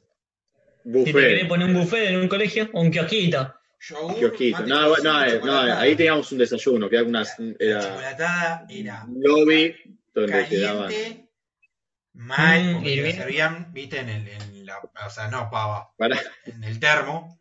si 0.84 1.04
te 1.04 1.12
querés 1.12 1.14
Buffet, 1.14 1.48
poner 1.48 1.66
un 1.68 1.74
buffet 1.74 2.08
en 2.08 2.16
un 2.16 2.28
colegio, 2.28 2.68
un 2.74 2.90
kiosquito. 2.90 3.54
Yogur, 3.80 4.18
kiosquito. 4.18 4.66
No, 4.66 4.96
no, 4.96 5.38
no, 5.44 5.60
ahí 5.78 5.94
teníamos 5.96 6.30
un 6.32 6.38
desayuno, 6.38 6.88
que 6.90 6.96
era, 6.96 7.04
unas, 7.04 7.38
La 7.38 7.54
era 7.58 7.80
chocolatada 7.80 8.66
era 8.68 9.06
lobby 9.08 9.76
donde 10.12 10.44
te 10.44 10.60
daban. 10.60 10.82
caliente, 10.90 11.28
mal, 12.12 12.64
Mm, 12.64 12.72
porque 12.74 13.02
te 13.02 13.12
servían, 13.12 13.72
viste, 13.72 14.00
en, 14.00 14.08
el, 14.08 14.28
en 14.28 14.66
la, 14.66 14.78
o 14.78 15.10
sea, 15.10 15.28
no 15.28 15.48
pava, 15.50 15.90
Para, 15.96 16.20
en 16.44 16.64
el 16.64 16.78
termo, 16.80 17.38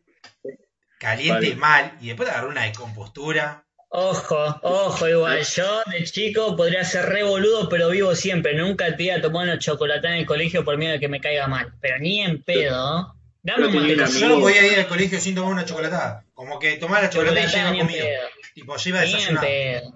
caliente 0.99 1.33
Vale. 1.49 1.55
mal, 1.55 1.97
y 1.99 2.07
después 2.07 2.29
agarró 2.29 2.49
una 2.49 2.63
descompostura. 2.63 3.66
Ojo, 3.89 4.59
ojo, 4.63 5.07
igual. 5.07 5.41
Yo 5.43 5.81
de 5.91 6.03
chico 6.03 6.55
podría 6.55 6.83
ser 6.83 7.05
re 7.05 7.23
boludo, 7.23 7.69
pero 7.69 7.89
vivo 7.89 8.13
siempre. 8.15 8.53
Nunca 8.53 8.95
te 8.97 9.03
iba 9.03 9.15
a 9.15 9.21
tomar 9.21 9.43
una 9.45 9.57
chocolatada 9.59 10.13
en 10.13 10.21
el 10.21 10.25
colegio 10.25 10.65
por 10.65 10.77
miedo 10.77 10.93
de 10.93 10.99
que 10.99 11.07
me 11.07 11.21
caiga 11.21 11.47
mal. 11.47 11.73
Pero 11.81 11.97
ni 11.99 12.21
en 12.21 12.43
pedo. 12.43 13.13
Dame 13.43 13.67
un 13.67 13.73
cocido. 13.73 14.05
Yo 14.19 14.27
no 14.29 14.39
podía 14.41 14.67
ir 14.73 14.79
al 14.79 14.87
colegio 14.87 15.19
sin 15.19 15.35
tomar 15.35 15.53
una 15.53 15.63
chocolatada. 15.65 16.25
Como 16.33 16.59
que 16.59 16.75
tomar 16.77 17.01
la 17.03 17.09
chocolatada 17.09 17.41
y 17.41 17.45
Chocolatada 17.45 17.71
ni 17.71 17.79
en 17.79 17.85
comido. 17.87 18.05
pedo. 18.05 18.21
Tipo, 18.53 18.77
yo 18.77 18.89
iba 18.89 18.99
a 18.99 19.03
Ni 19.05 19.11
en 19.11 19.17
desayunar. 19.17 19.43
pedo. 19.45 19.93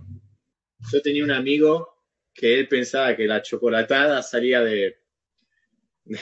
yo 0.93 1.01
tenía 1.01 1.23
un 1.25 1.31
amigo 1.31 1.97
que 2.33 2.59
él 2.59 2.67
pensaba 2.69 3.15
que 3.17 3.27
la 3.27 3.41
chocolatada 3.41 4.23
salía 4.23 4.61
de, 4.61 4.97
de 6.05 6.19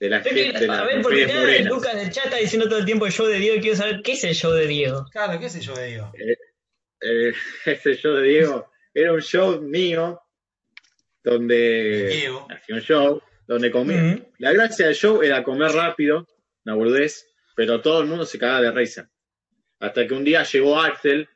de 0.00 0.10
la 0.10 0.20
Pero, 0.20 0.34
gente 0.34 0.66
de 0.66 0.72
a 0.72 0.82
ver, 0.82 1.00
porque 1.00 1.26
morenas. 1.28 1.66
Lucas 1.66 1.94
del 1.94 2.10
chat 2.10 2.24
está 2.24 2.38
diciendo 2.38 2.68
todo 2.68 2.80
el 2.80 2.84
tiempo 2.84 3.06
el 3.06 3.12
show 3.12 3.26
de 3.26 3.38
Diego. 3.38 3.60
Quiero 3.62 3.76
saber 3.76 4.02
qué 4.02 4.12
es 4.12 4.24
el 4.24 4.34
show 4.34 4.50
de 4.50 4.66
Diego. 4.66 5.06
Claro, 5.12 5.38
qué 5.38 5.48
sé 5.48 5.60
yo, 5.60 5.76
digo. 5.78 6.10
Eh, 6.18 6.36
ese 7.64 7.94
show 7.96 8.14
de 8.14 8.22
Diego 8.22 8.70
era 8.94 9.12
un 9.12 9.20
show 9.20 9.60
mío 9.60 10.20
donde 11.24 12.28
hacía 12.50 12.74
un 12.74 12.80
show 12.80 13.22
donde 13.46 13.70
comía. 13.70 14.18
La 14.38 14.52
gracia 14.52 14.86
del 14.86 14.94
show 14.94 15.22
era 15.22 15.42
comer 15.42 15.72
rápido, 15.72 16.26
una 16.64 16.74
boludez, 16.74 17.26
pero 17.54 17.80
todo 17.80 18.00
el 18.00 18.08
mundo 18.08 18.24
se 18.24 18.38
cagaba 18.38 18.62
de 18.62 18.72
risa. 18.72 19.10
Hasta 19.80 20.06
que 20.06 20.14
un 20.14 20.24
día 20.24 20.42
llegó 20.44 20.80
Axel 20.80 21.28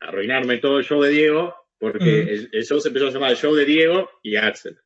a 0.00 0.08
arruinarme 0.08 0.58
todo 0.58 0.78
el 0.78 0.84
show 0.84 1.02
de 1.02 1.10
Diego, 1.10 1.54
porque 1.78 2.20
el, 2.22 2.48
el 2.52 2.64
show 2.64 2.80
se 2.80 2.88
empezó 2.88 3.08
a 3.08 3.10
llamar 3.10 3.30
el 3.30 3.36
show 3.36 3.54
de 3.54 3.64
Diego 3.64 4.10
y 4.22 4.36
Axel. 4.36 4.78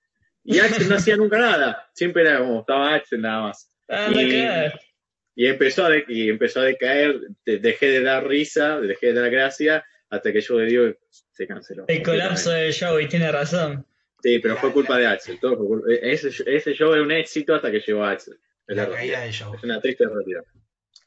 Y 0.44 0.58
Axel 0.58 0.88
no 0.88 0.96
hacía 0.96 1.16
nunca 1.16 1.38
nada, 1.38 1.90
siempre 1.94 2.22
era 2.22 2.38
como 2.38 2.60
estaba 2.60 2.94
Axel 2.94 3.20
nada 3.20 3.42
más. 3.42 3.66
Ah, 3.92 4.08
Y-. 4.12 4.89
Y 5.34 5.46
empezó 5.46 5.84
a, 5.86 5.90
de- 5.90 6.04
y 6.08 6.28
empezó 6.28 6.60
a 6.60 6.64
decaer, 6.64 7.20
de- 7.46 7.58
dejé 7.58 7.86
de 7.90 8.02
dar 8.02 8.26
risa, 8.26 8.80
dejé 8.80 9.12
de 9.12 9.20
dar 9.20 9.30
gracia, 9.30 9.84
hasta 10.10 10.32
que 10.32 10.38
el 10.38 10.44
show 10.44 10.58
de 10.58 10.66
Diego 10.66 10.94
se 11.30 11.46
canceló. 11.46 11.84
El 11.88 12.02
colapso 12.02 12.50
del 12.50 12.72
show, 12.72 12.98
y 12.98 13.06
tiene 13.08 13.30
razón. 13.30 13.86
Sí, 14.22 14.38
pero 14.40 14.56
fue 14.56 14.72
culpa 14.72 14.98
de 14.98 15.06
Axel. 15.06 15.38
Todo 15.40 15.56
fue 15.56 15.66
culpa- 15.66 15.86
ese, 16.02 16.28
ese 16.46 16.74
show 16.74 16.92
era 16.92 17.02
un 17.02 17.12
éxito 17.12 17.54
hasta 17.54 17.70
que 17.70 17.80
llegó 17.80 18.04
Axel. 18.04 18.38
Es 18.66 18.76
la 18.76 18.88
caída 18.90 19.20
del 19.22 19.32
show. 19.32 19.54
Es 19.54 19.62
una 19.62 19.80
triste 19.80 20.04
realidad. 20.06 20.44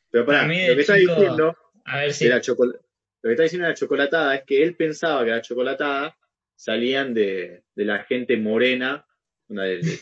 Pero 0.10 0.26
para 0.26 0.42
A 0.44 0.48
mí 0.48 0.60
de 0.60 0.70
lo 0.70 0.76
que 0.76 0.82
está 0.82 0.96
diciendo 0.96 1.56
A 1.86 2.00
ver 2.00 2.14
si. 2.14 2.26
de 2.26 2.32
la 2.32 2.42
chocolate, 2.42 2.80
lo 3.22 3.28
que 3.28 3.32
está 3.34 3.44
diciendo 3.44 3.68
la 3.68 3.74
chocolatada 3.76 4.36
es 4.36 4.44
que 4.46 4.64
él 4.64 4.76
pensaba 4.76 5.24
que 5.24 5.32
la 5.32 5.42
chocolatada 5.42 6.18
salían 6.56 7.14
de, 7.14 7.64
de 7.76 7.86
la 7.86 8.04
gente 8.06 8.38
morena, 8.38 9.06
una 9.48 9.64
de, 9.66 9.78
de- 9.78 10.00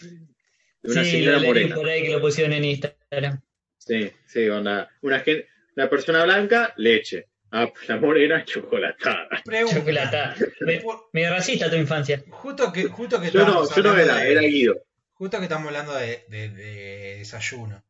una 0.84 1.04
sí, 1.04 1.12
señora 1.12 1.40
morena. 1.40 1.76
por 1.76 1.88
ahí 1.90 2.04
que 2.04 2.12
lo 2.12 2.22
pusieron 2.22 2.54
en 2.54 2.64
Instagram. 2.66 3.42
Sí, 3.86 4.12
sí, 4.26 4.48
onda. 4.50 4.90
Una, 5.02 5.20
gente, 5.22 5.48
una 5.76 5.90
persona 5.90 6.24
blanca, 6.24 6.74
leche. 6.78 7.28
Ah, 7.52 7.68
la 7.88 7.98
morena, 7.98 8.46
chocolatada. 8.46 9.28
Pregunta. 9.44 9.80
Chocolata. 9.80 10.36
Me- 10.62 10.80
Por- 10.80 11.10
Medio 11.12 11.32
racista 11.32 11.70
tu 11.70 11.76
infancia. 11.76 12.24
Justo 12.30 12.72
que, 12.72 12.84
justo 12.86 13.20
que 13.20 13.30
Yo 13.32 13.46
no, 13.46 13.68
yo 13.76 13.84
no 13.84 13.98
era, 13.98 14.16
de- 14.18 14.32
era 14.32 14.42
Guido. 14.42 14.76
Justo 15.14 15.38
que 15.38 15.44
estamos 15.44 15.68
hablando 15.68 15.94
de, 15.96 16.24
de- 16.30 16.50
de 16.50 17.16
desayuno. 17.18 17.84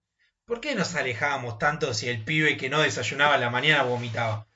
¿Por 0.45 0.59
qué 0.61 0.73
nos 0.75 0.95
alejábamos 0.95 1.59
tanto 1.59 1.93
si 1.93 2.09
el 2.09 2.23
pibe 2.23 2.57
que 2.57 2.69
no 2.69 2.81
desayunaba 2.81 3.35
a 3.35 3.37
la 3.37 3.49
mañana 3.49 3.83
vomitaba? 3.83 4.47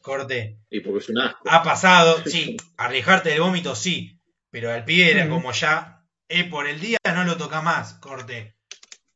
Corte. 0.00 0.58
Y 0.70 0.80
porque 0.80 0.98
es 1.00 1.08
un 1.10 1.18
asco. 1.18 1.42
Ha 1.50 1.62
pasado, 1.62 2.22
sí, 2.26 2.56
alejarte 2.76 3.30
del 3.30 3.40
vómito 3.40 3.74
sí, 3.76 4.18
pero 4.50 4.72
al 4.72 4.84
pibe 4.84 5.10
era 5.10 5.28
como 5.28 5.52
ya, 5.52 6.04
eh, 6.28 6.44
por 6.44 6.66
el 6.68 6.80
día 6.80 6.98
no 7.14 7.24
lo 7.24 7.36
toca 7.36 7.60
más, 7.60 7.94
corte. 7.94 8.54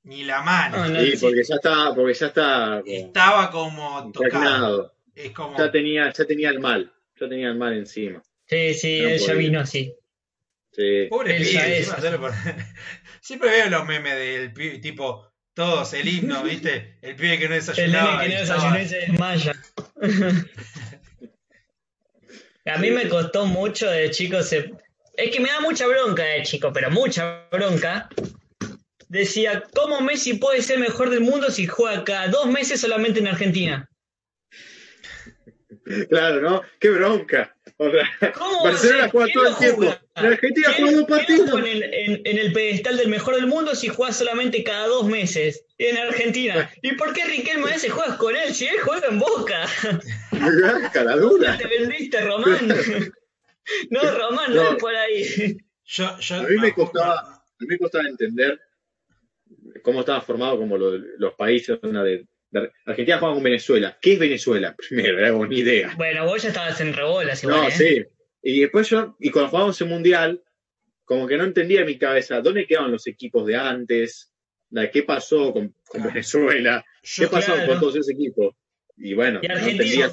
Ni 0.09 0.25
la 0.25 0.41
mano. 0.43 0.79
No, 0.79 0.89
no, 0.89 1.01
Sí, 1.01 1.13
sí. 1.13 1.19
porque 1.21 1.43
ya 1.45 1.55
está, 1.57 1.95
porque 1.95 2.15
ya 2.15 2.27
está 2.29 2.81
como 2.83 2.97
Estaba 2.97 3.51
como 3.51 4.11
tocado. 4.13 4.95
Es 5.15 5.31
como. 5.33 5.57
Ya 5.59 5.71
tenía, 5.71 6.13
ya 6.13 6.25
tenía 6.25 6.49
el 6.51 6.61
mal. 6.61 6.91
Ya 7.21 7.29
tenía 7.29 7.49
el 7.49 7.57
mal 7.57 7.75
encima. 7.75 8.23
Sí, 8.47 8.73
sí, 8.75 9.01
No 9.03 9.09
él 9.09 9.19
ya 9.19 9.35
vino 9.35 9.61
así. 9.61 9.95
Sí. 10.73 11.07
Pobre 11.11 11.37
Él 11.37 11.43
pibe, 11.47 11.79
es. 11.81 11.89
por- 11.91 12.33
Siempre 13.21 13.51
veo 13.51 13.69
los 13.69 13.85
memes 13.87 14.15
del 14.15 14.53
pibe, 14.53 14.79
tipo, 14.79 15.31
todos, 15.53 15.93
el 15.93 16.09
himno, 16.09 16.43
¿viste? 16.45 16.99
El 17.03 17.15
pibe 17.17 17.39
que 17.39 17.49
no 17.49 17.55
El 17.55 17.61
desayunaba. 17.61 18.23
nene 18.23 18.25
que 18.25 18.31
y 18.31 18.35
no 18.37 18.43
estaba- 18.43 18.79
desayunó 18.79 18.85
y 18.85 18.89
se 18.89 18.97
desmaya. 19.11 19.55
A 22.67 22.77
mí 22.79 22.91
me 22.91 23.09
costó 23.09 23.47
mucho 23.47 23.91
de 23.91 24.11
chico. 24.11 24.43
Se... 24.43 24.73
Es 25.17 25.31
que 25.31 25.41
me 25.41 25.49
da 25.49 25.61
mucha 25.61 25.87
bronca 25.87 26.23
de 26.23 26.43
chico, 26.43 26.71
pero 26.73 26.91
mucha 26.91 27.47
bronca. 27.51 28.09
Decía, 29.09 29.65
¿cómo 29.75 30.01
Messi 30.01 30.35
puede 30.35 30.61
ser 30.63 30.79
mejor 30.79 31.11
del 31.11 31.21
mundo 31.21 31.51
si 31.51 31.67
juega 31.67 32.05
cada 32.05 32.29
dos 32.29 32.47
meses 32.47 32.81
solamente 32.81 33.21
en 33.21 33.29
Argentina? 33.29 33.89
Claro, 36.11 36.41
¿no? 36.43 36.63
Qué 36.79 36.91
bronca. 36.91 37.55
O 37.79 37.91
sea, 37.91 38.33
¿Cómo 38.33 38.65
Barcelona 38.65 39.03
ser? 39.05 39.11
juega 39.11 39.27
¿Quién 39.27 39.35
todo 39.35 39.49
el 39.49 39.57
tiempo. 39.57 39.99
En 40.17 40.27
Argentina 40.27 40.69
¿Quién- 40.77 40.89
juega 40.89 40.99
dos 40.99 41.07
quién 41.07 41.11
lo 41.11 41.17
partidos. 41.17 41.51
pone 41.51 41.73
en, 41.73 41.83
en- 41.95 42.21
en 42.25 42.39
el 42.39 42.53
pedestal 42.53 42.97
del 42.97 43.09
mejor 43.09 43.37
del 43.37 43.47
mundo 43.47 43.75
si 43.75 43.89
juega 43.89 44.13
solamente 44.13 44.65
cada 44.65 44.87
dos 44.89 45.07
meses 45.07 45.65
en 45.79 45.97
Argentina? 45.97 46.71
¿Y 46.83 46.93
por 46.97 47.13
qué 47.13 47.25
Riquelme 47.25 47.71
ese 47.75 47.89
juegas 47.89 48.17
con 48.19 48.35
él 48.37 48.53
si 48.55 48.67
él 48.67 48.77
juega 48.83 49.07
en 49.09 49.19
Boca? 49.21 49.67
Caradura. 50.93 51.57
Te 51.57 51.67
vendiste, 51.67 52.21
Román. 52.21 52.69
No, 53.91 54.01
Román, 54.01 54.55
no, 54.55 54.63
No. 54.63 54.71
es 54.73 54.77
por 54.77 54.95
ahí. 54.95 55.59
Yo, 55.85 56.19
yo, 56.21 56.37
A 56.37 56.43
mí 56.45 56.57
me 56.57 56.73
costaba, 56.73 57.19
a 57.21 57.43
mí 57.61 57.67
me 57.69 57.77
costaba 57.79 58.09
entender 58.09 58.59
cómo 59.83 60.01
estaba 60.01 60.21
formado 60.21 60.57
como 60.59 60.77
lo- 60.79 60.97
los 60.97 61.35
países 61.35 61.79
de, 61.81 62.27
de- 62.51 62.73
Argentina 62.87 63.19
juega 63.19 63.35
con 63.35 63.43
Venezuela. 63.43 63.99
¿Qué 64.01 64.15
es 64.15 64.19
Venezuela? 64.19 64.75
Primero, 64.89 65.19
era 65.19 65.33
como 65.33 65.47
ni 65.47 65.59
idea. 65.59 65.95
Bueno, 65.97 66.25
vos 66.27 66.43
ya 66.43 66.49
estabas 66.49 66.81
en 66.81 66.93
rebolas 66.93 67.43
igual, 67.43 67.61
No, 67.63 67.69
¿eh? 67.69 67.73
sí. 67.73 68.05
Y 68.43 68.61
después 68.61 68.89
yo, 68.89 69.17
y 69.19 69.31
cuando 69.31 69.51
jugábamos 69.51 69.81
el 69.81 69.89
mundial, 69.89 70.43
como 71.05 71.27
que 71.27 71.37
no 71.37 71.45
entendía 71.45 71.81
en 71.81 71.87
mi 71.87 71.99
cabeza 71.99 72.41
dónde 72.41 72.67
quedaban 72.67 72.93
los 72.93 73.07
equipos 73.07 73.47
de 73.47 73.57
antes, 73.57 74.33
la- 74.71 74.91
qué 74.91 75.03
pasó 75.03 75.53
con, 75.53 75.69
con 75.87 76.01
Claro. 76.01 76.09
Venezuela, 76.09 76.85
qué 77.03 77.23
yo- 77.23 77.31
pasó 77.31 77.55
claro. 77.55 77.69
con 77.69 77.81
todos 77.81 77.97
esos 77.97 78.11
equipos. 78.11 78.55
Y 79.01 79.15
bueno, 79.15 79.39
Y 79.43 79.47
Argentina, 79.47 80.11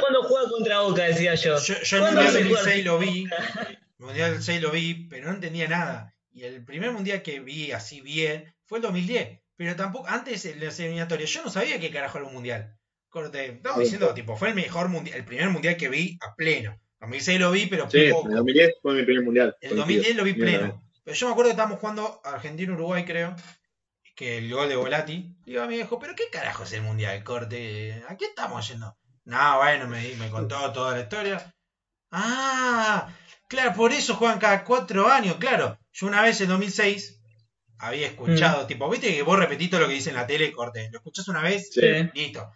cuando 0.00 0.22
juega 0.22 0.48
contra 0.50 0.80
Boca, 0.80 1.04
decía 1.04 1.34
yo. 1.34 1.56
Yo, 1.58 1.74
yo 1.82 1.96
el 1.96 2.02
¿Cuándo 2.02 2.20
Mundial 2.22 2.32
se 2.32 2.44
juega 2.44 2.60
2006 2.60 2.84
lo 2.84 2.98
vi, 2.98 3.24
el 3.24 4.04
Mundial 4.04 4.30
2006 4.32 4.62
lo 4.62 4.70
vi, 4.70 4.94
pero 5.08 5.26
no 5.28 5.34
entendía 5.34 5.66
nada. 5.68 6.14
Y 6.30 6.42
el 6.44 6.62
primer 6.64 6.92
Mundial 6.92 7.22
que 7.22 7.40
vi 7.40 7.72
así 7.72 8.00
bien 8.02 8.52
fue 8.68 8.78
el 8.78 8.82
2010. 8.82 9.40
Pero 9.56 9.74
tampoco, 9.74 10.06
antes 10.06 10.44
en 10.44 10.64
las 10.64 10.78
eliminatorias, 10.78 11.28
yo 11.30 11.42
no 11.42 11.50
sabía 11.50 11.80
qué 11.80 11.90
carajo 11.90 12.18
era 12.18 12.26
un 12.28 12.34
Mundial. 12.34 12.78
Corte, 13.08 13.46
estamos 13.46 13.80
diciendo, 13.80 14.14
tipo, 14.14 14.36
fue 14.36 14.50
el 14.50 14.54
mejor 14.54 14.88
Mundial, 14.88 15.16
el 15.16 15.24
primer 15.24 15.48
Mundial 15.50 15.76
que 15.76 15.88
vi 15.88 16.16
a 16.20 16.34
pleno. 16.36 16.72
El 17.00 17.06
2006 17.08 17.40
lo 17.40 17.50
vi, 17.50 17.66
pero 17.66 17.90
Sí, 17.90 18.08
poco. 18.12 18.28
el 18.28 18.34
2010 18.36 18.70
fue 18.82 18.94
mi 18.94 19.02
primer 19.04 19.24
mundial. 19.24 19.56
El 19.60 19.70
coincido. 19.70 19.76
2010 19.86 20.16
lo 20.16 20.24
vi 20.24 20.34
pleno. 20.34 20.84
Pero 21.04 21.16
yo 21.16 21.26
me 21.26 21.32
acuerdo 21.32 21.48
que 21.48 21.52
estábamos 21.52 21.78
jugando 21.80 22.20
Argentina-Uruguay, 22.24 23.04
creo. 23.04 23.34
Que 24.14 24.38
el 24.38 24.52
gol 24.52 24.68
de 24.68 24.76
Volati. 24.76 25.36
Digo 25.46 25.62
a 25.62 25.66
mi 25.66 25.74
viejo, 25.76 25.98
¿pero 26.00 26.14
qué 26.16 26.24
carajo 26.30 26.64
es 26.64 26.72
el 26.72 26.82
mundial? 26.82 27.22
Corte. 27.24 28.02
¿A 28.08 28.16
qué 28.16 28.26
estamos 28.26 28.68
yendo? 28.68 28.96
No, 29.24 29.58
bueno, 29.58 29.86
me, 29.88 30.14
me 30.16 30.28
contó 30.28 30.72
toda 30.72 30.96
la 30.96 31.02
historia. 31.02 31.54
Ah, 32.10 33.14
claro, 33.48 33.74
por 33.74 33.92
eso 33.92 34.14
juegan 34.16 34.38
cada 34.38 34.64
cuatro 34.64 35.08
años, 35.08 35.36
claro. 35.36 35.78
Yo 35.92 36.06
una 36.06 36.22
vez 36.22 36.40
en 36.40 36.48
2006 36.48 37.17
había 37.78 38.06
escuchado, 38.08 38.66
tipo, 38.66 38.88
viste 38.90 39.14
que 39.14 39.22
vos 39.22 39.38
repetís 39.38 39.70
todo 39.70 39.80
lo 39.82 39.88
que 39.88 39.94
dice 39.94 40.10
en 40.10 40.16
la 40.16 40.26
tele, 40.26 40.52
corte. 40.52 40.88
Lo 40.92 40.98
escuchás 40.98 41.28
una 41.28 41.42
vez, 41.42 41.70
Sí. 41.72 41.80
Listo. 42.14 42.52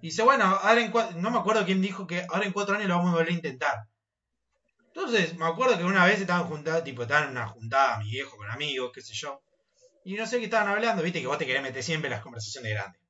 Dice, 0.00 0.22
bueno, 0.22 0.44
ahora 0.44 0.80
en 0.80 0.92
cua- 0.92 1.12
no 1.14 1.30
me 1.30 1.38
acuerdo 1.38 1.64
quién 1.64 1.82
dijo 1.82 2.06
que 2.06 2.24
ahora 2.28 2.46
en 2.46 2.52
cuatro 2.52 2.76
años 2.76 2.88
lo 2.88 2.96
vamos 2.96 3.10
a 3.10 3.16
volver 3.16 3.28
a 3.30 3.32
intentar. 3.32 3.76
Entonces, 4.94 5.36
me 5.36 5.46
acuerdo 5.46 5.76
que 5.78 5.84
una 5.84 6.04
vez 6.04 6.20
estaban 6.20 6.44
juntados, 6.44 6.84
tipo, 6.84 7.02
estaban 7.02 7.24
en 7.24 7.30
una 7.30 7.46
juntada, 7.46 7.98
mi 7.98 8.10
viejo 8.10 8.36
con 8.36 8.50
amigos, 8.50 8.90
qué 8.94 9.00
sé 9.00 9.14
yo. 9.14 9.42
Y 10.04 10.14
no 10.14 10.26
sé 10.26 10.38
qué 10.38 10.44
estaban 10.44 10.68
hablando, 10.68 11.02
viste 11.02 11.20
que 11.20 11.26
vos 11.26 11.38
te 11.38 11.46
querés 11.46 11.62
meter 11.62 11.82
siempre 11.82 12.08
en 12.08 12.12
las 12.14 12.22
conversaciones 12.22 12.72
grandes. 12.72 13.00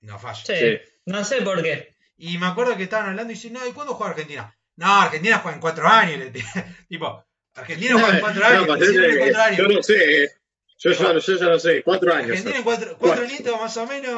No 0.00 0.18
falla. 0.18 0.42
Sí. 0.44 0.54
Sí. 0.58 0.78
No 1.06 1.24
sé 1.24 1.42
por 1.42 1.62
qué. 1.62 1.94
Y 2.16 2.38
me 2.38 2.46
acuerdo 2.46 2.76
que 2.76 2.84
estaban 2.84 3.10
hablando 3.10 3.32
y 3.32 3.34
dicen, 3.36 3.52
no, 3.52 3.66
¿y 3.66 3.72
cuándo 3.72 3.94
juega 3.94 4.12
Argentina? 4.12 4.56
No, 4.76 4.86
Argentina 5.02 5.38
juega 5.38 5.54
en 5.56 5.60
cuatro 5.60 5.88
años. 5.88 6.32
tipo, 6.88 7.24
Argentina 7.54 7.94
juega 7.94 8.14
en 8.14 8.20
cuatro 8.20 8.40
No, 8.40 8.46
años. 8.46 8.62
eh, 8.62 9.16
cuatro 9.18 9.42
años. 9.42 9.58
Yo 9.58 9.68
no 9.68 9.82
sé. 9.82 10.30
Yo, 10.78 10.90
ya, 10.92 11.12
yo 11.18 11.36
ya 11.38 11.46
lo 11.46 11.58
sé. 11.58 11.82
Cuatro 11.82 12.12
años. 12.12 12.30
Argentina 12.30 12.56
en 12.58 12.62
cuatro, 12.64 12.96
cuatro 12.98 13.24
añitos 13.24 13.58
más 13.60 13.76
o 13.78 13.86
menos, 13.86 14.12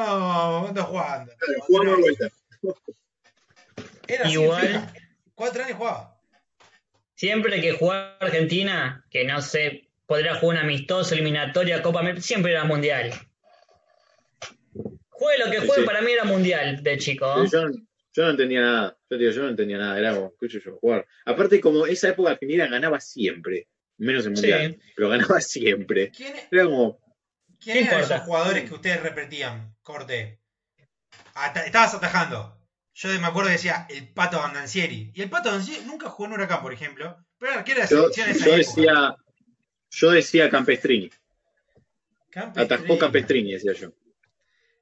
¿cuánto 0.63 0.83
jugando? 0.83 1.31
Claro, 1.37 1.61
Jugamos 1.61 1.95
de 1.95 2.01
vuelta. 2.01 2.29
Era 4.07 4.25
así, 4.25 4.33
Igual. 4.33 4.67
fija. 4.67 4.93
Cuatro 5.35 5.63
años 5.63 5.77
jugaba. 5.77 6.15
Siempre 7.15 7.61
que 7.61 7.71
jugaba 7.73 8.17
Argentina, 8.19 9.05
que 9.09 9.23
no 9.25 9.41
sé, 9.41 9.89
podrá 10.05 10.35
jugar 10.35 10.57
un 10.57 10.63
amistoso, 10.63 11.13
eliminatoria, 11.13 11.81
Copa 11.81 11.99
América, 12.01 12.21
siempre 12.21 12.51
era 12.51 12.63
mundial. 12.65 13.11
Juegue 15.09 15.45
lo 15.45 15.51
que 15.51 15.59
Sí, 15.61 15.67
juegue, 15.67 15.81
sí. 15.81 15.85
para 15.85 16.01
mí 16.01 16.11
era 16.11 16.23
mundial 16.23 16.81
de 16.83 16.97
chico. 16.97 17.45
Sí, 17.45 17.51
Yo, 17.51 17.67
no- 17.67 17.73
yo 18.13 18.23
no 18.23 18.29
entendía 18.31 18.61
nada. 18.61 18.97
Yo, 19.09 19.17
digo, 19.17 19.31
yo 19.31 19.41
no 19.43 19.49
entendía 19.49 19.77
nada. 19.77 19.99
Era 19.99 20.13
como, 20.15 20.27
escucho 20.27 20.59
yo, 20.59 20.77
jugar. 20.79 21.05
Aparte, 21.25 21.59
como 21.61 21.85
esa 21.85 22.09
época 22.09 22.31
Argentina 22.31 22.67
ganaba 22.67 22.99
siempre. 22.99 23.67
Menos 23.99 24.25
el 24.25 24.31
mundial. 24.31 24.79
Sí. 24.81 24.91
Pero 24.95 25.09
ganaba 25.09 25.39
siempre. 25.41 26.11
¿Quién, 26.11 26.33
Era 26.51 26.65
como, 26.65 26.99
quién 27.59 27.59
¿Qué 27.59 27.71
eran 27.83 27.93
importa? 27.93 28.15
esos 28.15 28.25
jugadores 28.25 28.67
que 28.67 28.73
ustedes 28.73 29.03
repetían? 29.03 29.75
Corte. 29.81 30.39
Ata- 31.35 31.65
estabas 31.65 31.93
atajando. 31.93 32.55
Yo 32.93 33.09
me 33.19 33.27
acuerdo 33.27 33.47
que 33.49 33.53
decía 33.53 33.85
el 33.89 34.09
Pato 34.13 34.39
Bandancieri. 34.39 35.11
Y 35.13 35.21
el 35.21 35.29
Pato 35.29 35.49
Bandancieri 35.49 35.85
nunca 35.85 36.09
jugó 36.09 36.27
en 36.27 36.33
Huracán, 36.33 36.61
por 36.61 36.73
ejemplo. 36.73 37.17
Pero 37.37 37.51
era 37.51 37.59
arquero 37.61 37.77
de 37.79 37.83
la 37.85 37.89
yo, 37.89 38.09
selección 38.09 38.27
de 38.27 38.31
esa 38.33 38.45
yo 38.45 38.51
época. 38.55 38.57
decía, 38.57 39.15
yo 39.91 40.11
decía 40.11 40.49
Campestrini. 40.49 41.09
Campestrini. 42.29 42.65
Atajó 42.83 42.99
Campestrini, 42.99 43.51
decía 43.53 43.73
yo. 43.73 43.93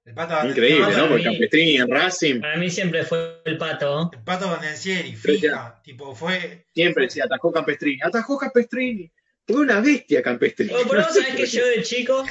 El 0.07 0.13
Pato. 0.13 0.47
Increíble, 0.47 0.95
¿no? 0.95 1.09
Porque 1.09 1.23
Campestrini 1.25 1.75
en 1.77 1.89
Racing 1.91 2.39
Para 2.39 2.55
mí 2.57 2.69
siempre 2.69 3.03
fue 3.03 3.41
el 3.43 3.57
pato. 3.57 4.09
El 4.13 4.23
Pato 4.23 4.47
Bandancieri, 4.49 5.15
Pero 5.21 5.33
fija. 5.37 5.81
Tipo, 5.83 6.15
fue. 6.15 6.65
siempre 6.73 7.03
decía, 7.05 7.25
atajó 7.25 7.51
Campestrini. 7.51 7.99
Atajó 8.01 8.37
Campestrini. 8.37 9.11
Fue 9.45 9.57
una 9.61 9.79
bestia 9.81 10.21
campestre. 10.21 10.67
Pero, 10.67 10.79
pero 10.89 11.03
vos 11.03 11.13
sabés 11.13 11.35
que 11.35 11.45
yo 11.57 11.65
de 11.67 11.81
chico, 11.83 12.23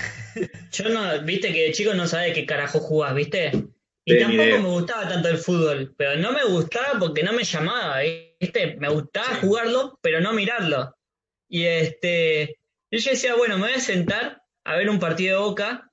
yo 0.73 0.89
no, 0.89 1.21
viste 1.23 1.53
que 1.53 1.65
de 1.67 1.73
chico 1.73 1.95
no 1.95 2.07
sabés 2.07 2.33
qué 2.35 2.45
carajo 2.47 2.79
jugás, 2.79 3.15
¿viste? 3.15 3.53
Y 4.07 4.13
Sí, 4.15 4.19
tampoco 4.21 4.43
idea. 4.43 4.59
me 4.61 4.69
gustaba 4.69 5.09
tanto 5.09 5.29
el 5.29 5.39
fútbol, 5.39 5.95
pero 5.99 6.17
no 6.17 6.33
me 6.33 6.45
gustaba 6.45 6.99
porque 6.99 7.23
no 7.23 7.33
me 7.33 7.45
llamaba, 7.45 8.01
¿viste? 8.41 8.77
Me 8.79 8.89
gustaba 8.89 9.29
Sí. 9.35 9.47
jugarlo, 9.47 9.99
pero 10.03 10.21
no 10.21 10.33
mirarlo. 10.33 10.95
Y 11.49 11.65
este, 11.65 12.59
yo 12.91 13.11
decía, 13.11 13.35
bueno, 13.35 13.57
me 13.59 13.69
voy 13.69 13.77
a 13.77 13.81
sentar 13.81 14.43
a 14.65 14.77
ver 14.77 14.89
un 14.91 14.99
partido 14.99 15.41
de 15.41 15.47
Boca. 15.49 15.91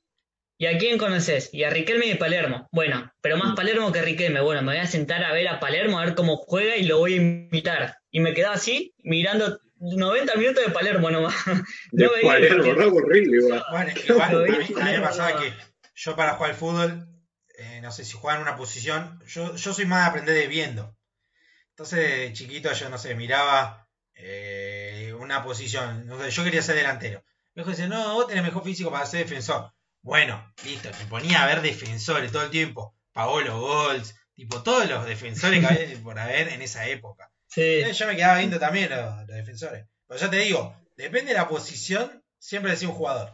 ¿Y 0.58 0.68
a 0.68 0.78
quién 0.78 0.98
conoces? 0.98 1.50
Y 1.54 1.64
a 1.64 1.70
Riquelme 1.70 2.06
y 2.06 2.10
de 2.10 2.16
Palermo. 2.16 2.68
Bueno, 2.72 3.12
pero 3.22 3.38
Mm. 3.38 3.40
más 3.40 3.56
Palermo 3.56 3.92
que 3.92 4.02
Riquelme. 4.02 4.40
Bueno, 4.42 4.62
me 4.62 4.74
voy 4.74 4.82
a 4.82 4.88
sentar 4.88 5.24
a 5.24 5.34
ver 5.34 5.48
a 5.48 5.60
Palermo, 5.60 6.00
a 6.00 6.06
ver 6.06 6.16
cómo 6.16 6.38
juega 6.38 6.76
y 6.78 6.84
lo 6.84 7.00
voy 7.00 7.14
a 7.14 7.18
imitar. 7.18 7.98
Y 8.12 8.20
me 8.20 8.34
quedaba 8.34 8.56
así, 8.56 8.94
mirando 9.00 9.60
90 9.80 10.36
minutos 10.36 10.64
de 10.66 10.72
Palermo 10.72 11.10
nomás. 11.12 11.36
De 11.92 12.06
No 12.06 12.12
veía 12.12 12.32
Palermo, 12.32 12.96
horrible, 12.98 13.38
igual. 13.44 13.64
Bueno, 13.72 13.92
igual, 14.08 14.36
a 14.36 14.42
vi, 14.44 14.52
mí, 14.52 14.66
a 14.80 14.86
mí 14.86 14.92
me 14.92 14.98
no, 15.00 15.04
pasaba 15.04 15.32
no. 15.32 15.40
que 15.42 15.54
yo 15.96 16.16
para 16.16 16.34
jugar 16.36 16.52
al 16.52 16.58
fútbol, 16.58 17.08
eh, 17.58 17.80
no 17.82 17.92
sé 17.92 18.06
si 18.06 18.14
jugar 18.14 18.38
en 18.38 18.44
una 18.44 18.56
posición, 18.56 19.22
yo, 19.28 19.56
yo 19.56 19.74
soy 19.74 19.86
más 19.86 20.04
de 20.06 20.10
aprender 20.10 20.36
de 20.36 20.48
viendo. 20.48 20.96
Entonces, 21.72 22.00
de 22.00 22.34
chiquito, 22.34 22.72
yo 22.72 22.90
no 22.90 22.98
sé, 22.98 23.16
miraba 23.16 23.88
eh, 24.16 25.14
una 25.20 25.44
posición. 25.44 26.06
No 26.08 26.22
sé, 26.22 26.30
yo 26.32 26.44
quería 26.44 26.62
ser 26.62 26.76
delantero. 26.76 27.24
Me 27.56 27.62
dijo, 27.64 27.72
dice, 27.72 27.88
no, 27.88 28.14
vos 28.14 28.28
tenés 28.28 28.44
mejor 28.44 28.64
físico 28.64 28.92
para 28.92 29.06
ser 29.06 29.22
defensor. 29.22 29.72
Bueno, 30.04 30.54
listo, 30.66 30.90
me 31.00 31.06
ponía 31.06 31.44
a 31.44 31.48
ver 31.48 31.62
defensores 31.62 32.32
todo 32.32 32.44
el 32.44 32.52
tiempo. 32.52 32.96
Paolo 33.14 33.60
Golds, 33.60 34.16
tipo 34.36 34.62
todos 34.62 34.88
los 34.90 35.06
defensores 35.06 35.60
que 35.60 35.66
había 35.66 36.04
por 36.04 36.20
haber 36.20 36.50
en 36.50 36.62
esa 36.62 36.88
época. 36.88 37.32
Sí. 37.48 37.82
Yo 37.92 38.08
me 38.08 38.16
quedaba 38.16 38.38
viendo 38.38 38.60
también 38.60 38.90
los, 38.90 39.18
los 39.20 39.36
defensores. 39.36 39.88
Pero 40.08 40.20
ya 40.20 40.30
te 40.30 40.38
digo, 40.38 40.76
depende 40.98 41.32
de 41.32 41.38
la 41.38 41.48
posición, 41.48 42.24
siempre 42.38 42.72
decía 42.72 42.90
un 42.90 42.96
jugador. 42.96 43.32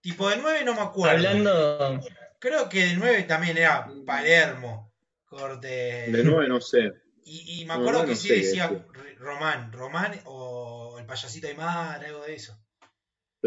Tipo 0.00 0.30
de 0.30 0.38
9 0.38 0.64
no 0.64 0.74
me 0.74 0.80
acuerdo. 0.80 1.16
Hablando, 1.16 2.00
Creo 2.38 2.68
que 2.68 2.86
de 2.86 2.94
9 2.96 3.24
también 3.24 3.58
era 3.58 3.86
Palermo, 4.06 4.94
Corte. 5.26 6.10
De 6.10 6.24
nueve 6.24 6.48
no 6.48 6.60
sé. 6.60 6.92
Y, 7.24 7.60
y 7.60 7.64
me 7.64 7.74
acuerdo 7.74 8.02
no 8.02 8.08
que 8.08 8.16
sí 8.16 8.28
sé, 8.28 8.36
decía 8.36 8.66
este. 8.66 9.14
Román, 9.16 9.72
Román 9.72 10.18
o 10.24 10.96
el 10.98 11.06
payasito 11.06 11.48
Aymar, 11.48 12.04
algo 12.04 12.24
de 12.24 12.34
eso. 12.34 12.58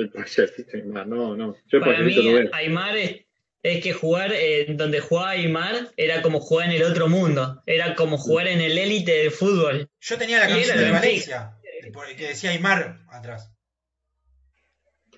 El 0.02 0.10
payasito 0.12 0.78
Aymar, 0.78 1.08
no, 1.08 1.36
no. 1.36 1.56
Yo 1.68 1.78
el 1.80 1.84
para 1.84 2.00
mí, 2.00 2.16
no 2.16 2.34
veo. 2.34 2.50
Aymar 2.54 2.98
es, 2.98 3.22
es 3.64 3.84
que 3.84 3.94
jugar 3.94 4.32
en 4.34 4.78
donde 4.78 5.00
jugaba 5.02 5.32
Aymar 5.32 5.90
era 5.98 6.22
como 6.22 6.40
jugar 6.40 6.68
en 6.70 6.76
el 6.78 6.84
otro 6.84 7.08
mundo. 7.10 7.62
Era 7.66 7.96
como 7.96 8.18
jugar 8.18 8.48
en 8.48 8.62
el 8.62 8.78
élite 8.78 9.12
del 9.12 9.32
fútbol. 9.32 9.90
Yo 10.00 10.18
tenía 10.18 10.40
la 10.40 10.48
camiseta 10.48 10.80
de 10.80 10.86
el 10.88 10.92
Valencia, 10.92 11.54
por- 11.94 12.08
que 12.16 12.28
decía 12.30 12.52
Aymar 12.52 13.00
atrás. 13.10 13.52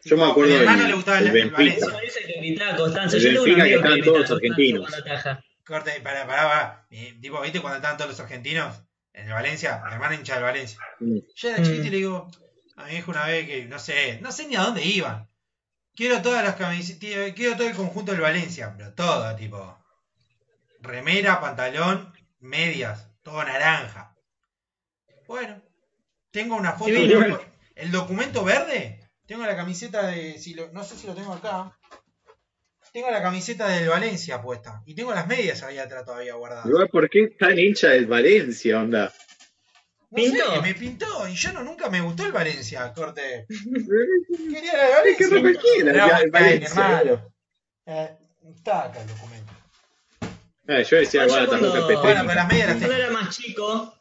Yo 0.04 0.18
me 0.18 0.24
acuerdo 0.24 0.54
A 0.54 0.56
mi 0.56 0.60
hermano 0.62 0.80
del- 0.80 0.88
le 0.90 0.96
gustaba 0.96 1.20
el, 1.20 1.28
el 1.28 1.32
Benfica. 1.32 1.58
Valencia. 1.92 2.22
Que 2.26 2.40
gritaba 2.40 2.76
Constanza. 2.76 3.18
El 3.18 3.24
Yo 3.24 3.30
Benfica 3.44 3.64
que 3.64 3.70
que, 3.70 3.76
estaban 3.76 3.98
gritaba 3.98 4.18
todos 4.18 4.32
argentinos. 4.32 4.92
Corte, 5.64 5.92
para, 6.04 6.26
para, 6.26 6.44
para. 6.50 6.88
Eh, 6.90 7.14
Tipo, 7.22 7.40
¿viste 7.42 7.60
cuando 7.62 7.78
estaban 7.78 7.98
todos 7.98 8.10
los 8.12 8.20
argentinos 8.20 8.82
en 9.14 9.28
el 9.28 9.34
Valencia? 9.34 9.80
Mi 9.88 9.94
hermano 9.94 10.16
hincha 10.16 10.34
del 10.36 10.44
Valencia. 10.44 10.80
Mm. 11.00 11.18
Yo 11.36 11.50
era 11.50 11.60
Mm. 11.60 11.64
chiquito 11.64 11.88
y 11.88 11.90
le 11.92 11.98
digo 11.98 12.32
a 12.82 12.88
mi 12.88 12.96
hijo 12.96 13.12
una 13.12 13.26
vez 13.26 13.46
que, 13.48 13.66
no 13.66 13.80
sé, 13.80 14.20
no 14.22 14.32
sé 14.32 14.48
ni 14.48 14.56
a 14.56 14.62
dónde 14.62 14.84
iban. 14.84 15.28
Quiero 15.96 16.22
todas 16.22 16.44
las 16.44 16.56
camisetas, 16.56 17.34
quiero 17.36 17.56
todo 17.58 17.68
el 17.68 17.76
conjunto 17.76 18.12
del 18.12 18.22
Valencia, 18.22 18.74
pero 18.78 18.94
todo, 18.94 19.36
tipo. 19.36 19.78
Remera, 20.80 21.40
pantalón, 21.40 22.14
medias, 22.40 23.08
todo 23.24 23.44
naranja. 23.44 24.16
Bueno, 25.28 25.62
tengo 26.32 26.56
una 26.56 26.74
foto. 26.74 26.86
Sí, 26.92 27.08
el 27.76 27.92
documento 27.92 28.44
verde, 28.44 29.00
tengo 29.28 29.46
la 29.46 29.56
camiseta 29.56 30.08
de, 30.08 30.38
si 30.40 30.54
lo- 30.54 30.72
no 30.72 30.84
sé 30.84 30.96
si 30.98 31.08
lo 31.08 31.14
tengo 31.16 31.34
acá. 31.34 31.78
Tengo 32.94 33.10
la 33.10 33.22
camiseta 33.22 33.68
del 33.70 33.88
Valencia 33.88 34.42
puesta. 34.42 34.82
Y 34.86 34.96
tengo 34.96 35.14
las 35.14 35.26
medias 35.28 35.64
ahí 35.64 35.78
atrás 35.78 36.04
todavía 36.04 36.34
guardadas. 36.36 36.66
Igual, 36.66 36.90
¿por 36.90 37.10
qué 37.10 37.28
tan 37.40 37.58
hincha 37.58 37.90
del 37.90 38.06
Valencia, 38.08 38.80
onda? 38.80 39.14
No 40.12 40.62
me 40.62 40.74
pintó. 40.76 41.28
Y 41.28 41.36
yo 41.36 41.54
no, 41.54 41.64
nunca 41.64 41.90
me 41.90 42.02
gustó 42.02 42.26
el 42.26 42.32
Valencia, 42.34 42.92
corte. 42.94 43.46
Quería 43.50 44.74
la 44.78 45.02
de 45.04 45.12
Es 45.12 45.18
que 45.18 45.28
Valencia. 45.28 45.42
cualquiera, 45.42 46.08
ya, 46.08 46.18
el 46.18 46.32
Valencia, 46.32 46.70
hermano. 47.02 47.34
Eh, 47.86 48.10
está 48.56 48.84
acá 48.86 49.02
el 49.02 49.08
documento. 49.08 49.54
Eh, 50.68 50.84
yo 50.90 50.98
decía, 50.98 51.26
igual, 51.26 51.48
cuando- 51.48 51.72
tampoco 51.74 52.02
Bueno, 52.02 52.22
pero 52.24 52.36
las 52.36 52.48
medias 52.48 52.68
Cuando 52.68 52.92
era 52.94 53.10
más 53.10 53.36
chico, 53.36 53.98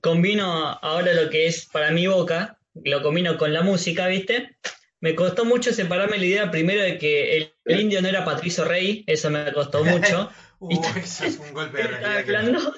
combino 0.00 0.44
ahora 0.82 1.12
lo 1.12 1.28
que 1.30 1.46
es 1.46 1.66
para 1.66 1.90
mi 1.90 2.06
boca, 2.06 2.58
lo 2.84 3.02
combino 3.02 3.36
con 3.36 3.52
la 3.52 3.62
música, 3.62 4.06
¿viste? 4.06 4.56
Me 5.00 5.14
costó 5.14 5.44
mucho 5.44 5.72
separarme 5.72 6.16
la 6.18 6.24
idea 6.24 6.50
primero 6.50 6.80
de 6.82 6.96
que 6.98 7.36
el, 7.36 7.54
el 7.66 7.80
indio 7.80 8.00
no 8.00 8.08
era 8.08 8.24
Patricio 8.24 8.64
Rey, 8.64 9.04
eso 9.06 9.30
me 9.30 9.52
costó 9.52 9.84
mucho. 9.84 10.30
Uh, 10.60 10.80
eso 10.96 11.24
es 11.24 11.38
un 11.38 11.52
golpe 11.52 11.78
de 11.78 11.88
realidad. 11.88 12.72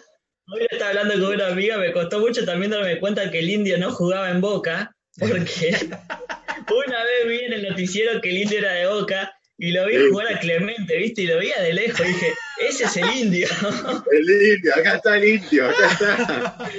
Hoy 0.49 0.67
estaba 0.71 0.91
hablando 0.91 1.15
con 1.15 1.35
una 1.35 1.49
amiga, 1.49 1.79
me 1.79 1.93
costó 1.93 2.21
mucho 2.21 2.45
también 2.45 2.71
darme 2.71 2.99
cuenta 3.01 3.31
que 3.31 3.41
el 3.41 3.51
indio 3.51 3.79
no 3.79 3.91
jugaba 3.91 4.31
en 4.31 4.41
Boca, 4.41 4.95
porque 5.19 5.77
una 6.87 7.05
vez 7.05 7.29
vi 7.29 7.39
en 7.45 7.53
el 7.53 7.69
noticiero 7.69 8.21
que 8.21 8.31
el 8.31 8.39
indio 8.39 8.59
era 8.59 8.73
de 8.73 8.87
Boca 8.87 9.33
y 9.59 9.73
lo 9.73 9.87
vi 9.87 9.97
jugar 10.11 10.35
a 10.35 10.39
Clemente, 10.39 10.97
¿viste? 10.99 11.23
Y 11.23 11.27
lo 11.27 11.39
veía 11.39 11.61
de 11.63 11.73
lejos 11.73 12.01
y 12.01 12.09
dije, 12.09 12.33
ese 12.69 12.85
es 12.85 12.97
el 12.97 13.17
indio, 13.17 13.49
El 14.13 14.53
indio, 14.53 14.75
acá 14.75 14.97
está 14.97 15.17
el 15.17 15.25
indio, 15.25 15.69
acá 15.69 15.93
está. 15.93 16.71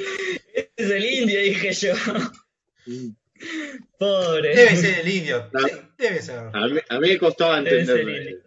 ese 0.54 0.70
es 0.76 0.92
el 0.92 1.06
indio, 1.06 1.42
dije 1.42 1.74
yo. 1.74 1.94
Pobre. 4.00 4.56
Debe 4.56 4.76
ser 4.76 5.00
el 5.00 5.08
indio. 5.10 5.50
Debe 5.98 6.22
ser. 6.22 6.38
A 6.54 6.68
mí, 6.68 6.80
a 6.90 7.00
mí 7.00 7.10
me 7.10 7.18
costaba 7.18 7.62
Debe 7.62 7.86
ser 7.86 8.00
entender. 8.00 8.16
el 8.16 8.24
indio. 8.30 8.44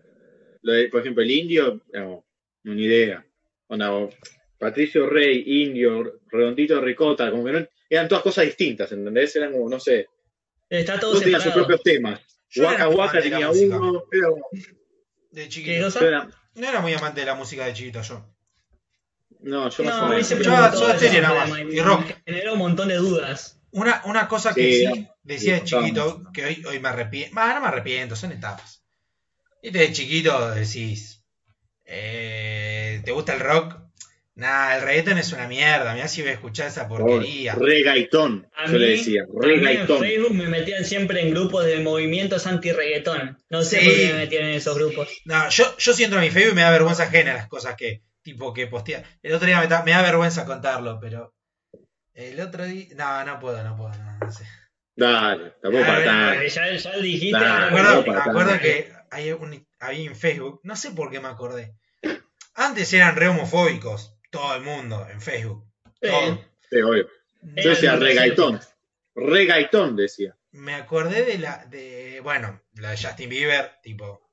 Lo 0.63 0.73
de, 0.73 0.89
por 0.89 1.01
ejemplo, 1.01 1.23
el 1.23 1.31
indio, 1.31 1.81
no, 1.93 2.25
una 2.65 2.81
idea. 2.81 3.25
O 3.69 3.77
Patricio 4.61 5.07
Rey, 5.09 5.43
indio, 5.65 6.21
redondito 6.29 6.81
ricota, 6.81 7.31
como 7.31 7.45
que 7.47 7.53
no, 7.53 7.67
eran 7.89 8.07
todas 8.09 8.23
cosas 8.23 8.45
distintas, 8.45 8.93
¿entendés? 8.93 9.35
Eran 9.35 9.53
como, 9.53 9.69
no 9.69 9.81
sé, 9.81 10.07
Está 10.69 11.01
todo 11.01 11.13
todos 11.13 11.25
tenían 11.25 11.41
sus 11.41 11.53
separado. 11.53 11.67
propios 11.67 11.83
temas. 11.83 12.21
Waka 12.57 12.89
Waka 12.89 13.21
tenía 13.23 13.49
música. 13.49 13.77
uno, 13.77 14.05
era 14.13 14.29
como- 14.29 14.47
De 15.33 15.43
¿Qué 15.43 15.49
chiquito. 15.49 16.07
era- 16.07 16.29
No 16.55 16.69
era 16.69 16.81
muy 16.81 16.93
amante 16.93 17.21
de 17.21 17.27
la 17.27 17.35
música 17.35 17.65
de 17.65 17.73
chiquito 17.73 18.03
yo. 18.03 18.25
no, 19.41 19.71
yo 19.71 19.85
No, 19.85 20.09
menos. 20.09 20.27
siempre 20.27 20.47
Yo- 20.47 20.73
yo 20.73 20.99
serie 20.99 21.21
nada 21.23 21.47
más, 21.47 21.59
y 21.59 21.81
rock. 21.81 22.05
generó 22.27 22.53
un 22.53 22.59
montón 22.59 22.89
de 22.89 22.97
dudas. 22.97 23.57
Una, 23.73 24.03
una 24.05 24.29
cosa 24.29 24.53
que 24.53 24.63
Sí, 24.73 24.87
sí, 24.87 25.09
decía 25.23 25.55
de 25.55 25.65
chiquito, 25.65 26.25
que 26.35 26.45
hoy, 26.45 26.65
hoy 26.67 26.81
me 26.81 26.89
arrepiento. 26.91 27.35
Bah, 27.35 27.55
no 27.55 27.61
me 27.63 27.69
arrepiento, 27.69 28.15
son 28.17 28.33
etapas. 28.33 28.85
Y 29.63 29.71
de 29.71 29.93
chiquito 29.93 30.51
decís, 30.55 31.25
eh, 31.87 33.01
¿te 33.05 33.13
gusta 33.13 33.33
el 33.35 33.41
rock? 33.41 33.80
Nah, 34.41 34.77
el 34.77 34.83
reggaeton 34.83 35.19
es 35.19 35.33
una 35.35 35.47
mierda. 35.47 35.93
Mirá 35.93 36.09
si 36.09 36.23
voy 36.23 36.31
a 36.31 36.35
escuchar 36.35 36.69
esa 36.69 36.89
porquería. 36.89 37.55
Regaitón, 37.55 38.49
A 38.57 38.67
yo 38.67 38.73
mí, 38.73 38.79
le 38.79 38.87
decía, 38.93 39.25
mí 39.31 39.67
en. 39.67 39.87
Facebook 39.87 40.35
me 40.35 40.49
metían 40.49 40.85
siempre 40.85 41.21
en 41.21 41.31
grupos 41.31 41.67
de 41.67 41.79
movimientos 41.81 42.47
anti-reggaetón. 42.47 43.37
No 43.51 43.63
sé 43.63 43.81
Sí. 43.81 43.87
por 43.87 43.95
qué 43.97 44.07
me 44.13 44.19
metían 44.21 44.45
en 44.45 44.55
esos 44.55 44.75
grupos. 44.79 45.09
No, 45.27 45.49
yo, 45.51 45.77
yo 45.77 45.93
siento 45.93 46.17
a 46.17 46.21
mi 46.23 46.31
Facebook 46.31 46.53
y 46.53 46.55
me 46.57 46.63
da 46.63 46.71
vergüenza 46.71 47.03
ajena 47.03 47.35
las 47.35 47.49
cosas 47.49 47.75
que, 47.77 48.03
tipo, 48.23 48.55
que 48.55 48.67
postea. 48.67 49.05
El 49.23 49.35
otro 49.35 49.47
día 49.47 49.61
me, 49.61 49.67
da- 49.67 49.83
me 49.85 49.91
da 49.91 50.01
vergüenza 50.01 50.47
contarlo, 50.47 50.99
pero. 51.01 51.35
El 52.15 52.41
otro 52.41 52.65
día. 52.65 52.87
No, 52.97 53.25
no 53.27 53.39
puedo, 53.41 53.63
no 53.63 53.77
puedo, 53.77 53.91
no, 53.93 54.19
no 54.21 54.33
sé. 54.33 54.45
Dale, 54.97 55.53
tampoco 55.63 55.85
para 55.85 56.05
tanto. 56.05 56.43
Ya, 56.47 56.77
ya 56.77 56.97
dijiste. 56.99 57.39
Me 57.39 57.47
acuerdo, 57.47 58.05
me 58.07 58.59
que 58.59 58.91
hay 59.11 59.33
un, 59.33 59.67
había 59.79 60.05
en 60.09 60.17
Facebook, 60.17 60.61
no 60.63 60.77
sé 60.77 60.93
por 60.93 61.11
qué 61.11 61.21
me 61.21 61.29
acordé. 61.29 61.75
Antes 62.55 62.93
eran 62.95 63.17
re 63.17 63.29
homofóbicos, 63.29 64.17
todo 64.31 64.55
el 64.57 64.63
mundo, 64.63 65.07
en 65.11 65.21
Facebook. 65.21 65.65
Sí. 66.01 66.09
Todo. 66.09 66.45
Sí, 66.71 66.81
obvio. 66.81 67.09
Eh, 67.57 67.63
Yo 67.63 67.71
decía 67.71 67.93
no, 67.93 67.99
no, 67.99 68.05
regaitón. 68.07 68.61
Regaitón 69.15 69.97
decía. 69.97 70.37
Me 70.53 70.75
acordé 70.75 71.25
de 71.25 71.39
la. 71.39 71.65
de 71.67 72.21
Bueno, 72.23 72.61
la 72.75 72.91
de 72.91 72.97
Justin 72.97 73.29
Bieber, 73.29 73.73
tipo. 73.83 74.29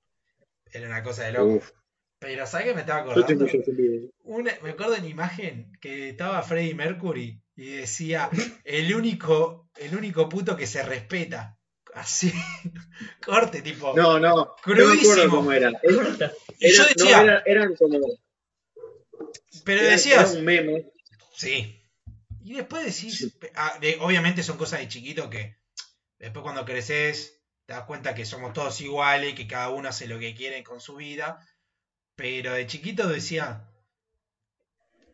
Era 0.72 0.88
una 0.88 1.04
cosa 1.04 1.24
de 1.24 1.32
loco. 1.34 1.46
Uf, 1.56 1.72
Pero 2.20 2.46
¿sabes 2.46 2.68
qué 2.68 2.74
me 2.74 2.82
estaba 2.82 3.04
yo 3.06 3.12
acordando? 3.12 3.46
tengo 3.46 3.64
yo 3.66 4.10
Una- 4.24 4.54
me 4.62 4.72
acuerdo 4.72 4.94
de 4.94 5.00
una 5.00 5.08
imagen 5.10 5.72
que 5.80 6.10
estaba 6.10 6.42
Freddie 6.44 6.76
Mercury 6.76 7.42
y 7.56 7.70
decía 7.78 8.30
el 8.66 8.94
único, 8.94 9.70
el 9.78 9.96
único 9.96 10.28
puto 10.30 10.56
que 10.58 10.68
se 10.68 10.84
respeta. 10.84 11.58
Así, 11.94 12.32
corte, 13.26 13.62
tipo. 13.62 13.94
No, 13.96 14.20
no, 14.20 14.36
no 14.36 14.56
me 14.66 15.00
acuerdo 15.02 15.30
cómo 15.30 15.52
era. 15.52 15.72
Y 16.60 16.74
yo 16.74 16.84
no, 16.84 16.90
decía, 16.90 17.22
era- 17.24 17.44
eran 17.46 17.76
como. 17.76 18.00
Pero 19.64 19.82
era- 19.82 19.92
decías, 19.92 20.30
era 20.32 20.40
un 20.40 20.46
meme. 20.46 20.86
sí. 21.34 21.74
Y 22.44 22.54
después 22.54 22.86
decís, 22.86 23.36
ah, 23.56 23.78
de- 23.82 23.98
obviamente 24.00 24.42
son 24.42 24.58
cosas 24.58 24.80
de 24.80 24.88
chiquito 24.88 25.30
que 25.30 25.58
después 26.18 26.44
cuando 26.44 26.64
creces 26.64 27.42
te 27.66 27.74
das 27.74 27.84
cuenta 27.84 28.16
que 28.16 28.24
somos 28.26 28.54
todos 28.54 28.80
iguales, 28.80 29.34
que 29.36 29.48
cada 29.48 29.70
uno 29.70 29.90
hace 29.90 30.08
lo 30.08 30.18
que 30.18 30.34
quiere 30.34 30.64
con 30.64 30.80
su 30.80 30.96
vida. 30.96 31.46
Pero 32.16 32.54
de 32.54 32.66
chiquito 32.66 33.08
decía, 33.10 33.70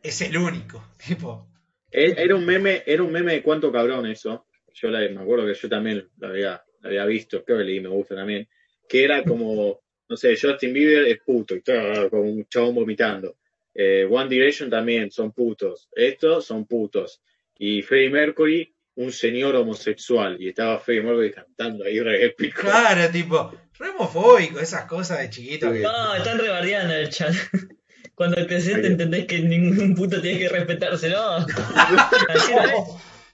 es 0.04 0.22
el 0.22 0.38
único, 0.38 0.84
tipo. 1.06 1.48
Era 1.92 2.36
un 2.36 2.46
meme, 2.46 2.84
era 2.86 3.04
un 3.04 3.12
meme 3.12 3.34
de 3.34 3.44
cuánto 3.44 3.72
cabrón 3.72 4.06
eso. 4.08 4.48
yo 4.74 4.90
la, 4.90 5.00
me 5.10 5.22
acuerdo 5.22 5.46
que 5.46 5.54
yo 5.54 5.70
también 5.70 6.10
la 6.18 6.28
había, 6.30 6.64
la 6.82 6.90
había 6.90 7.06
visto, 7.06 7.44
creo 7.44 7.60
que 7.60 7.64
leí 7.64 7.80
me 7.80 7.90
gusta 7.90 8.16
también, 8.16 8.48
que 8.90 9.04
era 9.04 9.24
como, 9.24 9.82
no 10.10 10.18
sé, 10.18 10.36
Justin 10.40 10.74
Bieber 10.74 11.08
es 11.08 11.20
puto, 11.22 11.56
y 11.56 11.62
todo, 11.62 12.10
como 12.10 12.24
un 12.24 12.46
chabón 12.48 12.76
vomitando. 12.76 13.38
Eh, 13.76 14.08
One 14.10 14.30
Direction 14.30 14.70
también 14.70 15.12
son 15.12 15.32
putos. 15.32 15.90
Estos 15.94 16.46
son 16.46 16.66
putos. 16.66 17.22
Y 17.58 17.82
Freddie 17.82 18.10
Mercury, 18.10 18.76
un 18.96 19.12
señor 19.12 19.56
homosexual. 19.56 20.38
Y 20.40 20.50
estaba 20.50 20.80
Freddie 20.80 21.04
Mercury 21.04 21.32
cantando 21.32 21.86
ahí 21.86 22.00
re 22.00 22.26
épico. 22.26 22.62
Claro, 22.62 23.12
tipo, 23.12 23.52
re 23.80 23.90
homofóbico, 23.90 24.60
esas 24.60 24.86
cosas 24.86 25.20
de 25.20 25.30
chiquito 25.30 25.72
que. 25.72 25.80
No, 25.80 26.16
están 26.16 26.38
rebardeando 26.40 26.94
el 26.94 27.10
chat. 27.10 27.34
Cuando 28.16 28.46
creces 28.46 28.80
te 28.80 28.88
entendés 28.88 29.26
que 29.26 29.40
ningún 29.40 29.96
puto 29.96 30.22
tiene 30.22 30.38
que 30.38 30.50
respetárselo. 30.50 31.20
Así 31.20 32.52
no 32.54 32.64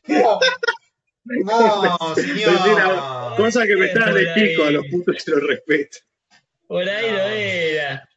es. 0.07 0.39
No, 1.25 2.15
señor. 2.15 3.35
Cosa 3.37 3.65
que 3.67 3.75
me 3.75 3.87
están 3.87 4.13
de 4.13 4.27
pico 4.33 4.63
a 4.63 4.71
los 4.71 4.85
putos 4.87 5.27
y 5.27 5.31
los 5.31 5.43
respeto. 5.43 5.97
Por 6.67 6.87
ahí 6.87 7.11
no 7.11 7.17
No. 7.17 7.23
era. 7.25 8.09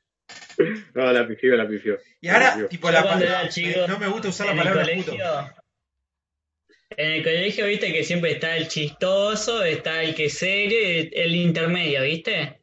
No, 0.95 1.13
la 1.13 1.27
pifió, 1.27 1.57
la 1.57 1.69
pifió. 1.69 1.99
Y 2.21 2.29
ahora, 2.29 2.53
pifió. 2.55 2.69
tipo, 2.69 2.91
la 2.91 3.03
palabra. 3.03 3.49
no 3.89 3.99
me 3.99 4.09
gusta 4.09 4.29
usar 4.29 4.47
la 4.47 4.53
en 4.53 4.59
el 4.59 4.65
palabra 4.65 4.83
colegio. 4.85 5.13
puto. 5.13 5.63
En 6.97 7.11
el 7.13 7.23
colegio, 7.25 7.67
viste 7.67 7.93
que 7.93 8.05
siempre 8.05 8.33
está 8.33 8.57
el 8.57 8.69
chistoso, 8.69 9.63
está 9.65 10.03
el 10.03 10.15
que 10.15 10.27
es 10.27 10.35
serio 10.39 10.79
y 10.81 11.11
el 11.15 11.35
intermedio, 11.35 12.03
¿viste? 12.03 12.61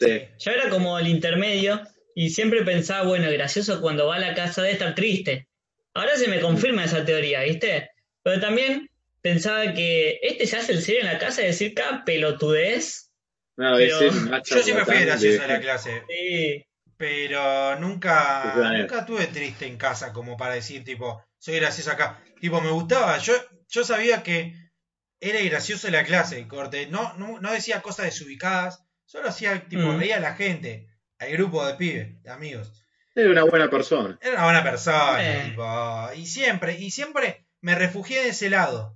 Sí. 0.00 0.22
Yo 0.38 0.50
era 0.52 0.68
como 0.70 0.98
el 0.98 1.08
intermedio 1.08 1.82
y 2.14 2.30
siempre 2.30 2.64
pensaba, 2.64 3.06
bueno, 3.06 3.30
gracioso 3.30 3.80
cuando 3.82 4.06
va 4.06 4.16
a 4.16 4.20
la 4.20 4.34
casa 4.34 4.62
de 4.62 4.72
estar 4.72 4.94
triste. 4.94 5.48
Ahora 5.92 6.16
se 6.16 6.28
me 6.28 6.40
confirma 6.40 6.84
esa 6.84 7.04
teoría, 7.04 7.42
¿viste? 7.42 7.90
Pero 8.22 8.40
también 8.40 8.90
pensaba 9.20 9.74
que 9.74 10.20
este 10.22 10.46
se 10.46 10.56
hace 10.56 10.72
el 10.72 10.82
serio 10.82 11.02
en 11.02 11.06
la 11.08 11.18
casa 11.18 11.42
y 11.42 11.46
decir 11.46 11.74
cada 11.74 12.04
pelotudez. 12.04 13.10
No, 13.56 13.76
Pero- 13.76 14.00
ese 14.00 14.20
macho 14.20 14.56
Yo 14.56 14.62
siempre 14.62 14.84
fui 14.86 14.96
gracioso 15.04 15.38
de- 15.38 15.44
en 15.44 15.50
la 15.50 15.60
clase. 15.60 16.02
Sí. 16.08 16.65
Pero 16.98 17.78
nunca, 17.78 18.54
nunca 18.56 19.04
tuve 19.04 19.26
triste 19.26 19.66
en 19.66 19.76
casa 19.76 20.12
como 20.12 20.36
para 20.36 20.54
decir, 20.54 20.82
tipo, 20.84 21.22
soy 21.38 21.56
gracioso 21.56 21.90
acá. 21.92 22.22
Tipo, 22.40 22.60
me 22.60 22.70
gustaba. 22.70 23.18
Yo, 23.18 23.34
yo 23.68 23.84
sabía 23.84 24.22
que 24.22 24.54
era 25.20 25.40
gracioso 25.42 25.86
en 25.88 25.92
la 25.94 26.04
clase, 26.04 26.46
corte. 26.48 26.86
No, 26.86 27.12
no, 27.14 27.38
no 27.40 27.52
decía 27.52 27.82
cosas 27.82 28.06
desubicadas. 28.06 28.82
Solo 29.04 29.28
hacía, 29.28 29.68
tipo, 29.68 29.82
Mm. 29.82 29.98
reía 29.98 30.16
a 30.16 30.20
la 30.20 30.34
gente. 30.34 30.88
Al 31.18 31.30
grupo 31.32 31.64
de 31.66 31.74
pibes, 31.74 32.22
de 32.22 32.30
amigos. 32.30 32.72
Era 33.14 33.30
una 33.30 33.44
buena 33.44 33.70
persona. 33.70 34.18
Era 34.20 34.34
una 34.34 34.44
buena 34.44 34.62
persona, 34.62 35.18
Eh. 35.22 35.44
tipo. 35.50 36.10
Y 36.16 36.26
siempre, 36.26 36.78
y 36.78 36.90
siempre 36.90 37.46
me 37.62 37.74
refugié 37.74 38.22
de 38.22 38.28
ese 38.30 38.50
lado. 38.50 38.94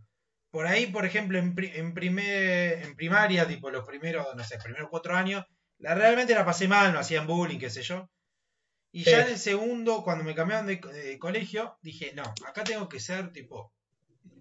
Por 0.50 0.66
ahí, 0.66 0.86
por 0.86 1.06
ejemplo, 1.06 1.38
en, 1.38 1.54
pri- 1.54 1.72
en, 1.74 1.94
primer, 1.94 2.82
en 2.82 2.96
primaria, 2.96 3.46
tipo 3.46 3.70
los 3.70 3.86
primeros, 3.86 4.26
no 4.34 4.42
sé, 4.44 4.58
primeros 4.58 4.88
cuatro 4.90 5.14
años, 5.16 5.44
la, 5.80 5.94
realmente 5.94 6.34
la 6.34 6.44
pasé 6.44 6.68
mal, 6.68 6.92
me 6.92 6.98
hacían 6.98 7.26
bullying, 7.26 7.58
qué 7.58 7.70
sé 7.70 7.82
yo. 7.82 8.08
Y 8.92 9.04
ya 9.04 9.22
en 9.22 9.28
el 9.28 9.38
segundo, 9.38 10.02
cuando 10.02 10.24
me 10.24 10.34
cambiaron 10.34 10.66
de, 10.66 10.76
de 10.76 11.18
colegio, 11.18 11.78
dije, 11.80 12.12
no, 12.14 12.24
acá 12.46 12.64
tengo 12.64 12.88
que 12.88 12.98
ser, 13.00 13.32
tipo, 13.32 13.72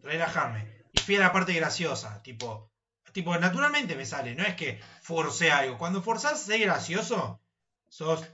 relajarme. 0.02 0.86
Y 0.92 1.00
fui 1.02 1.16
a 1.18 1.20
la 1.20 1.32
parte 1.32 1.54
graciosa, 1.54 2.22
tipo, 2.24 2.72
tipo, 3.14 3.38
naturalmente 3.38 3.96
me 3.96 4.06
sale, 4.06 4.34
no 4.36 4.44
es 4.44 4.56
que 4.56 4.80
forcé 5.04 5.52
algo. 5.52 5.78
Cuando 5.78 6.02
forzás 6.02 6.42
ser 6.44 6.60
gracioso, 6.62 7.42
sos 7.88 8.26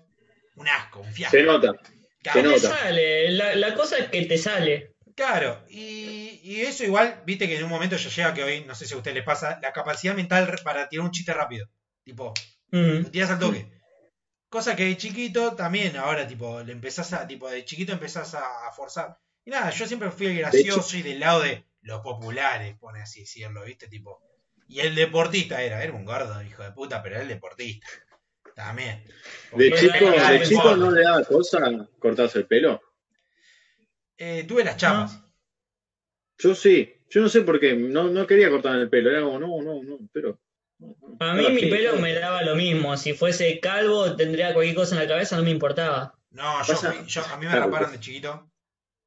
un 0.56 0.68
asco, 0.70 1.02
un 1.02 1.12
fiasco. 1.14 1.38
Se 1.38 1.44
nota. 1.44 1.74
Claro, 2.20 2.42
se 2.42 2.42
Te 2.42 2.44
nota. 2.44 2.60
sale, 2.60 3.32
la, 3.32 3.56
la 3.56 3.74
cosa 3.76 3.98
es 3.98 4.10
que 4.10 4.26
te 4.26 4.38
sale. 4.38 4.96
Claro, 5.16 5.64
y, 5.70 6.42
y 6.44 6.62
eso 6.62 6.84
igual, 6.84 7.24
viste 7.26 7.48
que 7.48 7.58
en 7.58 7.64
un 7.64 7.70
momento 7.70 7.96
ya 7.98 8.10
llega 8.10 8.34
que 8.34 8.44
hoy, 8.44 8.66
no 8.66 8.76
sé 8.76 8.86
si 8.86 8.94
a 8.94 8.98
usted 8.98 9.14
le 9.14 9.24
pasa, 9.24 9.60
la 9.62 9.72
capacidad 9.74 10.16
mental 10.16 10.54
para 10.64 10.88
tirar 10.90 11.06
un 11.06 11.12
chiste 11.12 11.34
rápido. 11.34 11.68
Tipo, 12.04 12.34
Mm. 12.72 13.04
lo 13.04 13.12
tiras 13.12 13.32
al 13.32 13.40
toque. 13.40 13.72
Cosa 14.50 14.76
que 14.76 14.86
de 14.86 14.98
chiquito 14.98 15.56
también, 15.56 15.98
ahora, 15.98 16.28
tipo, 16.28 16.62
le 16.62 16.72
empezás 16.72 17.14
a, 17.14 17.28
tipo, 17.28 17.50
de 17.50 17.66
chiquito 17.66 17.92
empezás 17.92 18.36
a, 18.36 18.68
a 18.68 18.72
forzar. 18.72 19.18
Y 19.44 19.52
nada, 19.52 19.70
yo 19.70 19.86
siempre 19.86 20.12
fui 20.12 20.28
el 20.28 20.38
gracioso 20.38 20.98
y 20.98 21.02
del 21.02 21.20
lado 21.20 21.42
de 21.42 21.66
los 21.82 22.02
populares, 22.02 22.76
pone 22.80 23.02
así 23.02 23.22
decirlo, 23.22 23.64
viste, 23.64 23.88
tipo. 23.88 24.22
Y 24.68 24.80
el 24.80 24.96
deportista 24.96 25.62
era, 25.62 25.84
era 25.84 25.94
un 25.94 26.06
gordo, 26.06 26.42
hijo 26.42 26.64
de 26.64 26.72
puta, 26.72 27.04
pero 27.04 27.16
era 27.16 27.24
el 27.24 27.30
deportista. 27.30 27.88
También. 28.56 29.04
De 29.04 29.70
Porque 29.70 29.76
chico, 29.76 30.14
era 30.14 30.32
de 30.32 30.42
chico 30.44 30.76
no 30.78 30.90
le 30.90 31.04
daba 31.04 31.24
cosa 31.26 31.60
cortarse 32.00 32.40
el 32.40 32.48
pelo. 32.48 32.82
Eh, 34.18 34.46
tuve 34.48 34.64
las 34.64 34.78
chapas. 34.78 35.22
Yo 36.38 36.56
sí. 36.56 36.92
Yo 37.10 37.22
no 37.22 37.30
sé 37.30 37.42
por 37.42 37.60
qué. 37.60 37.76
No, 37.76 38.06
no 38.10 38.26
quería 38.26 38.50
cortarme 38.50 38.84
el 38.84 38.90
pelo. 38.90 39.12
Era 39.12 39.22
como, 39.22 39.40
no, 39.40 39.62
no, 39.62 39.84
no, 39.84 40.00
pero. 40.12 40.40
A 41.20 41.34
mí 41.34 41.50
mi 41.52 41.62
sí, 41.62 41.66
pelo 41.68 41.96
me 41.98 42.14
daba 42.14 42.42
lo 42.44 42.56
mismo. 42.56 42.96
Si 42.98 43.14
fuese 43.14 43.60
calvo, 43.60 44.16
tendría 44.16 44.54
cualquier 44.54 44.76
cosa 44.76 44.96
en 44.96 45.02
la 45.02 45.08
cabeza, 45.08 45.38
no 45.38 45.44
me 45.44 45.52
importaba. 45.52 46.18
No, 46.32 46.64
yo, 46.66 46.74
yo- 47.06 47.26
a 47.26 47.38
mí 47.38 47.46
me 47.46 47.52
Claro, 47.52 47.66
raparon 47.68 47.90
pues. 47.90 47.92
de 47.94 48.00
chiquito 48.06 48.52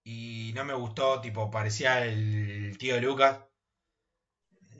y 0.04 0.52
no 0.54 0.64
me 0.64 0.72
gustó, 0.74 1.20
tipo, 1.20 1.50
parecía 1.50 2.04
el 2.06 2.76
tío 2.78 2.94
de 2.94 3.02
Lucas. 3.02 3.40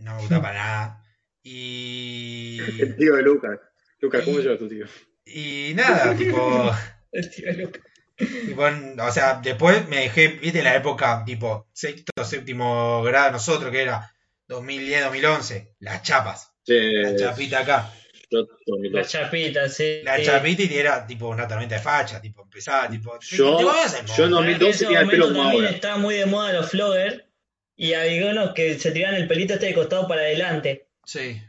No 0.00 0.14
me 0.14 0.20
gustaba 0.20 0.42
para 0.42 0.58
nada. 0.58 1.04
Y, 1.42 2.58
El 2.80 2.96
tío 2.96 3.14
de 3.16 3.22
Lucas. 3.22 3.58
Lucas, 4.00 4.22
¿cómo 4.24 4.38
llama 4.40 4.58
tu 4.58 4.68
tío? 4.68 4.86
y 5.26 5.72
nada, 5.74 6.16
tipo, 6.16 6.70
tipo, 8.16 8.62
o 9.02 9.12
sea, 9.12 9.40
después 9.42 9.86
me 9.88 9.96
dejé, 10.00 10.28
viste, 10.28 10.62
la 10.62 10.74
época, 10.74 11.22
tipo, 11.26 11.68
sexto, 11.72 12.24
séptimo 12.24 13.02
grado, 13.02 13.32
nosotros, 13.32 13.70
que 13.70 13.82
era 13.82 14.10
2010, 14.46 15.04
2011, 15.04 15.74
las 15.80 16.02
chapas, 16.02 16.54
la 16.74 17.16
chapita 17.16 17.60
acá. 17.60 17.92
yo, 18.30 18.40
La 18.40 18.46
2002. 18.66 19.08
chapita, 19.08 19.68
sí. 19.68 20.00
La 20.04 20.22
chapita 20.22 20.62
y 20.62 20.74
era, 20.76 21.06
tipo, 21.06 21.28
una 21.28 21.48
tormenta 21.48 21.76
de 21.76 21.80
facha, 21.80 22.20
tipo, 22.20 22.42
empezaba, 22.42 22.88
tipo, 22.90 23.18
Yo- 23.20 23.60
yo 24.16 24.28
no- 24.28 24.40
En 24.40 24.58
2012 24.58 24.70
ese 24.70 24.84
tenía 24.84 25.00
el 25.00 25.08
pelo 25.08 25.24
momento 25.26 25.38
como 25.38 25.42
también 25.48 25.64
ahora. 25.64 25.74
estaba 25.76 25.96
muy 25.98 26.14
de 26.16 26.26
moda 26.26 26.52
los 26.52 26.70
floggers 26.70 27.24
y 27.76 27.92
había 27.94 28.30
unos 28.30 28.52
que 28.54 28.78
se 28.78 28.90
tiraban 28.92 29.16
el 29.16 29.26
pelito 29.28 29.54
este 29.54 29.66
de 29.66 29.74
costado 29.74 30.06
para 30.08 30.20
adelante. 30.22 30.88
Sí. 31.06 31.40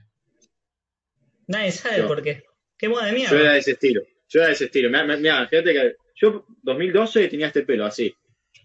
Nadie 1.48 1.72
sabe 1.72 1.98
Yo. 2.00 2.08
por 2.08 2.22
qué. 2.22 2.44
Qué 2.78 2.88
moda 2.88 3.06
de 3.06 3.12
Yo 3.12 3.18
era 3.26 3.32
mierda. 3.34 3.54
de 3.54 3.60
ese 3.60 3.72
estilo. 3.72 4.02
Yo 4.30 4.40
era 4.40 4.48
de 4.48 4.54
ese 4.54 4.66
estilo. 4.66 4.90
Mirá, 4.90 5.48
fíjate 5.48 5.74
que 5.74 5.96
yo 6.16 6.46
2012 6.62 7.28
tenía 7.28 7.48
este 7.48 7.64
pelo 7.64 7.86
así. 7.86 8.14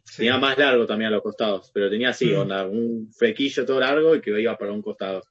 sí. 0.07 0.17
Tenía 0.19 0.37
más 0.37 0.57
largo 0.59 0.87
también 0.87 1.09
a 1.09 1.13
los 1.13 1.23
costados, 1.23 1.71
pero 1.73 1.89
tenía 1.89 2.11
así, 2.11 2.27
Mm. 2.27 2.39
onda, 2.39 2.67
un 2.67 3.11
flequillo 3.17 3.65
todo 3.65 3.81
largo 3.81 4.15
y 4.15 4.21
que 4.21 4.39
iba 4.39 4.57
para 4.59 4.71
un 4.71 4.83
costado. 4.83 5.25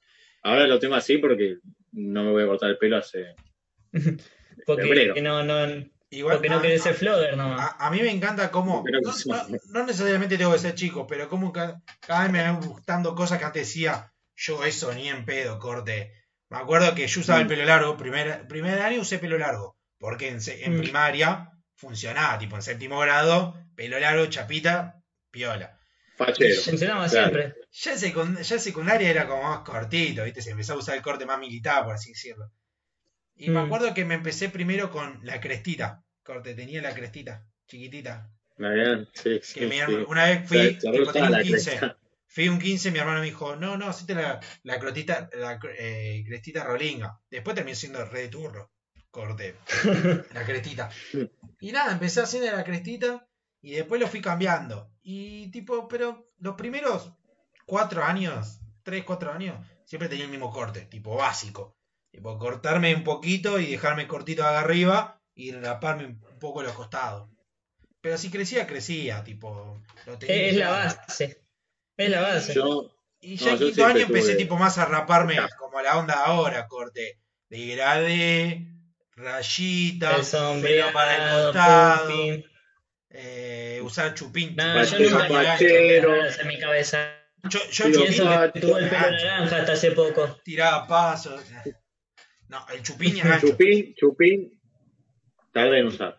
Ahora 0.44 0.66
lo 0.66 0.78
tengo 0.78 0.94
así 0.94 1.18
porque 1.18 1.56
no 1.92 2.22
me 2.24 2.30
voy 2.32 2.44
a 2.44 2.46
cortar 2.46 2.70
el 2.70 2.78
pelo 2.78 2.98
hace. 2.98 3.34
Porque 4.66 4.82
febrero. 4.82 5.14
no, 5.20 5.42
no, 5.42 5.84
Igual, 6.10 6.36
porque 6.36 6.48
no 6.48 6.58
a- 6.58 6.62
querés 6.62 6.82
ser 6.82 6.94
flogger 6.94 7.36
nomás. 7.36 7.74
A, 7.78 7.86
a 7.86 7.90
mí 7.90 8.00
me 8.00 8.10
encanta 8.10 8.50
cómo. 8.50 8.84
No, 8.88 9.00
que 9.12 9.18
sí. 9.18 9.28
no- 9.28 9.44
no 9.72 9.86
necesariamente 9.86 10.38
tengo 10.38 10.52
que 10.52 10.58
ser 10.60 10.74
chico, 10.74 11.06
pero 11.06 11.28
como 11.28 11.52
ca- 11.52 11.82
cada, 12.00 12.22
vez 12.22 12.32
me 12.32 12.42
van 12.42 12.60
gustando 12.60 13.14
cosas 13.14 13.38
que 13.38 13.44
antes 13.44 13.66
decía, 13.66 14.12
yo 14.36 14.64
eso 14.64 14.94
ni 14.94 15.08
en 15.08 15.24
pedo, 15.24 15.58
corte. 15.58 16.12
Me 16.50 16.58
acuerdo 16.58 16.94
que 16.94 17.06
yo 17.08 17.20
usaba 17.20 17.40
el 17.40 17.46
Mm. 17.46 17.48
pelo 17.48 17.64
largo, 17.64 17.96
primer, 17.96 18.46
primer 18.46 18.80
año 18.80 19.00
usé 19.00 19.18
pelo 19.18 19.36
largo, 19.38 19.76
porque 19.98 20.28
en, 20.28 20.38
en 20.46 20.76
Mm. 20.76 20.80
primaria 20.80 21.50
funcionaba, 21.76 22.38
tipo 22.38 22.54
en 22.56 22.62
séptimo 22.62 23.00
grado, 23.00 23.54
pelo 23.74 23.98
largo, 23.98 24.24
chapita, 24.26 25.02
piola. 25.32 25.78
Fachero. 26.16 26.60
Funcionaba 26.62 27.08
Claro. 27.08 27.30
siempre. 27.30 27.54
Ya 27.72 27.92
en, 27.92 27.98
secund- 27.98 28.42
ya 28.42 28.54
en 28.54 28.60
secundaria 28.60 29.10
era 29.10 29.26
como 29.26 29.42
más 29.42 29.60
cortito, 29.60 30.24
¿viste? 30.24 30.42
Se 30.42 30.50
empezó 30.50 30.74
a 30.74 30.78
usar 30.78 30.96
el 30.96 31.02
corte 31.02 31.26
más 31.26 31.38
militar, 31.38 31.84
por 31.84 31.94
así 31.94 32.10
decirlo. 32.10 32.50
Y 33.36 33.50
me 33.50 33.60
Mm. 33.60 33.66
acuerdo 33.66 33.94
que 33.94 34.04
me 34.04 34.14
empecé 34.14 34.48
primero 34.48 34.90
con 34.90 35.18
la 35.24 35.40
crestita, 35.40 36.04
corte, 36.22 36.54
tenía 36.54 36.80
la 36.82 36.94
crestita, 36.94 37.44
chiquitita. 37.66 38.30
Sí, 39.14 39.40
sí, 39.42 39.60
Que 39.60 39.66
mi 39.66 39.78
sí. 39.78 40.04
una 40.06 40.26
vez 40.26 40.48
fui, 40.48 40.78
un 40.84 41.30
la 41.32 41.42
15. 41.42 41.70
cresta. 41.70 41.98
Fui 42.28 42.48
un 42.48 42.58
15, 42.58 42.90
mi 42.92 42.98
hermano 42.98 43.20
me 43.20 43.26
dijo, 43.26 43.56
no, 43.56 43.76
no, 43.76 43.88
hacete 43.88 44.14
la, 44.14 44.40
la 44.62 44.78
crotita, 44.78 45.28
la 45.34 45.58
eh, 45.78 46.22
crestita 46.26 46.62
rolinga. 46.64 47.20
Después 47.30 47.54
terminé 47.54 47.74
siendo 47.76 48.04
re 48.04 48.22
de 48.22 48.28
turro. 48.28 48.70
Corte. 49.10 49.56
la 50.32 50.44
crestita. 50.44 50.90
Y 51.60 51.70
nada, 51.72 51.92
empecé 51.92 52.20
haciendo 52.22 52.50
la 52.50 52.64
crestita 52.64 53.26
y 53.64 53.72
después 53.72 54.00
lo 54.00 54.06
fui 54.08 54.20
cambiando. 54.20 54.90
Y 55.02 55.50
tipo, 55.50 55.88
pero 55.88 56.30
los 56.38 56.54
primeros 56.54 57.10
cuatro 57.66 58.04
años, 58.04 58.60
tres, 58.82 59.04
cuatro 59.04 59.32
años, 59.32 59.56
siempre 59.84 60.08
tenía 60.08 60.24
el 60.24 60.30
mismo 60.30 60.50
corte, 60.50 60.82
tipo 60.82 61.16
básico. 61.16 61.76
Tipo, 62.10 62.38
cortarme 62.38 62.94
un 62.94 63.02
poquito 63.02 63.58
y 63.58 63.66
dejarme 63.72 64.06
cortito 64.06 64.44
acá 64.44 64.60
arriba 64.60 65.20
y 65.34 65.50
raparme 65.52 66.06
un 66.06 66.20
poco 66.38 66.62
los 66.62 66.72
costados. 66.74 67.28
Pero 68.00 68.18
si 68.18 68.30
crecía, 68.30 68.66
crecía, 68.66 69.24
tipo. 69.24 69.80
Lo 70.06 70.18
tenía 70.18 70.36
Es, 70.36 70.52
es 70.52 70.56
la 70.58 70.70
base. 70.70 71.44
Es 71.96 72.10
la 72.10 72.20
base. 72.20 72.54
Yo, 72.54 72.90
Y 73.20 73.36
No, 73.36 73.40
ya 73.46 73.52
en 73.52 73.58
quinto 73.58 73.86
año 73.86 74.00
empecé 74.00 74.32
tuve- 74.34 74.36
tipo 74.36 74.56
más 74.58 74.76
a 74.76 74.84
raparme 74.84 75.36
Ya. 75.36 75.48
como 75.58 75.80
la 75.80 75.96
onda 75.98 76.22
ahora, 76.26 76.68
corte. 76.68 77.18
Degradé, 77.48 78.68
rayita, 79.16 80.16
El 80.16 80.62
pelo 80.62 80.92
para 80.92 81.14
el 81.16 81.44
costado, 81.46 82.06
pumping. 82.08 82.44
Eh, 83.16 83.80
usar 83.82 84.12
chupín. 84.14 84.56
No, 84.56 84.84
yo 84.84 84.98
nunca 84.98 85.28
nada 85.28 85.58
en 85.58 86.48
mi 86.48 86.58
cabeza. 86.58 87.14
Yo, 87.48 87.60
yo 87.70 87.84
que 87.84 88.60
tuvo 88.60 88.78
el 88.78 88.88
pelo 88.88 88.96
ah, 88.96 89.10
naranja 89.10 89.56
hasta 89.58 89.72
hace 89.72 89.92
poco. 89.92 90.40
tiraba 90.42 90.86
pasos. 90.86 91.40
No, 92.48 92.66
el 92.74 92.82
chupín 92.82 93.18
gancho. 93.18 93.48
Chupín, 93.48 93.94
chupín, 93.94 94.60
tardé 95.52 95.80
en 95.80 95.86
usar. 95.86 96.18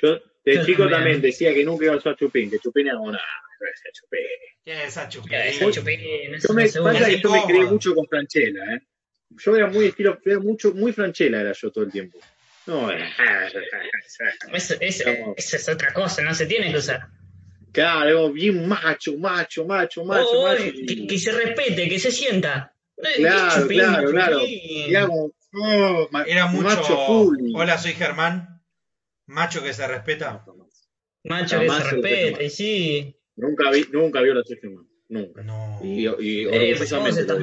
Yo 0.00 0.20
de 0.44 0.54
Yo 0.54 0.64
chico 0.64 0.82
también. 0.84 0.90
también 0.90 1.20
decía 1.20 1.52
que 1.52 1.64
nunca 1.64 1.84
iba 1.84 1.94
a 1.94 1.98
usar 1.98 2.16
chupín, 2.16 2.50
que 2.50 2.58
chupín 2.58 2.86
era 2.86 2.98
una. 2.98 3.20
chupín. 3.92 4.20
¿Qué 4.64 4.72
es 4.72 4.88
esa 4.88 5.08
chupín? 5.08 5.34
Ese 5.34 5.70
chupín, 5.70 6.00
Yo 6.00 6.54
me 6.54 6.68
pasa 6.68 7.06
que 7.06 7.20
yo 7.20 7.30
me 7.30 7.42
crié 7.44 7.64
mucho 7.64 7.94
con 7.94 8.06
Franchella, 8.06 8.74
¿eh? 8.74 8.80
Yo 9.30 9.56
era 9.56 9.66
muy 9.66 9.86
estilo, 9.86 10.18
era 10.24 10.38
mucho, 10.38 10.72
muy 10.72 10.92
Franchella 10.92 11.40
era 11.40 11.52
yo 11.52 11.70
todo 11.70 11.84
el 11.84 11.92
tiempo. 11.92 12.18
No, 12.68 12.90
era- 12.90 13.08
Eso, 14.52 14.74
eso- 14.80 15.04
Como- 15.04 15.34
eso 15.36 15.56
es 15.56 15.68
otra 15.68 15.92
cosa, 15.92 16.22
no 16.22 16.34
se 16.34 16.46
tiene 16.46 16.70
que 16.70 16.78
usar. 16.78 17.08
claro, 17.72 18.32
bien 18.32 18.66
macho, 18.68 19.16
macho, 19.18 19.64
macho, 19.64 20.04
macho, 20.04 20.30
Oh, 20.32 20.42
macho. 20.46 20.62
oh, 20.64 20.86
que, 20.86 21.06
que 21.06 21.18
se 21.18 21.32
respete, 21.32 21.88
que 21.88 21.98
se 21.98 22.10
sienta. 22.10 22.72
Eh, 22.96 23.02
Claro, 23.18 23.62
chupín, 23.62 23.78
claro, 23.78 24.10
claro. 24.10 24.40
Era 24.44 25.06
oh, 25.06 26.48
mucho. 26.50 26.62
macho. 26.68 26.98
Hola, 27.54 27.78
soy 27.78 27.92
Germán. 27.92 28.60
Macho 29.26 29.62
que 29.62 29.72
se 29.72 29.86
respeta. 29.86 30.44
Macho 31.24 31.60
que 31.60 31.68
Jamás 31.68 31.88
se 31.88 31.96
toma. 31.96 32.42
y 32.42 32.50
sí. 32.50 33.16
Nunca 33.36 33.70
vi, 33.70 33.86
nunca 33.92 34.20
vio 34.20 34.34
la 34.34 34.42
humana. 34.64 34.87
Nunca. 35.08 35.42
No. 35.42 35.78
Y, 35.82 36.06
y 36.06 36.46
Eh. 36.48 36.76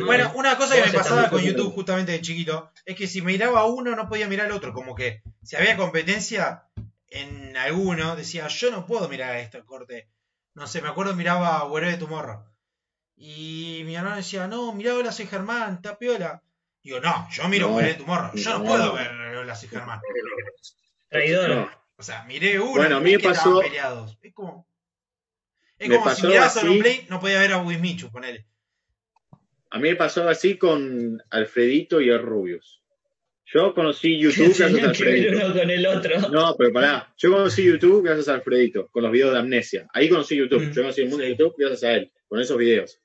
Bueno, 0.05 0.31
una 0.35 0.55
cosa 0.57 0.75
que 0.75 0.85
me 0.85 0.93
pasaba 0.93 1.29
con. 1.29 1.41
YouTube 1.41 1.73
justamente 1.73 2.11
de 2.11 2.21
chiquito 2.21 2.71
es 2.85 2.95
que 2.95 3.07
si 3.07 3.21
miraba 3.21 3.65
uno 3.65 3.95
no 3.95 4.07
podía 4.07 4.27
mirar 4.27 4.47
al 4.47 4.51
otro. 4.51 4.73
Como 4.73 4.93
que 4.95 5.23
si 5.43 5.55
había 5.55 5.75
competencia 5.75 6.65
en 7.07 7.57
alguno, 7.57 8.15
decía 8.15 8.47
yo 8.47 8.69
no 8.71 8.85
puedo 8.85 9.09
mirar 9.09 9.35
esto 9.37 9.65
corte. 9.65 10.09
No 10.53 10.67
sé, 10.67 10.81
me 10.81 10.89
acuerdo 10.89 11.15
miraba 11.15 11.65
Wherever 11.67 11.97
Tomorrow. 11.99 12.43
Y 13.17 13.81
mi 13.85 13.95
hermano 13.95 14.17
decía, 14.17 14.47
no, 14.47 14.71
mirá 14.73 14.93
Hola 14.95 15.11
soy 15.11 15.25
Germán, 15.27 15.75
está 15.75 15.97
piola. 15.97 16.43
Digo, 16.83 16.99
no, 16.99 17.27
yo 17.31 17.47
miro 17.47 17.69
No, 17.69 17.75
Wherever 17.75 17.97
Tomorrow. 17.97 18.31
Yo 18.35 18.49
no, 18.51 18.59
no. 18.59 18.65
puedo 18.65 18.93
ver 18.93 19.11
Hola 19.37 19.55
soy 19.55 19.69
Germán. 19.69 19.99
No. 19.99 20.85
Traidor. 21.09 21.69
O 21.97 22.03
sea, 22.03 22.23
miré 22.25 22.59
uno 22.59 22.73
Bueno, 22.75 22.97
a 22.97 22.99
mí 22.99 23.11
y 23.11 23.17
me 23.17 23.23
pasó- 23.23 23.31
estaban 23.39 23.61
peleados. 23.61 24.17
Es 24.21 24.33
como. 24.33 24.67
Es 25.77 25.89
Me 25.89 25.95
como 25.97 26.09
si 26.09 26.15
pasó 26.15 26.27
mirabas 26.27 26.57
así- 26.57 26.77
a 26.79 26.81
Play, 26.81 27.05
no 27.09 27.19
podía 27.19 27.39
ver 27.39 27.51
a 27.53 27.61
Wismichu, 27.61 28.11
ponele. 28.11 28.45
A 29.69 29.77
mí 29.79 29.89
me 29.89 29.95
pasó 29.95 30.27
así 30.29 30.57
con 30.57 31.21
Alfredito 31.29 31.99
y 31.99 32.09
el 32.09 32.19
Rubius. 32.21 32.81
Yo 33.53 33.73
conocí 33.73 34.17
YouTube 34.17 34.53
gracias 34.57 34.83
a 34.83 34.89
Alfredito. 34.89 35.37
uno 35.45 35.53
con 35.53 35.69
el 35.69 35.85
otro. 35.85 36.19
No, 36.31 36.55
pero 36.57 36.71
pará. 36.73 37.13
Yo 37.17 37.31
conocí 37.31 37.63
YouTube 37.63 38.03
gracias 38.03 38.29
a 38.29 38.35
Alfredito, 38.35 38.87
con 38.89 39.03
los 39.03 39.11
videos 39.11 39.33
de 39.33 39.39
Amnesia. 39.39 39.87
Ahí 39.93 40.09
conocí 40.09 40.35
YouTube. 40.35 40.63
Mm. 40.63 40.71
Yo 40.71 40.81
conocí 40.81 41.01
el 41.01 41.09
mundo 41.09 41.23
de 41.23 41.31
YouTube 41.31 41.55
gracias 41.57 41.83
a 41.83 41.93
él, 41.93 42.11
con 42.27 42.39
esos 42.39 42.57
videos. 42.57 43.01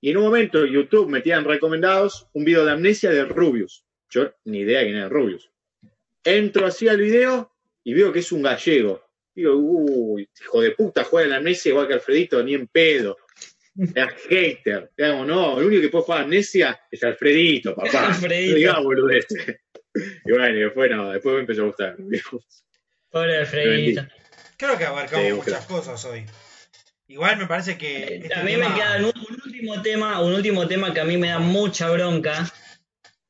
Y 0.00 0.10
en 0.10 0.16
un 0.18 0.24
momento 0.24 0.66
YouTube 0.66 1.08
metía 1.08 1.36
en 1.36 1.44
recomendados 1.44 2.28
un 2.32 2.44
video 2.44 2.64
de 2.64 2.72
Amnesia 2.72 3.10
de 3.10 3.24
Rubius. 3.24 3.84
Yo 4.10 4.32
ni 4.44 4.58
idea 4.60 4.80
de 4.80 4.84
quién 4.86 4.96
era 4.98 5.08
Rubius. 5.08 5.50
Entro 6.24 6.66
así 6.66 6.88
al 6.88 6.98
video 7.00 7.52
y 7.82 7.94
veo 7.94 8.12
que 8.12 8.18
es 8.18 8.30
un 8.32 8.42
gallego. 8.42 9.02
Digo, 9.34 9.56
uy, 9.56 10.28
hijo 10.40 10.60
de 10.60 10.72
puta, 10.72 11.04
juega 11.04 11.24
en 11.24 11.30
la 11.30 11.36
Amnesia 11.38 11.70
igual 11.70 11.88
que 11.88 11.94
Alfredito, 11.94 12.42
ni 12.42 12.54
en 12.54 12.66
pedo. 12.68 13.16
Era 13.94 14.14
hater. 14.28 14.90
Como, 14.98 15.24
no, 15.24 15.58
el 15.58 15.66
único 15.66 15.80
que 15.82 15.88
puede 15.88 16.04
jugar 16.04 16.22
Amnesia 16.24 16.78
es 16.90 17.02
Alfredito, 17.02 17.74
papá. 17.74 18.08
Alfredito. 18.08 18.52
No 18.52 18.56
digas 18.56 18.82
boludez. 18.82 19.26
Y 20.24 20.30
bueno, 20.32 20.56
y 20.58 20.60
después 20.62 20.90
no, 20.90 21.10
después 21.12 21.34
me 21.34 21.40
empezó 21.40 21.62
a 21.62 21.66
gustar. 21.66 21.96
Pobre 23.10 23.38
Alfredito. 23.38 24.06
Creo 24.56 24.78
que 24.78 24.84
abarcamos 24.84 25.26
Sí, 25.26 25.32
muchas 25.32 25.66
cosas 25.66 26.04
hoy. 26.04 26.24
Igual 27.08 27.36
me 27.38 27.46
parece 27.46 27.76
que. 27.76 28.16
este 28.22 28.34
A 28.34 28.42
mí 28.42 28.52
tema- 28.52 28.68
me 28.70 28.74
queda 28.74 28.96
un, 28.98 29.04
un 29.06 29.42
último 29.44 29.82
tema, 29.82 30.22
un 30.22 30.32
último 30.34 30.66
tema 30.68 30.94
que 30.94 31.00
a 31.00 31.04
mí 31.04 31.16
me 31.18 31.28
da 31.28 31.38
mucha 31.40 31.90
bronca. 31.90 32.50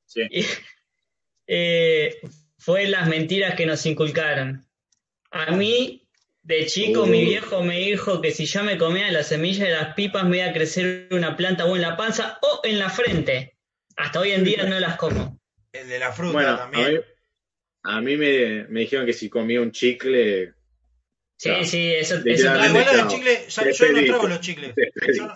Sí. 0.06 0.22
Y, 0.30 0.44
eh, 1.46 2.20
fue 2.58 2.86
las 2.86 3.08
mentiras 3.08 3.54
que 3.56 3.66
nos 3.66 3.84
inculcaron. 3.86 4.64
A 5.32 5.50
mí, 5.52 6.06
de 6.42 6.66
chico, 6.66 7.02
Uh. 7.02 7.06
mi 7.06 7.24
viejo 7.24 7.62
me 7.62 7.78
dijo 7.78 8.20
que 8.20 8.30
si 8.32 8.44
yo 8.46 8.62
me 8.64 8.76
comía 8.78 9.10
las 9.10 9.28
semillas 9.28 9.68
de 9.68 9.74
las 9.74 9.94
pipas 9.94 10.24
me 10.24 10.38
iba 10.38 10.46
a 10.46 10.52
crecer 10.52 11.08
una 11.10 11.36
planta 11.36 11.64
o 11.66 11.74
en 11.76 11.82
la 11.82 11.96
panza 11.96 12.38
o 12.42 12.60
en 12.64 12.78
la 12.78 12.90
frente. 12.90 13.56
Hasta 13.96 14.20
hoy 14.20 14.32
en 14.32 14.44
día 14.44 14.64
no 14.64 14.78
las 14.80 14.96
como. 14.96 15.38
El 15.72 15.88
de 15.88 15.98
la 15.98 16.12
fruta 16.12 16.32
Bueno, 16.34 16.50
a 16.52 16.58
también. 16.58 16.92
mí, 16.94 17.00
a 17.84 18.00
mí 18.00 18.16
me, 18.16 18.64
me 18.68 18.80
dijeron 18.80 19.06
que 19.06 19.12
si 19.12 19.28
comía 19.30 19.60
un 19.60 19.72
chicle, 19.72 20.52
Sí, 21.36 21.50
sí, 21.64 21.92
eso, 21.94 22.14
eso 22.16 22.24
Literalmente. 22.24 22.48
Ah, 22.48 22.62
también. 22.62 22.70
igual 22.70 22.84
lo 22.84 22.92
del 22.92 23.00
chao. 23.00 23.08
chicle, 23.10 23.46
ya- 23.48 23.70
yo 23.86 23.92
no 23.92 24.04
trago 24.06 24.28
los 24.28 24.40
chicles. 24.40 24.74
No- 25.18 25.34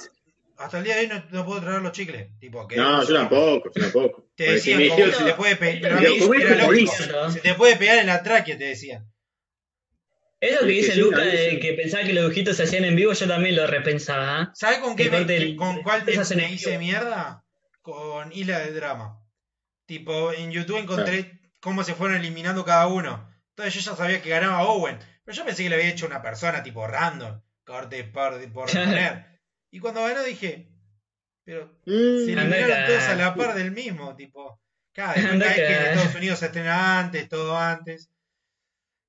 hasta 0.58 0.78
el 0.78 0.84
día 0.84 0.94
de 0.96 1.00
hoy 1.02 1.06
no, 1.08 1.24
no 1.30 1.44
puedo 1.44 1.60
traer 1.60 1.82
los 1.82 1.92
chicles. 1.92 2.28
Tipo, 2.38 2.66
que 2.68 2.76
no, 2.76 3.04
yo 3.06 3.14
tampoco, 3.14 3.70
yo 3.74 3.82
tampoco. 3.82 4.30
Te 4.36 4.58
si 4.60 4.72
decían 4.72 4.88
como 4.88 5.12
se 5.12 5.24
te 5.24 5.34
puede 5.34 5.56
pegar. 5.56 6.00
Se 7.32 7.40
te 7.40 7.54
puede 7.54 7.76
pegar 7.76 7.98
en 7.98 8.06
la 8.06 8.22
tráquea, 8.22 8.56
te 8.56 8.64
decían. 8.64 9.04
Eso 10.40 10.60
que 10.60 10.66
dice 10.72 10.96
Luca 10.96 11.22
de 11.24 11.58
que 11.60 11.72
pensaba 11.74 12.04
que 12.04 12.12
los 12.12 12.24
dibujitos 12.24 12.56
se 12.56 12.64
hacían 12.64 12.84
en 12.84 12.94
vivo, 12.96 13.12
yo 13.12 13.26
también 13.26 13.56
lo 13.56 13.66
repensaba. 13.66 14.40
¿ah? 14.40 14.52
¿Sabes 14.54 14.78
con 14.80 14.94
qué 14.96 15.10
me- 15.10 15.56
con 15.56 15.82
cuál 15.82 16.04
te, 16.04 16.16
me 16.36 16.52
hice 16.52 16.78
mierda? 16.78 17.44
Con 17.80 18.32
Isla 18.32 18.58
del 18.60 18.74
Drama. 18.74 19.20
Tipo, 19.86 20.32
en 20.32 20.50
YouTube 20.50 20.78
encontré 20.78 21.40
cómo 21.60 21.84
se 21.84 21.94
fueron 21.94 22.18
eliminando 22.18 22.64
cada 22.64 22.86
uno. 22.86 23.30
Entonces 23.50 23.74
yo 23.74 23.90
ya 23.90 23.96
sabía 23.96 24.20
que 24.20 24.28
ganaba 24.30 24.64
Owen. 24.64 24.98
Pero 25.24 25.36
yo 25.36 25.44
pensé 25.44 25.62
que 25.62 25.70
le 25.70 25.76
había 25.76 25.88
hecho 25.88 26.06
una 26.06 26.20
persona 26.22 26.62
tipo 26.62 26.86
random. 26.86 27.40
Corte 27.64 28.04
por, 28.04 28.38
por 28.52 28.70
poner. 28.70 29.40
Y 29.70 29.80
cuando 29.80 30.02
ganó 30.04 30.22
dije, 30.22 30.68
pero 31.44 31.66
Mm, 31.86 32.24
se 32.24 32.32
eliminaron 32.32 32.86
todos 32.86 33.02
a 33.04 33.14
la 33.14 33.34
par 33.34 33.54
del 33.54 33.70
mismo. 33.70 34.14
Tipo, 34.16 34.60
cada 34.92 35.14
vez 35.14 35.54
que 35.54 35.66
en. 35.66 35.82
Estados 35.86 36.14
Unidos 36.14 36.38
se 36.40 36.46
estrena 36.46 36.98
antes, 37.00 37.28
todo 37.28 37.56
antes. 37.56 38.10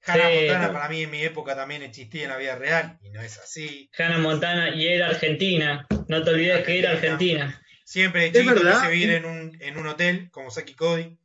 Hannah 0.08 0.30
Sí. 0.30 0.36
Montana 0.40 0.74
para 0.74 0.90
mí 0.90 1.04
en 1.04 1.12
mi 1.12 1.22
época 1.24 1.56
también 1.56 1.84
existía 1.84 2.24
en 2.24 2.30
la 2.30 2.38
vida 2.38 2.56
real. 2.56 2.98
Y 3.02 3.10
no 3.12 3.22
es 3.22 3.38
así. 3.38 3.90
Hannah 3.98 4.20
Montana 4.20 4.76
y 4.76 4.88
era 4.88 5.08
Argentina. 5.10 5.86
No 6.08 6.24
te 6.24 6.30
olvides 6.32 6.66
que 6.66 6.80
era 6.80 6.92
Argentina. 6.92 7.62
Siempre 7.86 8.32
de 8.32 8.44
verdad. 8.44 8.80
quise 8.82 8.92
vivir 8.92 9.12
en 9.12 9.26
un, 9.26 9.58
en 9.62 9.78
un 9.78 9.88
hotel 9.88 10.30
como 10.32 10.50
Saki 10.52 10.74
Cody. 10.76 11.18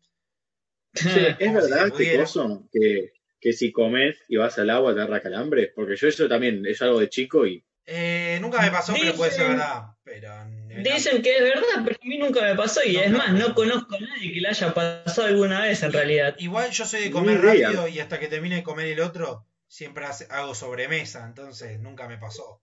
¿Es 0.94 1.02
si 1.02 1.48
verdad 1.48 1.92
se 1.92 2.04
que 2.04 2.16
coso? 2.18 2.68
Que, 2.72 3.12
que 3.40 3.52
si 3.52 3.72
comes 3.72 4.18
y 4.28 4.36
vas 4.36 4.58
al 4.58 4.70
agua 4.70 4.94
te 4.94 5.00
agarra 5.00 5.22
calambre? 5.22 5.72
Porque 5.74 5.96
yo 5.96 6.08
eso 6.08 6.28
también 6.28 6.64
es 6.66 6.82
algo 6.82 7.00
de 7.00 7.08
chico 7.08 7.46
y 7.46 7.64
Eh, 7.86 8.38
nunca 8.40 8.60
me 8.62 8.70
pasó, 8.70 8.94
pero 8.98 9.14
puede 9.14 9.32
ser 9.32 9.48
verdad. 9.48 9.86
Pero 10.04 10.32
Dicen 10.78 11.22
que 11.22 11.36
es 11.36 11.42
verdad, 11.42 11.82
pero 11.84 11.96
a 12.02 12.06
mí 12.06 12.18
nunca 12.18 12.40
me 12.42 12.54
pasó. 12.54 12.82
Y 12.84 12.94
No, 12.94 13.00
es 13.02 13.10
más, 13.10 13.32
no 13.32 13.54
conozco 13.54 13.96
a 13.96 14.00
nadie 14.00 14.32
que 14.32 14.40
le 14.40 14.48
haya 14.48 14.72
pasado 14.72 15.26
alguna 15.28 15.60
vez 15.62 15.82
en 15.82 15.92
realidad. 15.92 16.34
igual 16.38 16.70
yo 16.70 16.84
soy 16.86 17.02
de 17.02 17.10
comer 17.10 17.40
rápido 17.42 17.88
y 17.88 18.00
hasta 18.00 18.18
que 18.18 18.28
termine 18.28 18.56
de 18.56 18.62
comer 18.62 18.86
el 18.86 19.00
otro, 19.00 19.44
siempre 19.68 20.04
hace- 20.04 20.26
hago 20.30 20.54
sobremesa, 20.54 21.24
entonces 21.26 21.78
nunca 21.80 22.08
me 22.08 22.18
pasó. 22.18 22.60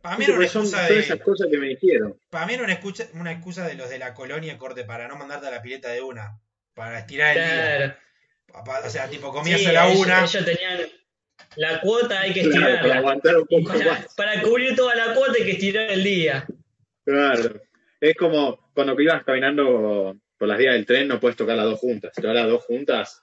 Para 0.00 0.16
mí 0.16 0.24
era 0.24 0.34
una 0.36 0.44
excusa 0.44 0.88
esas 0.88 1.18
de. 1.18 1.24
cosas 1.24 1.48
que 1.50 1.58
me 1.58 1.68
dijeron. 1.68 2.18
Para 2.30 2.46
mí 2.46 2.54
era 2.54 2.62
una 2.64 2.72
excusa, 2.72 3.06
una 3.14 3.32
excusa 3.32 3.66
de 3.66 3.74
los 3.74 3.90
de 3.90 3.98
la 3.98 4.14
colonia 4.14 4.56
corte 4.56 4.84
para 4.84 5.08
no 5.08 5.16
mandarte 5.16 5.46
a 5.48 5.50
la 5.50 5.60
pileta 5.62 5.88
de 5.90 6.00
una. 6.00 6.38
Para 6.74 7.00
estirar 7.00 7.36
el 7.36 7.44
día. 7.44 7.54
Claro. 7.76 8.64
Pa- 8.64 8.80
O 8.86 8.90
sea, 8.90 9.08
tipo, 9.08 9.30
comías 9.32 9.60
Sí, 9.60 9.66
a 9.66 9.72
la 9.72 9.88
ellos, 9.88 10.00
una. 10.06 10.24
ellos 10.24 10.44
tenían 10.44 10.80
la 11.56 11.80
cuota, 11.82 12.20
hay 12.20 12.32
que 12.32 12.42
Claro, 12.48 12.60
para 12.80 12.94
estirarla. 13.00 13.14
poco 13.20 13.64
para, 13.68 14.06
para 14.16 14.42
cubrir 14.42 14.74
toda 14.74 14.94
la 14.94 15.14
cuota 15.14 15.34
hay 15.36 15.44
que 15.44 15.52
estirar 15.52 15.90
el 15.90 16.02
día. 16.02 16.46
Claro. 17.04 17.60
Es 18.00 18.16
como 18.16 18.70
cuando 18.74 18.98
ibas 19.00 19.24
caminando 19.24 20.16
por 20.38 20.48
las 20.48 20.58
vías 20.58 20.74
del 20.74 20.86
tren, 20.86 21.08
no 21.08 21.20
puedes 21.20 21.36
tocar 21.36 21.56
las 21.56 21.66
dos 21.66 21.78
juntas. 21.78 22.12
Si 22.14 22.22
tocas 22.22 22.34
las 22.34 22.48
dos 22.48 22.64
juntas, 22.64 23.22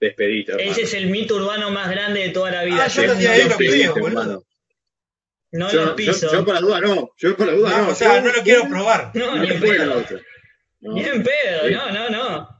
despedite. 0.00 0.52
hermano. 0.52 0.70
Ese 0.70 0.82
es 0.82 0.94
el 0.94 1.06
mito 1.06 1.36
urbano 1.36 1.70
más 1.70 1.90
grande 1.90 2.20
de 2.20 2.28
toda 2.30 2.50
la 2.50 2.64
vida. 2.64 2.84
Ah, 2.84 2.88
yo 2.88 3.06
no 3.06 3.14
lo 3.14 4.00
boludo. 4.00 4.44
No 5.50 5.70
Yo, 5.70 5.84
lo 5.86 5.96
piso. 5.96 6.30
yo 6.30 6.44
por 6.44 6.54
la 6.54 6.60
duda 6.60 6.80
no. 6.80 7.12
Yo 7.16 7.34
por 7.34 7.46
la 7.46 7.54
duda 7.54 7.70
No, 7.70 7.84
no. 7.84 7.88
o 7.90 7.94
sea, 7.94 8.16
Yo 8.16 8.26
no 8.26 8.36
lo 8.36 8.42
quiero 8.42 8.68
probar. 8.68 9.10
No, 9.14 9.36
y 9.36 9.40
ni 9.40 9.50
en 9.54 9.60
pedo. 9.60 10.04
No. 10.80 10.92
Ni 10.92 11.00
en 11.04 11.22
pedo, 11.22 11.70
no, 11.70 11.90
no, 11.90 12.10
no. 12.10 12.57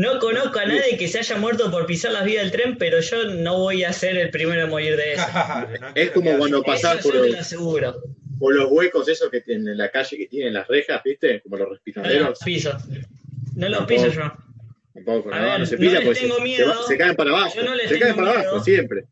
No 0.00 0.18
conozco 0.18 0.58
a 0.58 0.64
nadie 0.66 0.96
que 0.96 1.08
se 1.08 1.18
haya 1.18 1.36
muerto 1.36 1.70
por 1.70 1.84
pisar 1.86 2.12
las 2.12 2.24
vías 2.24 2.42
del 2.42 2.52
tren, 2.52 2.78
pero 2.78 3.00
yo 3.00 3.24
no 3.24 3.58
voy 3.58 3.84
a 3.84 3.92
ser 3.92 4.16
el 4.16 4.30
primero 4.30 4.62
en 4.64 4.70
morir 4.70 4.96
de 4.96 5.12
eso. 5.14 5.26
No 5.80 5.88
Es 5.94 6.10
como 6.12 6.36
cuando 6.38 6.62
pasás 6.62 7.00
Eso 7.00 7.08
por 7.10 7.16
los- 7.26 7.52
lo. 7.82 8.02
Por 8.38 8.54
los 8.54 8.70
huecos 8.70 9.06
esos 9.08 9.30
que 9.30 9.42
tienen 9.42 9.68
en 9.68 9.76
la 9.78 9.90
calle 9.90 10.16
que 10.16 10.26
tienen 10.26 10.54
las 10.54 10.66
rejas, 10.66 11.02
¿viste? 11.04 11.42
Como 11.42 11.56
los 11.58 11.68
No 11.68 11.74
respiraderos. 11.74 12.28
los 12.30 12.38
piso. 12.38 12.72
No 13.56 13.68
los 13.68 13.84
piso 13.84 14.08
yo. 14.08 14.32
Tampoco, 14.94 15.32
A 15.32 15.38
no, 15.38 15.44
ver, 15.46 15.60
no 15.60 15.66
se 15.66 15.74
no 15.74 15.80
pisa 15.80 15.92
les 15.98 16.04
porque 16.06 16.20
tengo 16.20 16.36
se, 16.36 16.42
miedo. 16.42 16.82
se 16.88 16.96
caen 16.98 17.16
para 17.16 17.30
abajo. 17.30 17.52
Yo 17.54 17.62
no 17.62 17.74
les 17.74 17.88
se 17.90 17.98
caen 17.98 18.14
tengo 18.14 18.24
para 18.26 18.36
miedo. 18.38 18.50
abajo, 18.50 18.64
siempre. 18.64 19.04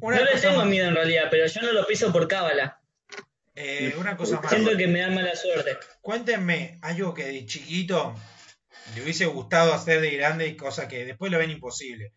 Una 0.00 0.18
No 0.18 0.24
les 0.24 0.40
tengo 0.40 0.56
más. 0.56 0.66
miedo 0.66 0.88
en 0.88 0.94
realidad, 0.96 1.28
pero 1.30 1.46
yo 1.46 1.62
no 1.62 1.72
lo 1.72 1.86
piso 1.86 2.12
por 2.12 2.26
cábala. 2.26 2.80
Eh, 3.54 3.94
una 3.98 4.16
cosa 4.16 4.40
más. 4.40 4.50
Siento 4.50 4.76
que 4.76 4.88
me 4.88 4.98
da 5.00 5.10
mala 5.10 5.36
suerte. 5.36 5.76
Cuéntenme 6.00 6.78
algo 6.82 7.14
que 7.14 7.24
de 7.26 7.46
chiquito 7.46 8.14
le 8.94 9.02
hubiese 9.02 9.26
gustado 9.26 9.72
hacer 9.74 10.00
de 10.00 10.10
grande 10.12 10.46
y 10.48 10.56
cosa 10.56 10.88
que 10.88 11.04
después 11.04 11.30
lo 11.32 11.38
ven 11.38 11.50
imposible. 11.50 12.12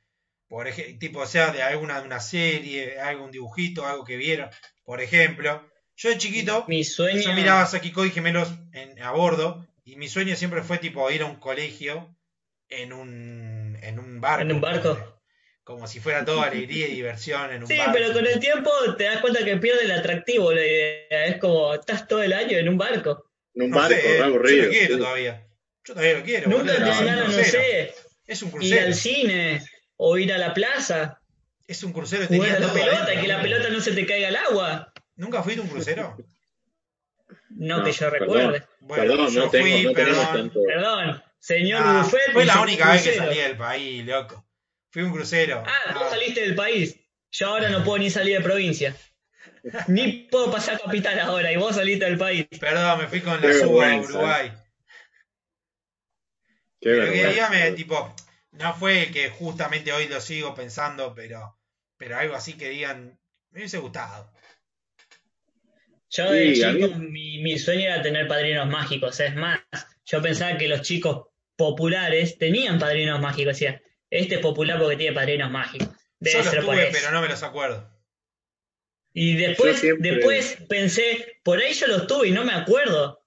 Por 0.47 0.67
ejemplo, 0.67 0.97
tipo, 0.99 1.25
sea 1.25 1.51
de 1.51 1.63
alguna 1.63 1.99
de 2.01 2.05
una 2.07 2.19
serie, 2.19 2.99
algún 2.99 3.31
dibujito, 3.31 3.85
algo 3.85 4.03
que 4.05 4.15
vieron. 4.17 4.49
Por 4.83 5.01
ejemplo, 5.01 5.67
Yo 5.97 6.09
de 6.09 6.17
chiquito, 6.17 6.65
Mi 6.67 6.83
sueño. 6.83 7.21
yo 7.21 7.31
miraba 7.33 7.61
a 7.61 7.65
Sakiko 7.67 8.05
y 8.05 8.11
gemelos 8.11 8.49
en- 8.73 9.01
a 9.01 9.11
bordo, 9.11 9.65
y 9.85 9.95
mi 9.95 10.09
sueño 10.09 10.35
siempre 10.35 10.61
fue 10.61 10.77
tipo 10.77 11.09
ir 11.09 11.21
a 11.21 11.25
un 11.25 11.37
colegio 11.37 12.13
en 12.67 12.91
un, 12.91 13.77
en 13.81 13.99
un 13.99 14.19
barco. 14.19 14.41
¿En 14.41 14.51
un 14.51 14.59
barco? 14.61 15.21
Como 15.63 15.87
si 15.87 15.99
fuera 16.01 16.25
todo 16.25 16.41
alegría 16.43 16.87
y 16.89 16.95
diversión 16.95 17.49
en 17.51 17.61
un 17.61 17.67
Sí, 17.67 17.77
barco. 17.77 17.93
pero 17.93 18.11
con 18.13 18.27
el 18.27 18.39
tiempo 18.39 18.69
te 18.97 19.05
das 19.05 19.21
cuenta 19.21 19.43
que 19.45 19.55
pierde 19.57 19.83
el 19.85 19.91
atractivo 19.91 20.51
la 20.51 20.65
idea. 20.65 21.25
Es 21.27 21.37
como, 21.37 21.73
estás 21.73 22.07
todo 22.09 22.21
el 22.21 22.33
año 22.33 22.57
en 22.57 22.67
un 22.67 22.77
barco. 22.77 23.31
En 23.53 23.63
un 23.63 23.69
No 23.71 23.77
barco, 23.77 23.95
sé, 23.95 24.01
re 24.01 24.17
yo 24.17 24.25
aburrido. 24.25 24.65
lo 24.65 24.69
quiero 24.71 24.95
sí. 24.95 24.99
todavía. 25.01 25.44
Yo 25.85 25.93
todavía 25.93 26.17
lo 26.19 26.23
quiero. 26.23 26.49
Nunca 26.49 26.73
boludo, 26.73 26.73
te 26.73 26.79
no 27.15 27.23
crucero. 27.25 27.51
sé, 27.51 27.93
Es 28.27 28.41
un 28.41 28.49
ir 28.49 28.53
crucero. 28.55 28.87
al 28.87 28.93
cine 28.93 29.61
o 29.97 30.17
ir 30.17 30.33
a 30.33 30.37
la 30.37 30.53
plaza, 30.53 31.21
Es 31.67 31.83
un 31.83 31.93
crucero. 31.93 32.25
jugar 32.27 32.39
tenía 32.41 32.57
a 32.57 32.59
la 32.59 32.65
todo 32.67 32.73
pelota, 32.75 33.03
adentro, 33.03 33.21
que 33.21 33.27
la 33.27 33.41
pelota 33.41 33.69
no 33.69 33.79
se 33.81 33.91
te 33.91 34.05
caiga 34.05 34.27
al 34.29 34.35
agua. 34.35 34.93
¿Nunca 35.15 35.43
fuiste 35.43 35.61
a 35.61 35.63
un 35.63 35.69
crucero? 35.69 36.17
No, 37.49 37.77
No, 37.79 37.83
que 37.83 37.91
yo 37.91 38.09
perdón. 38.11 38.37
recuerde. 38.37 38.63
Bueno, 38.81 39.03
Perdón, 39.03 39.29
yo 39.33 39.45
no, 39.45 39.49
tengo, 39.49 39.65
fui, 39.65 39.83
no 39.83 39.93
perdón. 39.93 40.25
tanto. 40.33 40.59
Perdón, 40.67 41.23
señor 41.39 41.81
Ah, 41.83 42.01
Buffet. 42.03 42.31
fue 42.33 42.45
la 42.45 42.61
única 42.61 42.91
vez 42.91 43.03
que 43.03 43.13
salí 43.15 43.37
del 43.37 43.57
país, 43.57 44.05
loco. 44.05 44.45
Fui 44.91 45.01
a 45.01 45.05
un 45.05 45.11
crucero. 45.11 45.63
Ah, 45.65 45.93
vos 45.93 46.03
Ah, 46.07 46.09
saliste 46.11 46.41
del 46.41 46.55
país. 46.55 46.95
Yo 47.31 47.47
ahora 47.47 47.69
no 47.69 47.83
puedo 47.83 47.97
ni 47.99 48.09
salir 48.09 48.37
de 48.37 48.43
provincia. 48.43 48.95
Ni 49.87 50.27
puedo 50.29 50.51
pasar 50.51 50.79
capital 50.79 51.19
ahora 51.19 51.51
y 51.51 51.57
vos 51.57 51.75
saliste 51.75 52.05
del 52.05 52.17
país. 52.17 52.45
Perdón, 52.59 52.99
me 52.99 53.07
fui 53.07 53.21
con 53.21 53.39
Qué 53.41 53.47
la 53.47 53.53
suba 53.53 53.91
a. 53.91 53.95
Uruguay. 53.97 54.51
Qué 56.85 56.91
Pero 56.91 57.11
que 57.11 57.27
dígame, 57.29 57.71
tipo, 57.71 58.15
no 58.51 58.75
fue 58.75 59.03
el 59.05 59.11
que 59.11 59.29
justamente 59.31 59.91
hoy 59.91 60.07
lo 60.07 60.21
sigo 60.21 60.53
pensando, 60.53 61.15
pero, 61.15 61.57
pero 61.97 62.15
algo 62.15 62.35
así 62.35 62.53
que 62.53 62.69
digan, 62.69 63.19
me 63.49 63.61
hubiese 63.61 63.79
gustado. 63.79 64.31
Yo 66.11 66.31
de 66.31 66.53
Sí, 66.53 66.61
chico, 66.61 66.87
mí- 66.99 67.07
mi, 67.09 67.37
mi 67.41 67.57
sueño 67.57 67.85
era 67.85 68.03
tener 68.03 68.27
padrinos 68.27 68.67
mágicos. 68.67 69.19
Es 69.19 69.35
más, 69.35 69.61
yo 70.05 70.21
pensaba 70.21 70.59
que 70.59 70.67
los 70.67 70.83
chicos 70.83 71.27
populares 71.55 72.37
tenían 72.37 72.77
padrinos 72.77 73.19
mágicos. 73.19 73.53
Decía, 73.55 73.81
este 74.11 74.35
es 74.35 74.41
popular 74.41 74.77
porque 74.79 74.97
tiene 74.97 75.15
padrinos 75.15 75.49
mágicos. 75.49 75.89
Debe 76.19 76.37
Yo 76.37 76.43
los 76.43 76.53
ser 76.53 76.63
por 76.65 76.75
tuve, 76.75 76.89
pero 76.91 77.09
no 77.09 77.21
me 77.21 77.29
los 77.29 77.41
acuerdo. 77.41 77.91
Y 79.11 79.35
después, 79.37 79.79
siempre- 79.79 80.11
después 80.11 80.57
pensé, 80.69 81.39
por 81.43 81.57
ahí 81.57 81.73
yo 81.73 81.87
los 81.87 82.05
tuve 82.05 82.27
y 82.27 82.31
no 82.31 82.45
me 82.45 82.53
acuerdo. 82.53 83.25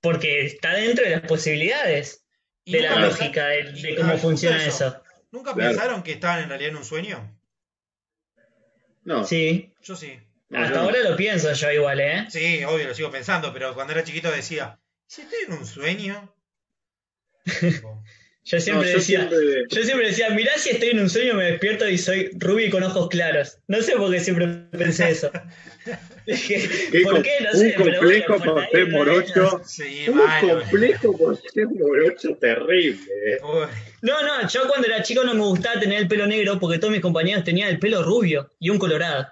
Porque 0.00 0.44
está 0.46 0.74
dentro 0.74 1.04
de 1.04 1.10
las 1.12 1.20
posibilidades, 1.20 2.16
¿Y 2.16 2.29
de 2.66 2.80
la 2.82 2.96
lógica, 3.00 3.46
de, 3.48 3.94
cómo 3.96 4.16
funciona 4.18 4.56
eso. 4.64 4.86
eso. 4.86 5.02
¿Nunca 5.32 5.54
Claro. 5.54 5.70
pensaron 5.70 6.02
que 6.02 6.12
estaban 6.12 6.40
en 6.42 6.48
realidad 6.48 6.70
en 6.70 6.76
un 6.76 6.84
sueño? 6.84 7.36
No, 9.04 9.24
Sí, 9.24 9.72
Yo 9.82 9.96
sí. 9.96 10.18
hasta 10.52 10.76
no. 10.76 10.80
ahora 10.82 10.98
lo 11.00 11.16
pienso 11.16 11.52
yo 11.52 11.70
igual, 11.72 12.00
¿eh? 12.00 12.26
Sí, 12.28 12.62
obvio, 12.64 12.88
lo 12.88 12.94
sigo 12.94 13.10
pensando, 13.10 13.52
pero 13.52 13.74
cuando 13.74 13.92
era 13.92 14.04
chiquito 14.04 14.30
decía, 14.30 14.78
si 15.06 15.22
estoy 15.22 15.38
en 15.46 15.52
un 15.54 15.66
sueño. 15.66 16.34
Yo 18.44 18.58
siempre 18.58 18.86
No, 18.86 18.92
yo 18.92 18.98
decía, 18.98 19.18
siempre- 19.28 19.64
Yo 19.68 19.82
siempre 19.84 20.06
decía, 20.08 20.30
mirá 20.30 20.52
si 20.56 20.70
estoy 20.70 20.88
en 20.90 21.00
un 21.00 21.10
sueño, 21.10 21.34
me 21.34 21.44
despierto 21.44 21.88
y 21.88 21.98
soy 21.98 22.30
rubio 22.38 22.66
y 22.66 22.70
con 22.70 22.82
ojos 22.82 23.08
claros. 23.08 23.58
No 23.68 23.80
sé 23.82 23.92
por 23.96 24.10
qué 24.10 24.18
siempre 24.20 24.48
pensé 24.76 25.10
eso. 25.10 25.30
Qué 26.26 27.00
¿Por 27.02 27.22
qué? 27.22 27.30
No 27.42 27.50
un 27.52 27.58
sé, 27.58 27.74
pero 27.76 27.84
bueno, 27.84 27.98
complejo 28.26 28.38
por 28.44 28.68
ser 28.70 28.88
morocho. 28.88 29.62
sí, 29.64 30.04
Un 30.08 30.16
malo. 30.18 30.60
complejo 30.60 31.16
por 31.16 31.36
ser 31.40 31.66
morocho 31.66 32.36
terrible. 32.36 32.98
eh. 33.26 33.38
Uy, 33.42 33.66
No, 34.02 34.22
no, 34.22 34.48
yo 34.48 34.68
cuando 34.68 34.86
era 34.86 35.02
chico 35.02 35.24
no 35.24 35.34
me 35.34 35.40
gustaba 35.40 35.80
tener 35.80 35.98
el 35.98 36.08
pelo 36.08 36.26
negro 36.26 36.58
porque 36.60 36.78
todos 36.78 36.92
mis 36.92 37.00
compañeros 37.00 37.42
tenían 37.44 37.68
el 37.68 37.78
pelo 37.78 38.02
rubio 38.02 38.50
y 38.60 38.70
un 38.70 38.78
colorado. 38.78 39.26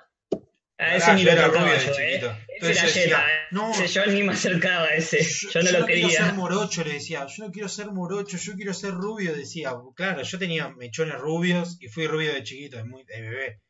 A 0.79 0.97
ese 0.97 1.07
pará, 1.07 1.15
ni 1.19 1.25
yo 1.25 1.31
era 1.33 1.47
rubio 1.49 1.65
de 1.73 1.79
yo, 1.79 1.93
chiquito. 1.93 2.27
¿eh? 2.27 2.47
Entonces 2.61 2.77
era 2.79 2.87
yo 2.89 3.01
decía, 3.01 3.19
¿eh? 3.19 3.47
no. 3.51 3.71
Ese 3.73 3.87
yo 3.89 4.07
ni 4.07 4.23
me 4.23 4.33
acercaba 4.33 4.85
a 4.85 4.95
ese. 4.95 5.19
Yo, 5.23 5.63
no 5.63 5.65
lo 5.81 5.87
quiero 5.87 5.87
quería. 5.87 6.25
ser 6.27 6.35
morocho, 6.35 6.85
le 6.85 6.93
decía. 6.95 7.27
Yo 7.27 7.45
no 7.47 7.53
quiero 7.53 7.69
ser 7.69 7.87
morocho, 7.87 8.37
yo 8.37 8.53
quiero 8.55 8.75
ser 8.75 8.91
rubio, 8.93 9.35
decía. 9.35 9.73
Claro, 9.95 10.23
yo 10.23 10.39
tenía 10.39 10.69
mechones 10.71 11.17
rubios 11.19 11.77
y 11.81 11.89
fui 11.89 12.07
rubio 12.07 12.33
de 12.35 12.43
chiquito, 12.43 12.77
de, 12.77 12.85
muy, 12.85 13.05
de 13.05 13.21
bebé. 13.21 13.61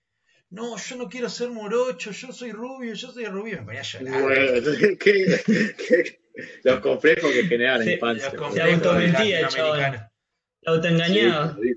No, 0.51 0.77
yo 0.79 0.97
no 0.97 1.09
quiero 1.09 1.29
ser 1.29 1.51
morocho, 1.51 2.11
yo 2.11 2.33
soy 2.33 2.53
rubio, 2.53 2.95
yo 2.95 3.11
soy 3.13 3.27
rubio. 3.27 3.59
Me 3.61 3.65
ponía 3.67 3.81
a 3.81 3.85
llorar. 3.85 4.23
Bueno, 4.23 4.97
qué- 4.99 4.99
qué- 5.77 6.21
los 6.65 6.81
complejos 6.81 7.31
que 7.33 7.45
generan 7.45 7.79
la 7.81 7.85
Sí, 7.85 7.93
infancia. 7.93 8.31
Los 8.33 8.35
complejos 8.43 8.69
de 8.69 8.75
automentía 8.89 9.37
el 9.39 9.43
latinoamericano. 9.43 10.11
Lo 10.63 10.73
autoengañaba. 10.73 11.57
Sí. 11.63 11.75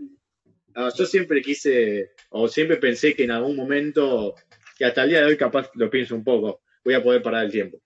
No, 0.74 0.95
yo 0.95 1.05
siempre 1.05 1.41
quise, 1.41 2.12
o 2.30 2.47
siempre 2.47 2.78
pensé 2.78 3.14
que 3.14 3.26
en 3.26 3.32
algún 3.32 3.57
momento, 3.57 4.36
que 4.78 4.86
hasta 4.86 5.03
el 5.03 5.09
día 5.09 5.20
de 5.20 5.26
hoy 5.26 5.38
capaz 5.38 5.70
lo 5.76 5.89
pienso 5.89 6.16
un 6.16 6.24
poco, 6.24 6.62
voy 6.84 6.94
a 6.94 7.04
poder 7.04 7.22
parar 7.22 7.46
el 7.46 7.52
tiempo. 7.52 7.80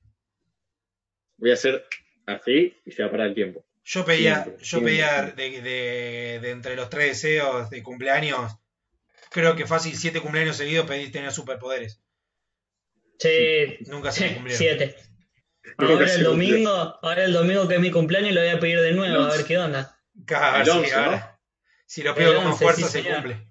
Voy 1.37 1.51
a 1.51 1.55
hacer 1.55 1.85
así 2.25 2.75
y 2.85 2.91
se 2.91 3.01
va 3.03 3.09
a 3.09 3.11
parar 3.11 3.27
el 3.27 3.35
tiempo. 3.35 3.65
Yo 3.83 4.03
pedía, 4.05 4.43
Siempre, 4.43 4.57
yo 4.63 4.65
siempre. 4.65 4.91
pedía 4.93 5.21
de, 5.35 5.61
de- 5.61 6.39
de 6.41 6.49
entre 6.49 6.75
los 6.75 6.89
tres 6.89 7.09
deseos 7.21 7.69
de 7.69 7.83
cumpleaños, 7.83 8.51
creo 9.29 9.55
que 9.55 9.67
fácil 9.67 9.95
siete 9.95 10.21
cumpleaños 10.21 10.57
seguidos 10.57 10.87
pedí 10.87 11.11
tener 11.11 11.31
superpoderes. 11.31 12.01
Sí, 13.19 13.77
Nunca 13.87 14.11
se 14.11 14.27
me 14.27 14.33
cumplieron. 14.35 14.57
siete. 14.57 14.95
Ahora 15.77 15.93
el 15.93 16.25
cumplió. 16.25 16.29
domingo, 16.29 16.71
ahora 17.01 17.25
el 17.25 17.33
domingo 17.33 17.67
que 17.67 17.75
es 17.75 17.81
mi 17.81 17.91
cumpleaños 17.91 18.33
lo 18.33 18.41
voy 18.41 18.49
a 18.49 18.59
pedir 18.59 18.79
de 18.81 18.91
nuevo, 18.93 19.23
a 19.23 19.35
ver 19.35 19.45
qué 19.45 19.57
onda. 19.57 19.99
Claro, 20.25 20.63
sí, 20.65 20.71
11, 20.79 20.91
¿no? 20.95 21.01
ahora. 21.03 21.39
Si 21.85 22.01
lo 22.03 22.15
pido 22.15 22.35
con 22.35 22.45
11, 22.47 22.63
fuerza 22.63 22.81
sí, 22.87 22.91
se 22.91 23.01
señor. 23.03 23.15
cumple. 23.17 23.47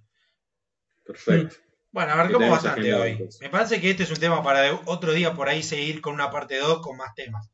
Perfecto. 1.05 1.57
Bueno, 1.95 2.13
abarcamos 2.13 2.51
bastante 2.51 2.93
hoy. 2.93 3.29
Me 3.41 3.51
parece 3.51 3.81
que 3.81 3.91
este 3.91 4.03
es 4.03 4.11
un 4.11 4.19
tema 4.19 4.43
para 4.43 4.63
de- 4.63 4.79
otro 4.87 5.13
día 5.13 5.33
por 5.33 5.49
ahí 5.49 5.63
seguir 5.63 6.01
con 6.01 6.15
una 6.15 6.29
parte 6.29 6.59
2 6.59 6.81
con 6.81 6.97
más 6.97 7.15
temas. 7.15 7.49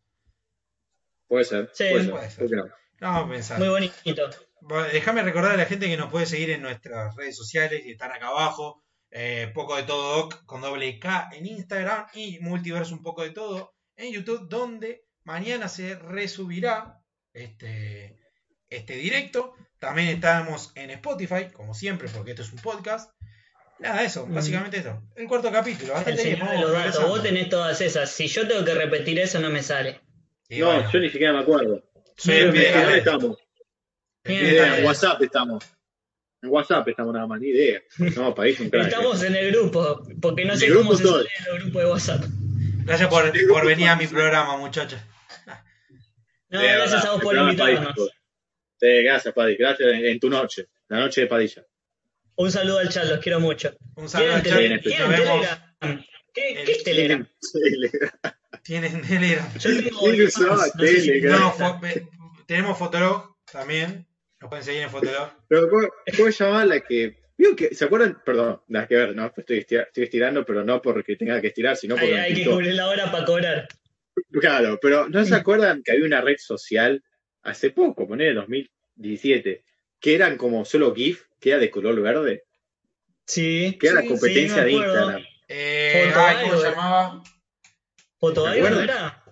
Puede 1.29 1.45
ser. 1.45 1.71
Sí, 1.75 1.85
puede 2.11 2.31
ser. 2.31 2.49
Vamos 3.01 3.27
a 3.27 3.29
pensar. 3.31 3.59
Muy 3.59 3.69
bonito. 3.69 4.31
Déjame 4.93 5.23
recordar 5.23 5.53
a 5.53 5.57
la 5.59 5.67
gente 5.67 5.89
que 5.89 5.97
nos 5.99 6.11
puede 6.11 6.25
seguir 6.25 6.49
en 6.51 6.63
nuestras 6.63 7.15
redes 7.17 7.37
sociales 7.37 7.83
y 7.85 7.91
están 7.93 8.13
acá 8.13 8.29
abajo. 8.29 8.83
Eh, 9.11 9.51
poco 9.55 9.77
de 9.77 9.83
todo 9.83 10.17
doc 10.23 10.43
con 10.47 10.63
doble 10.63 10.99
K 10.99 11.29
en 11.33 11.45
Instagram 11.45 12.07
y 12.15 12.39
multiverso 12.39 12.95
un 12.95 13.03
poco 13.03 13.23
de 13.23 13.31
todo 13.31 13.75
en 13.97 14.11
YouTube, 14.13 14.49
donde 14.49 15.05
mañana 15.25 15.69
se 15.69 15.97
resubirá 15.97 16.99
este, 17.35 18.19
este 18.71 18.95
directo. 18.95 19.53
También 19.79 20.09
estamos 20.09 20.73
en 20.77 20.91
Spotify, 20.93 21.51
como 21.53 21.75
siempre, 21.75 22.09
porque 22.09 22.31
esto 22.31 22.43
es 22.43 22.53
un 22.53 22.61
podcast. 22.61 23.11
Nada, 23.81 24.03
eso, 24.05 24.27
Mm. 24.27 24.35
básicamente 24.35 24.77
eso. 24.79 25.03
El 25.17 25.27
cuarto 25.27 25.51
capítulo, 25.51 25.89
El 25.89 25.95
bastante 25.95 26.23
bien. 26.23 26.37
señor 26.37 26.51
de 26.51 26.57
vamos 26.57 26.71
los 26.71 26.85
datos. 26.85 27.09
Vos 27.09 27.23
tenés 27.23 27.49
todas 27.49 27.81
esas. 27.81 28.11
Si 28.11 28.27
yo 28.29 28.47
tengo 28.47 28.65
que 28.65 28.75
repetir 28.75 29.19
eso, 29.19 29.41
no 29.41 29.51
me 29.51 29.63
sale. 29.63 30.01
Y 30.49 30.59
No, 30.61 30.67
bueno, 30.67 30.91
yo 30.93 30.99
ni 31.01 31.09
siquiera 31.11 31.33
me 31.33 31.41
acuerdo. 31.41 31.83
el 32.29 32.57
¿En 32.57 32.91
estamos? 32.99 33.39
Bien, 34.25 34.43
Ni 34.43 34.49
idea, 34.51 34.79
en 34.79 34.85
WhatsApp 34.85 35.23
estamos. 35.23 35.65
En 36.43 36.51
WhatsApp 36.51 36.87
estamos 36.89 37.15
nada 37.15 37.27
más, 37.27 37.41
ni 37.41 37.49
idea. 37.49 37.81
No, 38.17 38.35
país 38.35 38.59
un 38.61 38.69
crack. 38.71 38.89
Estamos 38.89 39.23
en 39.23 39.35
el 39.37 39.51
grupo, 39.53 40.03
porque 40.21 40.45
no 40.45 40.57
sé 40.57 40.67
el 40.67 40.75
cómo 40.75 40.91
grupo 40.91 40.97
se 40.99 41.03
todo. 41.05 41.17
sale 41.19 41.29
en 41.39 41.55
el 41.55 41.63
grupo 41.63 41.79
de 41.79 41.87
WhatsApp. 41.87 42.25
Gracias 42.85 43.09
por, 43.09 43.33
por 43.49 43.67
venir 43.67 43.89
a 43.89 43.97
mi 43.97 44.07
programa, 44.07 44.57
muchachos. 44.59 45.01
No, 46.49 46.59
Sí, 46.61 46.67
gracias 46.67 46.91
verdad, 46.93 47.07
a 47.07 47.13
vos 47.13 47.23
por 47.23 47.37
invitarnos. 47.37 47.95
Sí, 48.81 49.03
gracias, 49.05 49.33
Paddy. 49.35 49.57
Gracias 49.57 49.89
en, 49.93 50.05
en 50.07 50.19
tu 50.21 50.29
noche. 50.29 50.67
La 50.89 50.99
noche 50.99 51.21
de 51.23 51.27
Padilla. 51.29 51.65
Un 52.37 52.51
saludo 52.51 52.79
al 52.79 52.89
chat, 52.89 53.05
los 53.07 53.21
quiero 53.21 53.41
mucho. 53.41 53.77
Un 53.97 54.09
saludo 54.09 54.35
al 54.35 54.43
¿Tienen, 54.43 54.61
chat. 54.61 54.61
tele- 54.61 54.75
Nos 54.77 54.83
¿tienen 54.85 55.11
vemos. 55.11 55.41
Telegram? 55.81 56.05
¿Qué, 56.33 56.63
qué 56.65 56.73
es 56.73 56.85
Telegram? 56.85 57.29
Tienen 58.63 59.03
Telegram. 59.03 59.59
Yo 59.59 59.71
tengo 59.83 60.01
¿Quién 60.01 60.27
usaba 60.27 60.53
OnlyFans, 60.53 60.75
no 60.77 60.83
Telegram? 60.85 61.41
No, 61.59 61.81
tenemos 62.47 62.79
Fotolog 62.79 63.37
también. 63.51 64.07
Nos 64.41 64.49
pueden 64.49 64.65
seguir 64.65 64.83
en 64.83 64.91
Fotolog. 64.91 65.31
Pero 65.49 65.69
¿cómo, 65.69 65.89
cómo 66.17 66.33
se 66.33 66.45
llamaba 66.45 66.65
la 66.65 66.81
que... 66.81 67.21
Digo 67.37 67.57
que, 67.57 67.75
¿Se 67.75 67.85
acuerdan? 67.87 68.21
Perdón, 68.25 68.63
nada 68.69 68.87
que 68.87 68.97
ver, 68.97 69.15
¿no? 69.17 69.33
Estoy, 69.37 69.59
estira- 69.59 69.85
estoy 69.85 70.05
estirando, 70.05 70.45
pero 70.45 70.63
no 70.65 70.81
porque 70.83 71.17
tenga 71.17 71.41
que 71.41 71.49
estirar, 71.49 71.77
sino 71.77 71.97
porque 71.97 72.19
hay 72.19 72.35
que 72.35 72.45
cubrir 72.45 72.75
la 72.75 72.89
hora 72.89 73.11
para 73.11 73.25
cobrar. 73.25 73.67
Claro, 74.41 74.79
pero 74.81 75.09
¿no 75.09 75.25
se 75.25 75.35
acuerdan 75.35 75.83
que 75.83 75.93
había 75.93 76.05
una 76.05 76.21
red 76.21 76.37
social 76.39 77.03
hace 77.43 77.71
poco, 77.71 78.07
poner 78.07 78.29
en 78.29 78.35
2017, 78.37 79.65
que 80.01 80.15
eran 80.15 80.37
como 80.37 80.65
solo 80.65 80.95
GIF, 80.95 81.25
que 81.39 81.51
era 81.51 81.59
de 81.59 81.71
color 81.71 82.01
verde? 82.01 82.45
Sí. 83.27 83.77
Que 83.81 83.89
era 83.89 84.01
sí, 84.01 84.07
la 84.07 84.11
competencia 84.11 84.57
sí, 84.57 84.65
de. 84.65 84.73
Instagram. 84.73 85.23
Eh, 85.49 86.13
ay, 86.15 86.37
¿Cómo 86.43 86.53
algo. 86.53 86.63
se 86.63 86.71
llamaba? 86.71 87.23
¿Foto 88.19 88.43
¿Te 88.45 88.49
algo, 88.51 88.69
no 88.69 88.75
acuerdas? 88.77 88.97
era? 88.97 89.25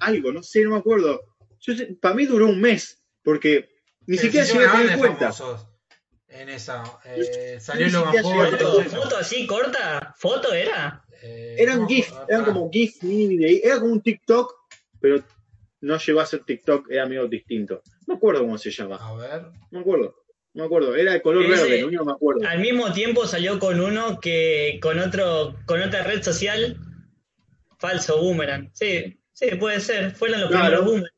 Algo, 0.00 0.32
no 0.32 0.42
sé, 0.42 0.62
no 0.62 0.70
me 0.70 0.78
acuerdo. 0.78 1.20
Yo 1.60 1.74
para 2.00 2.14
mí 2.14 2.26
duró 2.26 2.46
un 2.46 2.60
mes, 2.60 3.02
porque 3.22 3.68
ni 4.06 4.16
siquiera 4.16 4.46
hicieron 4.46 4.70
llegué 4.70 4.76
a 4.76 4.82
tener 4.82 4.98
cuenta. 4.98 5.34
En 6.28 6.48
esa. 6.50 6.84
Eh, 7.04 7.58
salió 7.60 7.88
Logan 7.88 8.22
Paul 8.22 8.56
¿Foto, 8.86 9.16
así 9.16 9.46
corta? 9.46 10.14
¿Foto 10.18 10.52
era? 10.52 11.02
Eh, 11.22 11.56
Eran 11.58 11.80
no, 11.80 11.88
GIF, 11.88 12.12
eran 12.28 12.44
como 12.44 12.70
GIF 12.70 13.02
mini 13.02 13.60
era 13.62 13.80
como 13.80 13.92
un 13.92 14.02
TikTok, 14.02 14.54
pero 15.00 15.24
no 15.80 15.98
llegó 15.98 16.20
a 16.20 16.26
ser 16.26 16.44
TikTok, 16.44 16.90
era 16.90 17.06
medio 17.06 17.26
distinto. 17.28 17.82
No 18.06 18.14
me 18.14 18.16
acuerdo 18.16 18.40
cómo 18.42 18.58
se 18.58 18.70
llama, 18.70 18.96
A 18.96 19.14
ver. 19.14 19.42
no 19.42 19.52
me 19.70 19.80
acuerdo, 19.80 20.14
no 20.54 20.62
me 20.62 20.66
acuerdo, 20.66 20.94
era 20.96 21.12
de 21.12 21.22
color 21.22 21.44
Ese- 21.44 21.62
verde, 21.62 21.80
lo 21.82 21.86
único 21.88 22.02
que 22.02 22.06
me 22.06 22.12
acuerdo. 22.12 22.48
Al 22.48 22.58
mismo 22.60 22.92
tiempo 22.92 23.26
salió 23.26 23.58
con 23.58 23.80
uno 23.80 24.18
que 24.20 24.78
con 24.82 24.98
otro 24.98 25.54
con 25.66 25.80
otra 25.82 26.02
red 26.04 26.22
social 26.22 26.76
Falso 27.78 28.20
boomerang. 28.20 28.70
Sí, 28.74 29.20
sí, 29.32 29.54
puede 29.54 29.78
ser. 29.80 30.10
Fueron 30.16 30.40
los 30.40 30.50
Claro. 30.50 30.64
primeros 30.64 30.84
boomerang. 30.86 31.12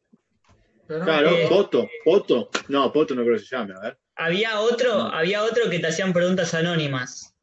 No, 0.89 1.05
Claro, 1.05 1.31
Eh, 1.31 1.47
Poto, 1.49 1.89
Poto. 2.05 2.51
No, 2.69 2.93
Poto 2.93 3.15
no 3.15 3.23
creo 3.23 3.37
que 3.39 3.45
se 3.45 3.57
llame, 3.57 3.75
a 3.75 3.81
ver. 3.81 3.99
Había 4.17 4.61
otro, 4.61 4.93
había 4.93 5.43
otro 5.45 5.71
que 5.71 5.79
te 5.79 5.87
hacían 5.87 6.13
preguntas 6.13 6.53
anónimas. 6.53 7.35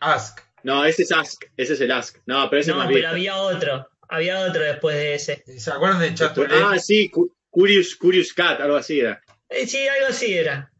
Ask. 0.00 0.38
No, 0.62 0.84
ese 0.86 1.02
es 1.02 1.12
Ask, 1.12 1.44
ese 1.56 1.74
es 1.74 1.80
el 1.82 1.90
Ask. 1.90 2.18
No, 2.26 2.48
pero 2.48 2.60
ese 2.60 2.70
No, 2.70 2.76
es 2.76 2.78
más 2.78 2.86
pero 2.88 2.98
viejo. 3.00 3.12
había 3.12 3.36
otro. 3.36 3.88
Había 4.08 4.40
otro 4.40 4.62
después 4.62 4.96
de 4.96 5.14
ese. 5.14 5.42
¿Se 5.58 5.70
acuerdan 5.70 6.00
de 6.00 6.14
Chatulet? 6.14 6.50
Ah, 6.52 6.78
sí, 6.78 7.08
Cu- 7.10 7.34
Curious, 7.50 7.96
Curious 7.96 8.32
Cat, 8.32 8.60
algo 8.60 8.76
así 8.76 9.00
era. 9.00 9.22
Eh, 9.48 9.66
sí, 9.66 9.86
algo 9.88 10.06
así 10.08 10.34
era. 10.34 10.70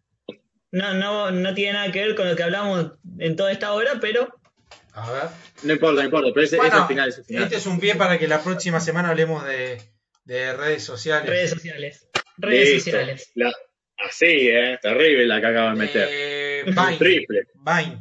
No, 0.70 0.94
no, 0.94 1.30
no 1.30 1.54
tiene 1.54 1.74
nada 1.74 1.92
que 1.92 2.00
ver 2.00 2.14
con 2.14 2.28
lo 2.28 2.34
que 2.36 2.42
hablamos 2.42 2.92
en 3.18 3.36
toda 3.36 3.52
esta 3.52 3.72
hora, 3.72 3.98
pero 4.00 4.34
A 4.94 5.10
ver. 5.12 5.22
No 5.62 5.72
importa, 5.74 6.00
no 6.00 6.04
importa, 6.06 6.28
pero 6.34 6.44
ese, 6.44 6.56
ese 6.56 6.66
Bueno, 6.66 6.82
al 6.82 6.88
final, 6.88 7.08
ese 7.10 7.20
al 7.20 7.24
final. 7.26 7.42
este 7.44 7.56
es 7.56 7.66
un 7.66 7.78
pie 7.80 7.94
para 7.96 8.18
que 8.18 8.26
la 8.28 8.42
próxima 8.42 8.80
semana 8.80 9.10
hablemos 9.10 9.44
de, 9.46 9.80
de 10.24 10.52
redes 10.54 10.82
sociales. 10.84 11.28
redes 11.28 11.50
sociales. 11.50 12.08
Redes 12.38 12.68
Listo. 12.70 12.90
sociales. 12.90 13.30
La- 13.34 13.52
así, 14.08 14.26
eh, 14.48 14.78
terrible 14.82 15.26
la 15.26 15.40
que 15.40 15.46
acaba 15.46 15.70
de 15.70 15.76
meter. 15.76 16.08
Eh, 16.10 16.64
Un 16.66 16.74
Vine. 16.74 16.96
triple. 16.98 17.46
Vine. 17.54 17.98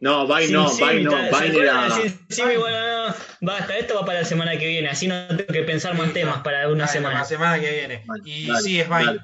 No, 0.00 0.26
Vine 0.26 0.48
no, 0.52 0.68
Vine 0.74 1.02
no, 1.02 1.12
Sim, 1.18 1.28
¿se 1.38 1.42
Vine 1.50 1.58
era... 1.62 1.90
Sin 1.90 2.26
Sim? 2.28 2.44
Bueno, 2.58 3.08
no, 3.08 3.14
basta, 3.42 3.76
esto 3.76 3.94
va 3.96 4.04
para 4.06 4.20
la 4.20 4.24
semana 4.24 4.56
que 4.58 4.66
viene, 4.66 4.88
así 4.88 5.06
no 5.06 5.26
tengo 5.28 5.52
que 5.52 5.62
pensar 5.64 5.94
más 5.96 6.12
temas 6.14 6.42
para 6.42 6.68
una 6.68 6.86
Dale, 6.86 6.92
semana. 6.92 7.18
La 7.18 7.24
semana 7.24 7.60
que 7.60 7.70
viene. 7.70 8.02
Vale, 8.06 8.22
Y 8.24 8.46
dale, 8.46 8.60
sí, 8.60 8.80
es 8.80 8.88
Vine. 8.88 9.20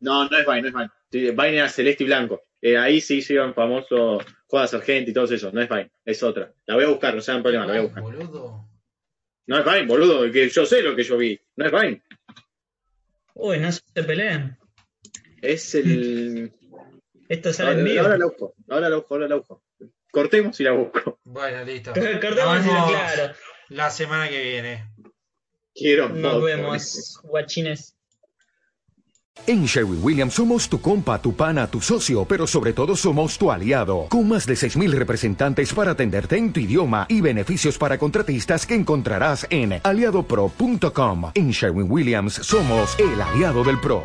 No, 0.00 0.28
no 0.28 0.36
es 0.38 0.46
Vine, 0.46 0.62
no 0.62 0.68
es 0.82 0.90
Vine. 1.10 1.30
Vine 1.32 1.56
era 1.56 1.68
celeste 1.68 2.04
y 2.04 2.06
blanco. 2.06 2.42
Eh, 2.60 2.76
ahí 2.76 3.00
sí 3.00 3.18
hicieron 3.18 3.54
famoso 3.54 4.18
Joda 4.46 4.66
Sargent 4.66 5.08
y 5.08 5.12
todos 5.12 5.30
esos. 5.32 5.52
No 5.54 5.62
es 5.62 5.68
Vine, 5.68 5.90
es 6.04 6.22
otra. 6.22 6.52
La 6.66 6.74
voy 6.74 6.84
a 6.84 6.88
buscar, 6.88 7.14
no 7.14 7.20
sean 7.20 7.42
problema, 7.42 7.66
la 7.66 7.72
voy 7.72 7.80
a 7.80 7.84
buscar. 7.84 8.02
Boludo. 8.02 8.68
No 9.46 9.58
es 9.58 9.64
Vine, 9.64 9.86
boludo, 9.86 10.30
que 10.30 10.48
yo 10.48 10.66
sé 10.66 10.82
lo 10.82 10.94
que 10.94 11.02
yo 11.04 11.16
vi. 11.16 11.40
No 11.56 11.66
es 11.66 11.72
Vine. 11.72 12.02
Uy, 13.34 13.58
no 13.58 13.70
se 13.72 13.82
peleen. 14.04 14.58
Es 15.40 15.74
el. 15.74 16.52
Esto 17.28 17.52
sale 17.52 17.68
Ahora, 17.70 17.80
en 17.80 17.84
vivo. 17.86 18.00
ahora 18.02 18.18
la 18.18 18.24
busco, 18.24 18.54
ahora 18.70 18.88
la 18.88 18.96
busco, 18.96 19.14
ahora 19.14 19.28
la 19.28 19.34
busco. 19.36 19.62
Cortemos 20.10 20.58
y 20.60 20.64
la 20.64 20.72
busco. 20.72 21.18
Bueno, 21.24 21.64
listo. 21.64 21.92
Cortemos 21.92 22.64
y 22.64 22.68
vemos 22.68 22.90
claro. 22.90 23.34
La 23.68 23.90
semana 23.90 24.28
que 24.28 24.42
viene. 24.42 24.90
Quiero 25.74 26.08
Nos 26.08 26.42
vemos, 26.42 27.20
guachines. 27.22 27.94
En 29.46 29.64
Sherwin 29.64 30.02
Williams 30.02 30.34
somos 30.34 30.68
tu 30.68 30.80
compa, 30.80 31.22
tu 31.22 31.34
pana, 31.34 31.66
tu 31.66 31.80
socio, 31.80 32.24
pero 32.24 32.46
sobre 32.46 32.72
todo 32.72 32.96
somos 32.96 33.38
tu 33.38 33.50
aliado, 33.50 34.06
con 34.08 34.28
más 34.28 34.46
de 34.46 34.54
6.000 34.54 34.90
representantes 34.90 35.72
para 35.72 35.92
atenderte 35.92 36.36
en 36.36 36.52
tu 36.52 36.60
idioma 36.60 37.06
y 37.08 37.20
beneficios 37.20 37.78
para 37.78 37.98
contratistas 37.98 38.66
que 38.66 38.74
encontrarás 38.74 39.46
en 39.48 39.80
aliadopro.com. 39.82 41.30
En 41.34 41.50
Sherwin 41.50 41.90
Williams 41.90 42.34
somos 42.34 42.98
el 42.98 43.20
aliado 43.20 43.62
del 43.64 43.80
PRO. 43.80 44.04